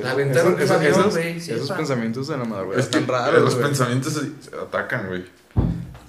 La 0.02 0.12
aventaron 0.12 0.60
esos, 0.62 0.70
de 0.70 0.76
un 0.76 0.84
esos, 0.94 1.00
esos- 1.00 1.14
güey, 1.14 1.38
esos 1.38 1.62
sepa. 1.68 1.78
pensamientos 1.78 2.28
de 2.28 2.38
la 2.38 2.44
madrugada 2.44 2.80
Es 2.82 2.88
que 2.88 3.00
están 3.00 3.08
raros. 3.16 3.42
los 3.42 3.56
pensamientos 3.56 4.14
se, 4.14 4.20
se 4.50 4.56
atacan, 4.56 5.08
güey. 5.08 5.24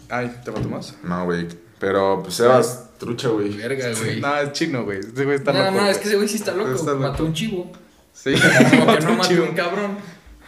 Ay, 0.09 0.41
¿te 0.45 0.53
faltó 0.53 0.69
más? 0.69 0.95
No, 1.03 1.25
güey. 1.25 1.47
Pero 1.79 2.21
pues 2.23 2.35
Sebas, 2.35 2.91
trucha, 2.99 3.29
güey. 3.29 3.57
Verga, 3.57 3.89
güey. 3.99 4.21
No, 4.21 4.37
es 4.39 4.53
chino, 4.53 4.85
güey. 4.85 4.99
Ese 5.01 5.25
güey 5.25 5.37
está 5.37 5.53
No, 5.53 5.59
loco. 5.59 5.71
no, 5.73 5.79
es 5.79 5.85
güey. 5.85 6.01
que 6.01 6.09
ese 6.09 6.17
güey 6.17 6.29
sí 6.29 6.37
está 6.37 6.53
loco. 6.55 6.73
Está 6.73 6.93
loco. 6.93 7.03
Mató 7.03 7.25
un 7.25 7.33
chivo. 7.35 7.71
Sí. 8.13 8.33
Como 8.71 8.87
que 8.97 9.01
no 9.05 9.13
mató 9.17 9.29
Chivo. 9.29 9.45
un 9.45 9.55
cabrón. 9.55 9.99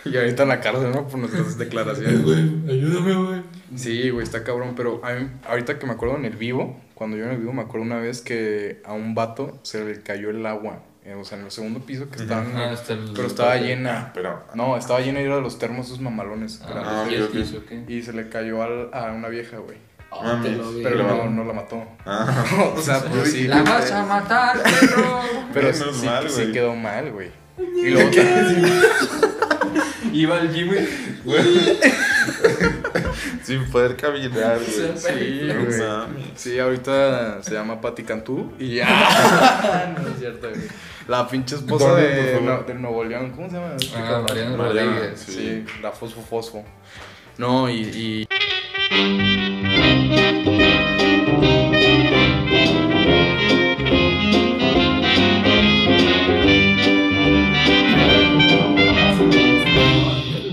Y 0.05 0.17
ahorita 0.17 0.45
en 0.45 0.49
la 0.49 0.61
cárcel, 0.61 0.91
¿no? 0.93 1.07
Por 1.07 1.19
nuestras 1.19 1.59
declaraciones. 1.59 2.21
Ayúdame, 2.69 3.15
güey. 3.15 3.43
Sí, 3.77 4.09
güey, 4.11 4.25
está 4.25 4.43
cabrón. 4.43 4.73
Pero 4.77 5.05
a 5.05 5.13
mí, 5.13 5.29
ahorita 5.47 5.79
que 5.79 5.87
me 5.87 5.93
acuerdo 5.93 6.17
en 6.17 6.25
el 6.25 6.37
vivo, 6.37 6.81
cuando 6.95 7.17
yo 7.19 7.25
en 7.25 7.31
el 7.33 7.39
vivo 7.39 7.53
me 7.53 7.61
acuerdo 7.63 7.85
una 7.85 7.99
vez 8.01 8.23
que 8.23 8.81
a 8.87 8.95
un 8.95 9.15
vato 9.15 9.59
se 9.63 9.85
le 9.85 10.01
cayó 10.03 10.31
el 10.31 10.47
agua. 10.47 10.83
eh, 11.05 11.15
o 11.15 11.25
sea, 11.25 11.39
en 11.39 11.45
el 11.45 11.51
segundo 11.51 11.81
piso 11.81 12.09
que 12.11 12.23
estaban. 12.23 12.53
Ah, 12.57 12.73
está 12.73 12.95
el- 12.95 13.13
pero 13.15 13.27
estaba 13.27 13.57
llena. 13.57 14.13
Pero. 14.15 14.43
No, 14.55 14.77
estaba 14.79 15.01
llena 15.01 15.21
y 15.21 15.25
era 15.25 15.37
de 15.37 15.43
los 15.43 15.59
termos 15.59 15.87
esos 15.87 16.01
mamalones. 16.01 16.63
Ah. 16.65 17.05
Ah. 17.07 17.09
Y 17.89 18.03
se 18.03 18.13
le 18.15 18.29
cayó 18.31 18.63
al- 18.63 18.89
a 18.95 19.13
una 19.13 19.29
vieja, 19.29 19.59
güey. 19.59 19.77
Ah, 20.11 20.41
te 20.43 20.51
lo 20.51 20.71
vi. 20.73 20.83
Pero 20.83 21.03
no, 21.03 21.31
no 21.31 21.45
la 21.45 21.53
mató. 21.53 21.83
Ah, 22.07 22.45
o 22.77 22.81
sea, 22.81 23.01
pues 23.11 23.33
sí. 23.33 23.47
La 23.47 23.63
vas 23.63 23.91
a 23.93 24.05
matar, 24.05 24.63
perro. 24.63 25.21
Pero 25.53 25.73
sí, 25.73 25.85
mal, 26.07 26.31
sí 26.31 26.53
quedó 26.53 26.75
mal, 26.75 27.11
güey. 27.13 27.31
Y 27.59 27.91
luego 27.91 28.11
Iba 30.13 30.39
al 30.39 30.53
gym, 30.55 30.69
güey. 30.69 30.87
sin 33.43 33.65
poder 33.71 33.97
caminar, 33.97 34.59
güey. 34.59 34.97
Sí, 34.97 35.51
güey. 35.53 35.81
Sí, 36.37 36.59
ahorita 36.59 37.43
se 37.43 37.55
llama 37.55 37.81
Patti 37.81 38.05
Cantú 38.05 38.53
y 38.59 38.77
ya. 38.77 39.95
no 39.99 40.09
es 40.09 40.19
cierto, 40.19 40.49
güey. 40.49 40.63
La 41.09 41.27
pinche 41.27 41.57
esposa 41.57 41.95
de, 41.95 42.41
no, 42.43 42.63
de 42.63 42.75
Nuevo 42.75 43.03
León, 43.05 43.33
¿cómo 43.35 43.49
se 43.49 43.57
llama? 43.57 43.77
Ah, 43.97 44.25
Mariana 44.29 44.57
Mariana, 44.57 44.93
Rodríguez. 44.93 45.21
sí. 45.21 45.33
Sí, 45.33 45.65
la 45.83 45.91
Fosfo 45.91 46.21
Fosfo. 46.21 46.65
No, 47.39 47.69
y, 47.71 47.81
y 47.81 48.29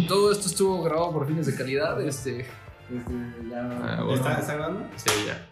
Todo 0.07 0.31
esto 0.31 0.47
estuvo 0.47 0.83
grabado 0.83 1.11
por 1.13 1.27
fines 1.27 1.45
de 1.45 1.55
calidad. 1.55 2.01
Este. 2.01 2.41
Este, 2.41 2.49
ya. 3.49 3.69
Ah, 3.83 4.03
bueno. 4.03 4.15
¿Está, 4.15 4.39
¿Está 4.39 4.53
grabando? 4.55 4.87
Sí, 4.95 5.09
ya. 5.25 5.47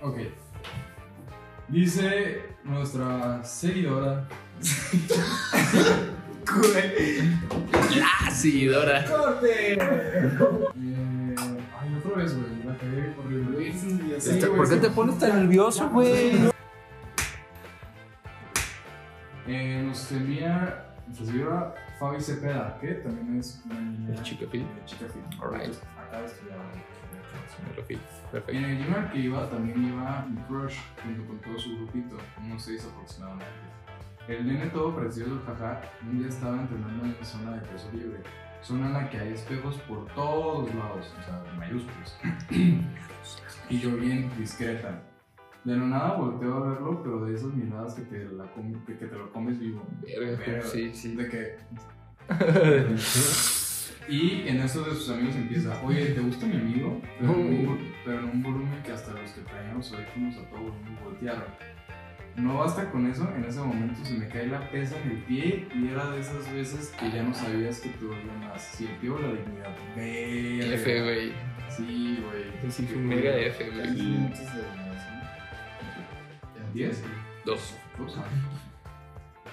Ok. 0.00 0.18
Dice 1.68 2.42
nuestra 2.64 3.44
seguidora. 3.44 4.26
Ah, 8.02 8.30
sí, 8.30 8.66
Dora. 8.66 9.04
¡Corte! 9.04 9.78
Este, 14.16 14.46
¿Por 14.48 14.68
qué 14.68 14.76
te 14.76 14.90
pones 14.90 15.18
tan 15.18 15.40
nervioso, 15.42 15.88
güey? 15.90 16.48
Eh, 19.46 19.82
nos 19.86 20.12
envía, 20.12 20.94
nos 21.08 21.20
envía 21.20 21.74
Fabi 21.98 22.20
Cepeda, 22.20 22.78
que 22.80 22.88
también 22.94 23.38
es 23.38 23.62
una 23.64 23.80
niña. 23.80 24.14
¿Es 24.14 24.22
chica 24.22 24.46
fit? 24.50 24.62
eh, 24.62 24.82
Chica 24.84 25.06
fit. 25.06 25.42
Alright. 25.42 25.74
Acá 25.98 26.24
estudiaba. 26.24 26.62
Perfecto. 27.76 28.52
En 28.52 28.64
el 28.64 28.78
gym 28.84 28.94
al 28.94 29.10
que 29.10 29.18
iba 29.18 29.48
también 29.48 29.88
iba 29.88 30.26
mi 30.28 30.36
crush 30.42 30.76
junto 31.02 31.26
con 31.26 31.38
todo 31.38 31.58
su 31.58 31.76
grupito, 31.76 32.16
unos 32.44 32.62
seis 32.62 32.86
aproximadamente. 32.92 33.46
El 34.28 34.46
nene 34.46 34.66
todo 34.66 34.94
precioso, 34.94 35.40
jaja, 35.46 35.80
un 36.02 36.18
día 36.18 36.28
estaba 36.28 36.60
entrenando 36.60 37.04
en 37.06 37.24
zona 37.24 37.52
de 37.56 37.60
peso 37.62 37.88
libre. 37.92 38.20
Zona 38.62 38.86
en 38.86 38.92
la 38.92 39.10
que 39.10 39.18
hay 39.18 39.32
espejos 39.32 39.76
por 39.88 40.06
todos 40.14 40.74
lados, 40.74 41.14
o 41.18 41.22
sea, 41.22 41.44
mayúsculos. 41.56 42.18
y 43.70 43.78
yo 43.78 43.96
bien 43.96 44.30
discreta. 44.38 45.02
De 45.64 45.76
la 45.76 45.84
nada 45.84 46.14
volteo 46.14 46.56
a 46.56 46.70
verlo, 46.70 47.02
pero 47.02 47.24
de 47.24 47.34
esas 47.34 47.52
miradas 47.52 47.94
que 47.94 48.02
te, 48.02 48.24
la 48.24 48.44
que, 48.86 48.94
te 48.94 49.16
lo 49.16 49.32
comes 49.32 49.58
vivo. 49.58 49.86
Verga, 50.02 50.38
Verga. 50.38 50.62
sí, 50.62 50.94
sí. 50.94 51.14
De 51.14 51.28
que. 51.28 51.56
y 54.08 54.48
en 54.48 54.60
eso 54.60 54.82
de 54.82 54.94
sus 54.94 55.10
amigos 55.10 55.36
empieza, 55.36 55.80
oye, 55.82 56.06
¿te 56.06 56.20
gusta 56.20 56.46
mi 56.46 56.56
amigo? 56.56 57.00
Pero 57.18 57.32
en, 57.34 57.68
un, 57.68 57.92
pero 58.04 58.18
en 58.20 58.24
un 58.26 58.42
volumen 58.42 58.82
que 58.82 58.92
hasta 58.92 59.12
los 59.12 59.30
que 59.32 59.40
traían 59.42 59.76
los 59.76 59.92
audífonos 59.92 60.36
a 60.36 60.48
todo 60.48 60.60
volumen 60.60 60.98
voltearon. 61.04 61.77
No 62.38 62.58
basta 62.58 62.88
con 62.90 63.06
eso, 63.10 63.28
en 63.36 63.44
ese 63.44 63.58
momento 63.60 64.04
se 64.04 64.14
me 64.14 64.28
cae 64.28 64.46
la 64.46 64.70
pesa 64.70 64.96
en 65.02 65.10
el 65.10 65.16
pie 65.24 65.68
y 65.74 65.88
era 65.88 66.10
de 66.10 66.20
esas 66.20 66.50
veces 66.52 66.94
que 66.98 67.10
ya 67.10 67.22
no 67.22 67.34
sabías 67.34 67.80
que 67.80 67.88
te 67.90 68.04
dolía 68.04 68.32
más. 68.40 68.62
Si 68.62 68.86
el 68.86 68.92
pie 68.96 69.10
o 69.10 69.18
la 69.18 69.28
dignidad. 69.28 69.76
Verga. 69.96 70.74
F, 70.74 71.02
güey. 71.02 71.32
Sí, 71.68 72.24
güey. 72.24 72.70
Sí, 72.70 72.86
fue 72.86 72.96
un 72.96 73.06
mega 73.08 73.36
F, 73.36 73.70
güey. 73.70 73.94
Sí. 73.96 74.30
¿Diez? 76.74 77.02
Dos. 77.44 77.74
Dos. 77.98 78.16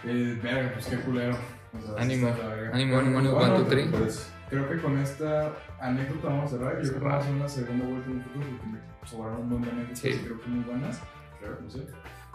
Eh, 0.07 0.39
verga, 0.43 0.71
pues 0.73 0.85
qué 0.85 0.97
culero. 0.97 1.35
O 1.73 1.81
sea, 1.81 1.99
Ánimo. 2.03 2.27
Ánimo, 2.73 2.97
ánimo, 2.99 3.17
ánimo. 3.17 3.33
Bueno, 3.35 3.55
One, 3.55 3.63
two, 3.63 3.65
three. 3.69 3.85
Pues, 3.85 4.31
Creo 4.51 4.69
que 4.69 4.77
con 4.77 4.99
esta 4.99 5.51
anécdota 5.81 6.27
vamos 6.27 6.53
a 6.53 6.57
cerrar. 6.57 6.75
Yo 6.83 6.89
creo 6.89 6.99
que 7.01 7.07
vamos 7.07 7.15
a 7.15 7.25
hacer 7.25 7.33
una 7.35 7.49
segunda 7.49 7.85
vuelta 7.85 8.09
en 8.11 8.17
un 8.17 8.21
futuro 8.21 8.45
porque 8.51 8.67
me 8.67 9.07
sobraron 9.07 9.41
un 9.41 9.49
montón 9.49 9.63
de 9.63 9.71
anécdotas 9.71 9.99
Sí. 9.99 10.09
y 10.09 10.17
creo 10.25 10.39
que 10.41 10.47
muy 10.47 10.63
buenas. 10.63 11.01
Creo, 11.39 11.57
no 11.59 11.69
sé. 11.71 11.87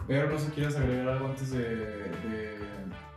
Pero 0.07 0.31
no 0.31 0.39
sé, 0.39 0.51
¿quieres 0.53 0.77
agregar 0.77 1.09
algo 1.09 1.27
antes 1.27 1.51
de, 1.53 1.59
de, 1.59 2.59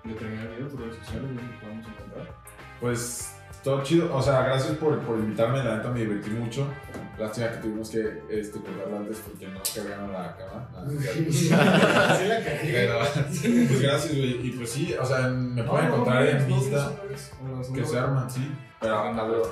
de 0.04 0.14
terminar 0.14 0.46
el 0.48 0.52
video? 0.54 0.68
¿Tus 0.68 0.80
redes 0.80 0.96
sociales? 0.98 1.28
¿Dónde 1.28 1.42
te 1.42 1.60
podemos 1.60 1.88
encontrar? 1.88 2.36
Pues 2.80 3.36
todo 3.64 3.82
chido, 3.82 4.14
o 4.14 4.22
sea, 4.22 4.44
gracias 4.44 4.76
por, 4.78 5.00
por 5.00 5.18
invitarme, 5.18 5.64
la 5.64 5.78
neta 5.78 5.90
me 5.90 6.02
divertí 6.02 6.30
mucho. 6.32 6.68
Lástima 7.18 7.50
que 7.52 7.58
tuvimos 7.58 7.90
que 7.90 8.22
este, 8.30 8.60
cortarlo 8.60 8.98
antes 8.98 9.20
porque 9.20 9.48
no 9.48 9.62
cargaron 9.74 10.12
la 10.12 10.36
cama. 10.38 10.70
Nada, 11.50 12.60
Pero, 12.62 13.00
pues 13.22 13.82
gracias, 13.82 14.16
güey. 14.16 14.48
Y 14.48 14.52
pues 14.52 14.70
sí, 14.70 14.94
o 15.00 15.06
sea, 15.06 15.30
me 15.30 15.64
pueden 15.64 15.88
encontrar 15.88 16.26
en 16.28 16.52
Insta, 16.52 16.92
que 17.74 17.86
se 17.86 17.98
arman, 17.98 18.30
sí. 18.30 18.52
Pero 18.82 18.98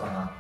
ajá. 0.04 0.32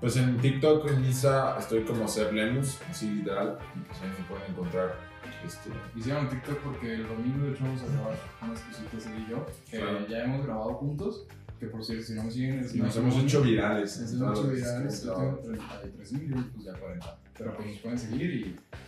Pues 0.00 0.16
en 0.16 0.36
TikTok, 0.36 0.90
en 0.90 1.04
Insta, 1.06 1.56
estoy 1.58 1.84
como 1.84 2.06
Ser 2.06 2.34
Lemus, 2.34 2.78
así 2.90 3.10
literal. 3.10 3.58
Y 3.74 3.80
pues 3.80 4.02
ahí 4.02 4.08
me 4.08 4.24
pueden 4.26 4.50
encontrar. 4.50 5.13
Este, 5.46 5.70
Hicieron 5.96 6.28
TikTok 6.28 6.58
porque 6.58 6.94
el 6.94 7.08
domingo 7.08 7.44
de 7.46 7.52
hecho 7.52 7.64
vamos 7.64 7.82
a 7.82 7.86
grabar 7.86 8.18
unas 8.42 8.60
cositas 8.60 9.06
él 9.06 9.24
y 9.26 9.30
yo 9.30 9.46
que 9.70 9.78
Claro. 9.78 10.06
ya 10.08 10.24
hemos 10.24 10.44
grabado 10.46 10.74
juntos. 10.74 11.26
Que 11.60 11.66
por 11.66 11.84
cierto, 11.84 12.04
si 12.04 12.14
no 12.14 12.24
me 12.24 12.30
siguen, 12.30 12.58
es 12.60 12.74
y 12.74 12.80
nos 12.80 12.96
hemos 12.96 13.16
hecho 13.16 13.40
virales. 13.42 14.00
Mucho 14.00 14.18
todas 14.24 14.38
las 14.44 14.54
virales, 14.56 15.00
que 15.00 15.06
yo 15.06 15.12
hemos 15.22 15.40
tengo 15.42 15.56
33 15.82 16.12
mil 16.12 16.30
y 16.30 16.42
pues 16.50 16.64
ya 16.64 16.72
40. 16.74 17.18
Pero 17.38 17.56
pues 17.56 17.68
nos 17.68 17.78
pueden 17.78 17.98
seguir 17.98 18.30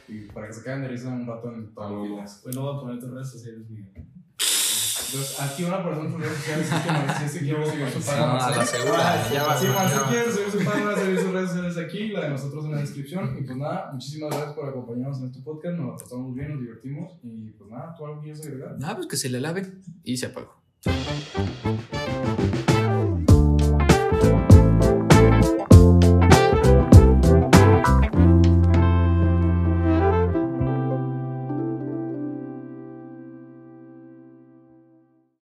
y, 0.08 0.12
y 0.12 0.20
para 0.32 0.46
que 0.48 0.52
se 0.52 0.62
queden 0.64 0.82
de 0.82 0.88
risa 0.88 1.08
un 1.08 1.26
rato 1.26 1.52
en 1.54 1.72
todo 1.74 1.84
Ah, 1.84 2.02
el 2.02 2.08
fitness. 2.10 2.40
Pues 2.42 2.56
no 2.56 2.62
voy 2.62 2.76
a 2.76 2.80
poner 2.80 2.98
tus 3.00 3.10
redes 3.10 3.30
sociales, 3.30 3.70
Miguel. 3.70 3.88
Entonces, 5.06 5.40
aquí 5.40 5.64
una 5.64 5.82
persona 5.84 6.06
en 6.06 6.12
sus 6.12 6.20
redes 6.20 6.36
sociales 6.38 6.68
que 6.68 6.92
Marcelo 6.92 7.28
se 7.28 7.38
quiere 7.40 7.66
seguir 7.70 7.88
su 7.90 7.98
No, 7.98 8.04
página. 8.06 8.46
a 8.46 8.50
la 8.56 8.64
segura. 8.64 9.30
Ya 9.32 9.42
va. 9.44 9.58
Si 9.58 9.64
ya 9.66 9.72
Marcelo 9.72 10.02
va. 10.02 10.08
quiere 10.10 10.32
seguir 10.32 10.50
su 10.50 10.64
página, 10.64 10.84
va 10.86 10.92
a 10.92 10.98
seguir 10.98 11.18
sus 11.20 11.32
redes 11.32 11.48
sociales 11.50 11.76
aquí, 11.78 12.08
la 12.08 12.20
de 12.22 12.28
nosotros 12.30 12.64
en 12.64 12.70
la 12.72 12.78
descripción. 12.78 13.36
Y 13.38 13.42
pues 13.42 13.56
nada, 13.56 13.90
muchísimas 13.92 14.30
gracias 14.30 14.52
por 14.54 14.68
acompañarnos 14.68 15.18
en 15.20 15.26
este 15.26 15.40
podcast. 15.40 15.78
Nos 15.78 15.86
la 15.86 15.96
pasamos 15.96 16.34
bien, 16.34 16.50
nos 16.52 16.60
divertimos. 16.60 17.12
Y 17.22 17.50
pues 17.50 17.70
nada, 17.70 17.94
¿tú 17.96 18.04
algo 18.06 18.20
quieres 18.20 18.40
agregar? 18.44 18.76
Ah, 18.82 18.94
pues 18.96 19.06
que 19.06 19.16
se 19.16 19.28
le 19.28 19.40
lave 19.40 19.66
y 20.04 20.16
se 20.16 20.26
apagó. 20.26 20.56